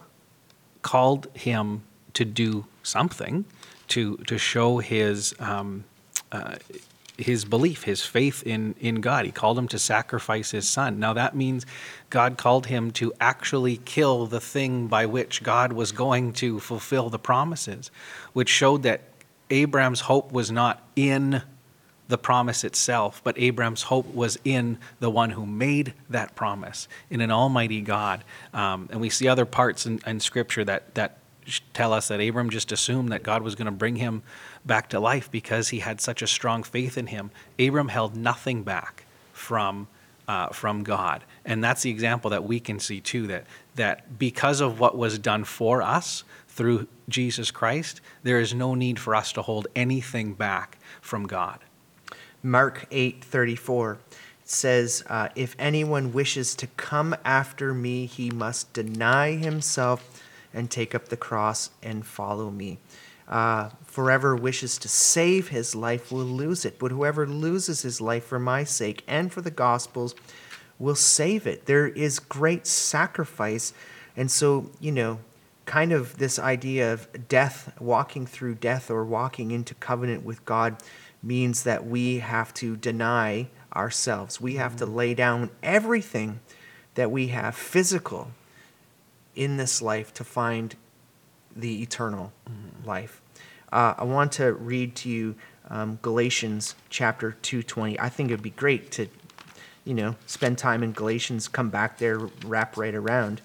called 0.81 1.27
him 1.33 1.83
to 2.13 2.25
do 2.25 2.65
something 2.83 3.45
to 3.89 4.17
to 4.17 4.37
show 4.37 4.79
his 4.79 5.35
um, 5.39 5.83
uh, 6.31 6.55
his 7.21 7.45
belief, 7.45 7.83
his 7.83 8.05
faith 8.05 8.43
in 8.43 8.75
in 8.79 9.01
God. 9.01 9.25
He 9.25 9.31
called 9.31 9.57
him 9.57 9.67
to 9.69 9.79
sacrifice 9.79 10.51
his 10.51 10.67
son. 10.67 10.99
Now 10.99 11.13
that 11.13 11.35
means 11.35 11.65
God 12.09 12.37
called 12.37 12.65
him 12.67 12.91
to 12.91 13.13
actually 13.19 13.77
kill 13.77 14.25
the 14.25 14.41
thing 14.41 14.87
by 14.87 15.05
which 15.05 15.43
God 15.43 15.73
was 15.73 15.91
going 15.91 16.33
to 16.33 16.59
fulfill 16.59 17.09
the 17.09 17.19
promises, 17.19 17.91
which 18.33 18.49
showed 18.49 18.83
that 18.83 19.01
Abraham's 19.49 20.01
hope 20.01 20.31
was 20.31 20.51
not 20.51 20.81
in 20.95 21.41
the 22.07 22.17
promise 22.17 22.63
itself, 22.63 23.21
but 23.23 23.39
Abraham's 23.39 23.83
hope 23.83 24.13
was 24.13 24.37
in 24.43 24.77
the 24.99 25.09
one 25.09 25.29
who 25.31 25.45
made 25.45 25.93
that 26.09 26.35
promise, 26.35 26.87
in 27.09 27.21
an 27.21 27.31
almighty 27.31 27.81
God. 27.81 28.23
Um, 28.53 28.89
and 28.91 28.99
we 28.99 29.09
see 29.09 29.27
other 29.27 29.45
parts 29.45 29.85
in, 29.85 29.99
in 30.05 30.19
Scripture 30.19 30.65
that, 30.65 30.93
that 30.95 31.19
tell 31.73 31.93
us 31.93 32.09
that 32.09 32.19
Abram 32.19 32.49
just 32.49 32.71
assumed 32.71 33.11
that 33.11 33.23
God 33.23 33.41
was 33.41 33.55
going 33.55 33.65
to 33.65 33.71
bring 33.71 33.95
him 33.95 34.23
back 34.65 34.89
to 34.89 34.99
life 34.99 35.29
because 35.31 35.69
he 35.69 35.79
had 35.79 36.01
such 36.01 36.21
a 36.21 36.27
strong 36.27 36.63
faith 36.63 36.97
in 36.97 37.07
him. 37.07 37.31
Abram 37.59 37.89
held 37.89 38.15
nothing 38.15 38.63
back 38.63 39.05
from, 39.33 39.87
uh, 40.27 40.47
from 40.49 40.83
God. 40.83 41.23
And 41.45 41.63
that's 41.63 41.81
the 41.81 41.89
example 41.89 42.29
that 42.31 42.43
we 42.43 42.59
can 42.59 42.79
see 42.79 42.99
too 42.99 43.27
that, 43.27 43.45
that 43.75 44.19
because 44.19 44.61
of 44.61 44.79
what 44.79 44.97
was 44.97 45.17
done 45.17 45.43
for 45.43 45.81
us 45.81 46.23
through 46.47 46.87
Jesus 47.09 47.51
Christ, 47.51 48.01
there 48.23 48.39
is 48.39 48.53
no 48.53 48.75
need 48.75 48.99
for 48.99 49.15
us 49.15 49.31
to 49.33 49.41
hold 49.41 49.67
anything 49.75 50.33
back 50.33 50.77
from 51.01 51.25
God. 51.25 51.59
Mark 52.43 52.87
8:34 52.91 53.99
says, 54.43 55.03
uh, 55.07 55.29
"If 55.35 55.55
anyone 55.59 56.11
wishes 56.11 56.55
to 56.55 56.67
come 56.67 57.15
after 57.23 57.73
me, 57.73 58.05
he 58.05 58.31
must 58.31 58.73
deny 58.73 59.35
himself 59.35 60.21
and 60.53 60.69
take 60.69 60.93
up 60.93 61.09
the 61.09 61.17
cross 61.17 61.69
and 61.81 62.05
follow 62.05 62.49
me. 62.49 62.77
Uh, 63.27 63.69
forever 63.91 64.35
wishes 64.35 64.77
to 64.79 64.87
save 64.87 65.49
his 65.49 65.75
life 65.75 66.11
will 66.11 66.25
lose 66.25 66.65
it, 66.65 66.79
but 66.79 66.91
whoever 66.91 67.27
loses 67.27 67.81
his 67.81 68.01
life 68.01 68.25
for 68.25 68.39
my 68.39 68.63
sake 68.63 69.03
and 69.07 69.31
for 69.31 69.41
the 69.41 69.51
gospel's 69.51 70.15
will 70.79 70.95
save 70.95 71.45
it. 71.45 71.65
There 71.65 71.87
is 71.87 72.17
great 72.19 72.65
sacrifice, 72.65 73.73
and 74.15 74.31
so 74.31 74.71
you 74.79 74.91
know." 74.91 75.19
Kind 75.65 75.93
of 75.93 76.17
this 76.17 76.39
idea 76.39 76.91
of 76.91 77.29
death, 77.29 77.71
walking 77.79 78.25
through 78.25 78.55
death 78.55 78.89
or 78.89 79.05
walking 79.05 79.51
into 79.51 79.73
covenant 79.75 80.25
with 80.25 80.43
God, 80.43 80.81
means 81.23 81.63
that 81.63 81.85
we 81.85 82.19
have 82.19 82.53
to 82.55 82.75
deny 82.75 83.47
ourselves. 83.73 84.41
We 84.41 84.55
have 84.55 84.75
to 84.77 84.85
mm-hmm. 84.85 84.95
lay 84.95 85.13
down 85.13 85.51
everything 85.63 86.39
that 86.95 87.11
we 87.11 87.27
have 87.27 87.55
physical 87.55 88.31
in 89.35 89.57
this 89.57 89.81
life 89.81 90.13
to 90.15 90.23
find 90.23 90.75
the 91.55 91.81
eternal 91.81 92.33
mm-hmm. 92.49 92.87
life. 92.87 93.20
Uh, 93.71 93.93
I 93.97 94.03
want 94.03 94.33
to 94.33 94.53
read 94.53 94.95
to 94.97 95.09
you 95.09 95.35
um, 95.69 95.97
Galatians 96.01 96.75
chapter 96.89 97.37
2:20. 97.41 97.97
I 97.99 98.09
think 98.09 98.29
it'd 98.29 98.43
be 98.43 98.49
great 98.49 98.91
to, 98.91 99.07
you 99.85 99.93
know, 99.93 100.15
spend 100.25 100.57
time 100.57 100.83
in 100.83 100.91
Galatians, 100.91 101.47
come 101.47 101.69
back 101.69 101.97
there, 101.97 102.19
wrap 102.45 102.75
right 102.75 102.93
around 102.93 103.41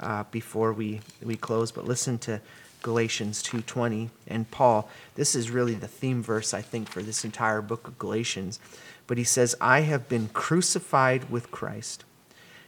uh, 0.00 0.24
before 0.30 0.72
we, 0.72 1.00
we 1.22 1.36
close. 1.36 1.70
But 1.70 1.84
listen 1.86 2.18
to 2.18 2.40
Galatians 2.82 3.42
2:20 3.44 4.10
and 4.26 4.50
Paul. 4.50 4.88
This 5.14 5.36
is 5.36 5.50
really 5.50 5.74
the 5.74 5.88
theme 5.88 6.22
verse 6.22 6.52
I 6.52 6.62
think 6.62 6.88
for 6.88 7.02
this 7.02 7.24
entire 7.24 7.62
book 7.62 7.86
of 7.86 7.98
Galatians. 7.98 8.58
But 9.06 9.16
he 9.16 9.24
says, 9.24 9.54
"I 9.60 9.82
have 9.82 10.08
been 10.08 10.28
crucified 10.32 11.30
with 11.30 11.52
Christ. 11.52 12.04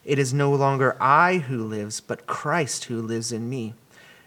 It 0.04 0.18
is 0.18 0.32
no 0.32 0.54
longer 0.54 0.96
I 1.00 1.38
who 1.38 1.64
lives, 1.64 2.00
but 2.00 2.26
Christ 2.26 2.84
who 2.84 3.02
lives 3.02 3.32
in 3.32 3.50
me. 3.50 3.74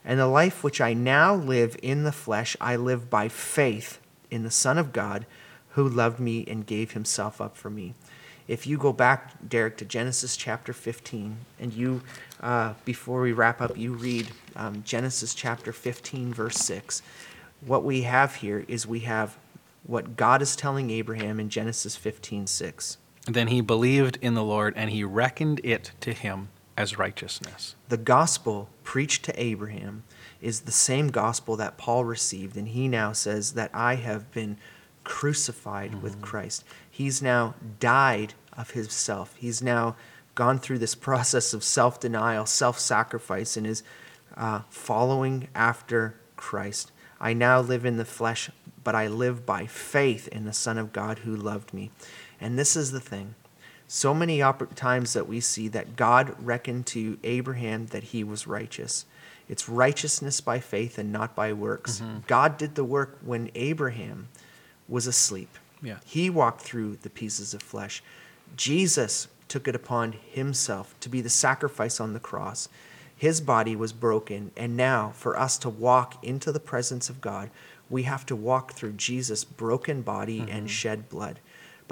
And 0.05 0.19
the 0.19 0.27
life 0.27 0.63
which 0.63 0.81
I 0.81 0.93
now 0.93 1.33
live 1.33 1.77
in 1.81 2.03
the 2.03 2.11
flesh, 2.11 2.57
I 2.59 2.75
live 2.75 3.09
by 3.09 3.29
faith 3.29 3.99
in 4.29 4.43
the 4.43 4.51
Son 4.51 4.77
of 4.77 4.93
God 4.93 5.25
who 5.71 5.87
loved 5.87 6.19
me 6.19 6.43
and 6.47 6.65
gave 6.65 6.91
himself 6.91 7.39
up 7.39 7.57
for 7.57 7.69
me." 7.69 7.93
If 8.47 8.67
you 8.67 8.77
go 8.77 8.91
back, 8.91 9.31
Derek, 9.47 9.77
to 9.77 9.85
Genesis 9.85 10.35
chapter 10.35 10.73
15, 10.73 11.37
and 11.59 11.73
you, 11.73 12.01
uh, 12.41 12.73
before 12.83 13.21
we 13.21 13.31
wrap 13.31 13.61
up, 13.61 13.77
you 13.77 13.93
read 13.93 14.31
um, 14.55 14.83
Genesis 14.83 15.33
chapter 15.33 15.71
15, 15.71 16.33
verse 16.33 16.57
6. 16.57 17.01
What 17.61 17.85
we 17.85 18.01
have 18.01 18.35
here 18.35 18.65
is 18.67 18.85
we 18.85 19.01
have 19.01 19.37
what 19.85 20.17
God 20.17 20.41
is 20.41 20.55
telling 20.55 20.89
Abraham 20.89 21.39
in 21.39 21.49
Genesis 21.49 21.95
15, 21.95 22.47
6. 22.47 22.97
Then 23.27 23.47
he 23.47 23.61
believed 23.61 24.17
in 24.21 24.33
the 24.33 24.43
Lord, 24.43 24.73
and 24.75 24.89
he 24.89 25.05
reckoned 25.05 25.61
it 25.63 25.91
to 26.01 26.11
him 26.11 26.49
as 26.77 26.97
righteousness. 26.97 27.75
The 27.89 27.97
gospel 27.97 28.69
preached 28.83 29.23
to 29.25 29.41
Abraham 29.41 30.03
is 30.41 30.61
the 30.61 30.71
same 30.71 31.09
gospel 31.09 31.55
that 31.57 31.77
Paul 31.77 32.03
received, 32.05 32.57
and 32.57 32.67
he 32.67 32.87
now 32.87 33.13
says 33.13 33.53
that 33.53 33.71
I 33.73 33.95
have 33.95 34.31
been 34.31 34.57
crucified 35.03 36.01
with 36.01 36.21
Christ. 36.21 36.63
He's 36.89 37.21
now 37.21 37.55
died 37.79 38.33
of 38.57 38.71
himself. 38.71 39.35
He's 39.37 39.61
now 39.61 39.95
gone 40.35 40.59
through 40.59 40.79
this 40.79 40.95
process 41.09 41.53
of 41.53 41.63
self 41.63 41.99
denial, 41.99 42.45
self 42.45 42.79
sacrifice, 42.79 43.55
and 43.57 43.67
is 43.67 43.83
uh, 44.35 44.61
following 44.69 45.47
after 45.53 46.15
Christ. 46.35 46.91
I 47.19 47.33
now 47.33 47.61
live 47.61 47.85
in 47.85 47.97
the 47.97 48.05
flesh, 48.05 48.49
but 48.83 48.95
I 48.95 49.07
live 49.07 49.45
by 49.45 49.65
faith 49.65 50.27
in 50.27 50.45
the 50.45 50.53
Son 50.53 50.77
of 50.77 50.91
God 50.91 51.19
who 51.19 51.35
loved 51.35 51.73
me. 51.73 51.91
And 52.41 52.59
this 52.59 52.75
is 52.75 52.91
the 52.91 52.99
thing. 52.99 53.35
So 53.95 54.11
many 54.11 54.39
times 54.73 55.13
that 55.13 55.27
we 55.27 55.39
see 55.39 55.67
that 55.67 55.95
God 55.95 56.35
reckoned 56.43 56.87
to 56.87 57.19
Abraham 57.23 57.85
that 57.87 58.05
he 58.05 58.23
was 58.23 58.47
righteous. 58.47 59.05
It's 59.47 59.69
righteousness 59.69 60.41
by 60.41 60.61
faith 60.61 60.97
and 60.97 61.11
not 61.11 61.35
by 61.35 61.53
works. 61.53 61.99
Mm-hmm. 61.99 62.17
God 62.25 62.57
did 62.57 62.73
the 62.73 62.83
work 62.83 63.19
when 63.23 63.51
Abraham 63.53 64.29
was 64.87 65.05
asleep. 65.05 65.59
Yeah. 65.83 65.97
He 66.05 66.31
walked 66.31 66.61
through 66.61 66.95
the 67.03 67.09
pieces 67.11 67.53
of 67.53 67.61
flesh. 67.61 68.01
Jesus 68.55 69.27
took 69.47 69.67
it 69.67 69.75
upon 69.75 70.13
himself 70.13 70.95
to 70.99 71.07
be 71.07 71.21
the 71.21 71.29
sacrifice 71.29 71.99
on 71.99 72.13
the 72.13 72.19
cross. 72.19 72.69
His 73.15 73.41
body 73.41 73.75
was 73.75 73.93
broken, 73.93 74.49
and 74.57 74.75
now 74.75 75.11
for 75.13 75.37
us 75.37 75.55
to 75.59 75.69
walk 75.69 76.17
into 76.23 76.51
the 76.51 76.59
presence 76.59 77.11
of 77.11 77.21
God, 77.21 77.51
we 77.91 78.03
have 78.03 78.25
to 78.25 78.35
walk 78.35 78.73
through 78.73 78.93
Jesus' 78.93 79.43
broken 79.43 80.01
body 80.01 80.39
and 80.39 80.49
mm-hmm. 80.49 80.65
shed 80.65 81.09
blood. 81.09 81.39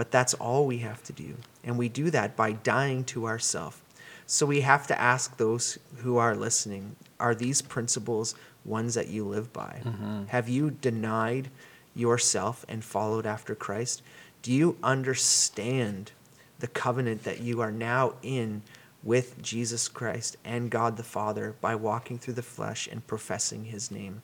But 0.02 0.10
that's 0.10 0.34
all 0.34 0.66
we 0.66 0.80
have 0.80 1.04
to 1.04 1.14
do. 1.14 1.36
And 1.64 1.78
we 1.78 1.88
do 1.88 2.10
that 2.10 2.36
by 2.36 2.54
dying 2.54 3.04
to 3.04 3.28
ourself. 3.28 3.84
So 4.26 4.47
we 4.47 4.62
have 4.62 4.88
to 4.88 4.99
ask 4.99 5.38
those 5.38 5.78
who 5.97 6.18
are 6.18 6.36
listening 6.36 6.95
are 7.20 7.36
these 7.36 7.62
principles 7.62 8.34
ones 8.66 8.95
that 8.95 9.10
you 9.10 9.26
live 9.26 9.54
by? 9.54 9.84
Mm-hmm. 9.86 10.24
Have 10.26 10.49
you 10.49 10.72
denied 10.72 11.52
yourself 11.93 12.66
and 12.68 12.84
followed 12.84 13.28
after 13.28 13.54
Christ? 13.54 14.02
Do 14.41 14.52
you 14.52 14.76
understand 14.82 16.14
the 16.58 16.66
covenant 16.66 17.24
that 17.26 17.41
you 17.41 17.62
are 17.62 17.72
now 17.72 18.16
in 18.24 18.64
with 19.04 19.39
Jesus 19.39 19.88
Christ 19.88 20.36
and 20.43 20.72
God 20.72 20.97
the 20.97 21.04
Father 21.04 21.54
by 21.62 21.76
walking 21.76 22.18
through 22.18 22.34
the 22.34 22.41
flesh 22.41 22.88
and 22.91 23.06
professing 23.06 23.66
his 23.66 23.91
name? 23.91 24.24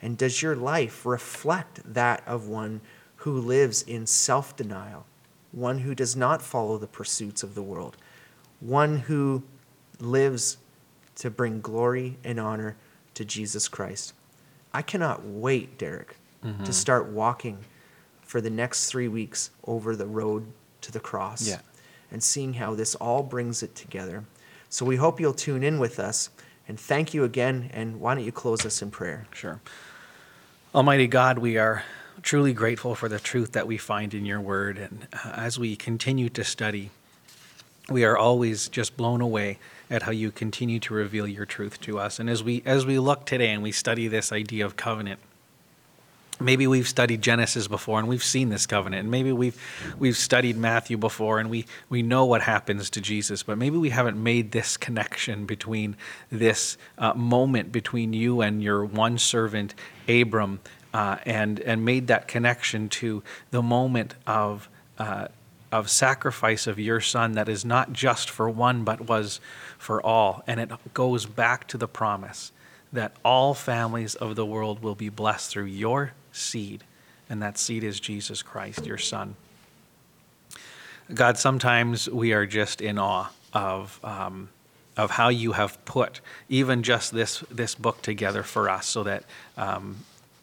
And 0.00 0.16
does 0.16 0.40
your 0.40 0.56
life 0.56 1.04
reflect 1.04 1.82
that 1.84 2.22
of 2.26 2.48
one 2.48 2.80
who 3.20 3.38
lives 3.38 3.82
in 3.82 4.06
self 4.06 4.56
denial, 4.56 5.04
one 5.52 5.78
who 5.78 5.94
does 5.94 6.16
not 6.16 6.42
follow 6.42 6.78
the 6.78 6.86
pursuits 6.86 7.42
of 7.42 7.54
the 7.54 7.62
world, 7.62 7.96
one 8.60 8.98
who 8.98 9.42
lives 9.98 10.58
to 11.16 11.30
bring 11.30 11.60
glory 11.60 12.16
and 12.24 12.38
honor 12.38 12.76
to 13.14 13.24
Jesus 13.24 13.68
Christ? 13.68 14.14
I 14.72 14.82
cannot 14.82 15.24
wait, 15.24 15.78
Derek, 15.78 16.16
to 16.42 16.48
mm-hmm. 16.48 16.70
start 16.70 17.08
walking 17.08 17.58
for 18.22 18.40
the 18.40 18.50
next 18.50 18.88
three 18.88 19.08
weeks 19.08 19.50
over 19.64 19.96
the 19.96 20.06
road 20.06 20.46
to 20.82 20.92
the 20.92 21.00
cross 21.00 21.46
Yeah. 21.46 21.60
and 22.10 22.22
seeing 22.22 22.54
how 22.54 22.74
this 22.74 22.94
all 22.94 23.22
brings 23.22 23.62
it 23.62 23.74
together. 23.74 24.24
So 24.68 24.86
we 24.86 24.96
hope 24.96 25.18
you'll 25.20 25.34
tune 25.34 25.64
in 25.64 25.78
with 25.80 25.98
us. 25.98 26.30
And 26.68 26.78
thank 26.78 27.12
you 27.12 27.24
again. 27.24 27.68
And 27.72 28.00
why 28.00 28.14
don't 28.14 28.22
you 28.22 28.30
close 28.30 28.64
us 28.64 28.80
in 28.80 28.92
prayer? 28.92 29.26
Sure. 29.32 29.60
Almighty 30.72 31.08
God, 31.08 31.38
we 31.40 31.58
are 31.58 31.82
truly 32.22 32.52
grateful 32.52 32.94
for 32.94 33.08
the 33.08 33.18
truth 33.18 33.52
that 33.52 33.66
we 33.66 33.76
find 33.76 34.14
in 34.14 34.24
your 34.24 34.40
word. 34.40 34.78
And 34.78 35.06
uh, 35.12 35.32
as 35.36 35.58
we 35.58 35.76
continue 35.76 36.28
to 36.30 36.44
study, 36.44 36.90
we 37.88 38.04
are 38.04 38.16
always 38.16 38.68
just 38.68 38.96
blown 38.96 39.20
away 39.20 39.58
at 39.90 40.02
how 40.02 40.12
you 40.12 40.30
continue 40.30 40.78
to 40.80 40.94
reveal 40.94 41.26
your 41.26 41.46
truth 41.46 41.80
to 41.82 41.98
us. 41.98 42.20
And 42.20 42.30
as 42.30 42.42
we 42.42 42.62
as 42.64 42.86
we 42.86 42.98
look 42.98 43.26
today 43.26 43.50
and 43.50 43.62
we 43.62 43.72
study 43.72 44.06
this 44.06 44.30
idea 44.30 44.64
of 44.64 44.76
covenant, 44.76 45.18
maybe 46.38 46.66
we've 46.66 46.86
studied 46.86 47.20
Genesis 47.20 47.66
before 47.66 47.98
and 47.98 48.06
we've 48.06 48.22
seen 48.22 48.48
this 48.48 48.66
covenant. 48.66 49.02
And 49.02 49.10
maybe 49.10 49.32
we've 49.32 49.60
we've 49.98 50.16
studied 50.16 50.56
Matthew 50.56 50.96
before 50.96 51.40
and 51.40 51.50
we 51.50 51.66
we 51.88 52.02
know 52.02 52.24
what 52.24 52.42
happens 52.42 52.90
to 52.90 53.00
Jesus, 53.00 53.42
but 53.42 53.58
maybe 53.58 53.76
we 53.76 53.90
haven't 53.90 54.22
made 54.22 54.52
this 54.52 54.76
connection 54.76 55.44
between 55.44 55.96
this 56.30 56.78
uh, 56.98 57.14
moment 57.14 57.72
between 57.72 58.12
you 58.12 58.40
and 58.40 58.62
your 58.62 58.84
one 58.84 59.18
servant 59.18 59.74
Abram 60.08 60.60
uh, 60.92 61.18
and 61.24 61.60
and 61.60 61.84
made 61.84 62.06
that 62.08 62.28
connection 62.28 62.88
to 62.88 63.22
the 63.50 63.62
moment 63.62 64.14
of 64.26 64.68
uh, 64.98 65.28
of 65.72 65.88
sacrifice 65.88 66.66
of 66.66 66.78
your 66.78 67.00
son 67.00 67.32
that 67.32 67.48
is 67.48 67.64
not 67.64 67.92
just 67.92 68.28
for 68.28 68.50
one 68.50 68.84
but 68.84 69.08
was 69.08 69.40
for 69.78 70.02
all. 70.02 70.42
And 70.46 70.60
it 70.60 70.70
goes 70.94 71.26
back 71.26 71.68
to 71.68 71.78
the 71.78 71.88
promise 71.88 72.52
that 72.92 73.12
all 73.24 73.54
families 73.54 74.14
of 74.16 74.34
the 74.34 74.44
world 74.44 74.82
will 74.82 74.96
be 74.96 75.08
blessed 75.08 75.50
through 75.50 75.64
your 75.64 76.12
seed 76.32 76.82
and 77.28 77.40
that 77.40 77.56
seed 77.56 77.84
is 77.84 78.00
Jesus 78.00 78.42
Christ 78.42 78.84
your 78.84 78.98
son. 78.98 79.36
God 81.14 81.38
sometimes 81.38 82.08
we 82.08 82.32
are 82.32 82.46
just 82.46 82.80
in 82.80 82.98
awe 82.98 83.30
of 83.52 83.98
um, 84.04 84.48
of 84.96 85.12
how 85.12 85.28
you 85.28 85.52
have 85.52 85.82
put 85.84 86.20
even 86.48 86.82
just 86.82 87.12
this 87.12 87.40
this 87.50 87.74
book 87.74 88.02
together 88.02 88.42
for 88.42 88.68
us 88.68 88.86
so 88.86 89.04
that 89.04 89.24
um, 89.56 89.96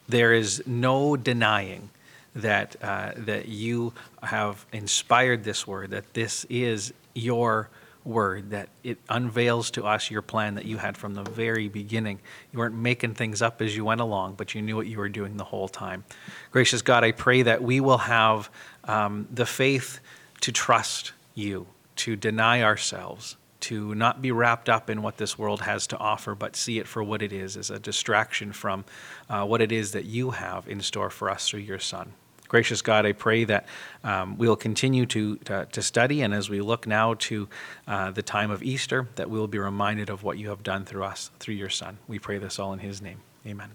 there 0.07 0.33
is 0.33 0.63
no 0.65 1.15
denying 1.15 1.89
that 2.35 2.75
uh, 2.81 3.11
that 3.17 3.47
you 3.47 3.93
have 4.21 4.65
inspired 4.71 5.43
this 5.43 5.65
word, 5.65 5.91
that 5.91 6.13
this 6.13 6.45
is 6.49 6.93
your 7.15 7.69
word, 8.05 8.51
that 8.51 8.69
it 8.83 8.97
unveils 9.09 9.69
to 9.71 9.83
us 9.85 10.09
your 10.09 10.21
plan 10.21 10.55
that 10.55 10.65
you 10.65 10.77
had 10.77 10.97
from 10.97 11.13
the 11.13 11.23
very 11.23 11.67
beginning. 11.67 12.19
You 12.53 12.59
weren't 12.59 12.75
making 12.75 13.15
things 13.15 13.41
up 13.41 13.61
as 13.61 13.75
you 13.75 13.83
went 13.83 14.01
along, 14.01 14.35
but 14.35 14.55
you 14.55 14.61
knew 14.61 14.75
what 14.75 14.87
you 14.87 14.97
were 14.97 15.09
doing 15.09 15.37
the 15.37 15.43
whole 15.43 15.67
time. 15.67 16.05
Gracious 16.51 16.81
God, 16.81 17.03
I 17.03 17.11
pray 17.11 17.41
that 17.41 17.61
we 17.61 17.79
will 17.79 17.97
have 17.97 18.49
um, 18.85 19.27
the 19.31 19.45
faith 19.45 19.99
to 20.41 20.51
trust 20.51 21.11
you, 21.35 21.67
to 21.97 22.15
deny 22.15 22.61
ourselves, 22.61 23.35
to 23.61 23.95
not 23.95 24.21
be 24.21 24.31
wrapped 24.31 24.69
up 24.69 24.89
in 24.89 25.01
what 25.01 25.17
this 25.17 25.37
world 25.37 25.61
has 25.61 25.87
to 25.87 25.97
offer, 25.97 26.35
but 26.35 26.55
see 26.55 26.79
it 26.79 26.87
for 26.87 27.03
what 27.03 27.21
it 27.21 27.33
is, 27.33 27.57
as 27.57 27.69
a 27.69 27.79
distraction 27.79 28.51
from 28.51 28.85
uh, 29.29 29.45
what 29.45 29.61
it 29.61 29.71
is 29.71 29.91
that 29.91 30.05
you 30.05 30.31
have 30.31 30.67
in 30.67 30.81
store 30.81 31.09
for 31.09 31.29
us 31.29 31.49
through 31.49 31.61
your 31.61 31.79
Son. 31.79 32.13
Gracious 32.47 32.81
God, 32.81 33.05
I 33.05 33.11
pray 33.11 33.43
that 33.43 33.65
um, 34.03 34.37
we'll 34.37 34.55
continue 34.55 35.05
to, 35.07 35.35
to, 35.37 35.67
to, 35.69 35.81
study, 35.81 36.21
and 36.21 36.33
as 36.33 36.49
we 36.49 36.61
look 36.61 36.87
now 36.87 37.15
to 37.15 37.49
uh, 37.87 38.11
the 38.11 38.21
time 38.21 38.51
of 38.51 38.63
Easter, 38.63 39.07
that 39.15 39.29
we'll 39.29 39.47
be 39.47 39.59
reminded 39.59 40.09
of 40.09 40.23
what 40.23 40.37
you 40.37 40.49
have 40.49 40.63
done 40.63 40.85
through 40.85 41.03
us, 41.03 41.29
through 41.39 41.55
your 41.55 41.69
Son. 41.69 41.97
We 42.07 42.19
pray 42.19 42.37
this 42.37 42.57
all 42.57 42.71
in 42.71 42.79
his 42.79 43.01
name. 43.01 43.19
Amen. 43.45 43.69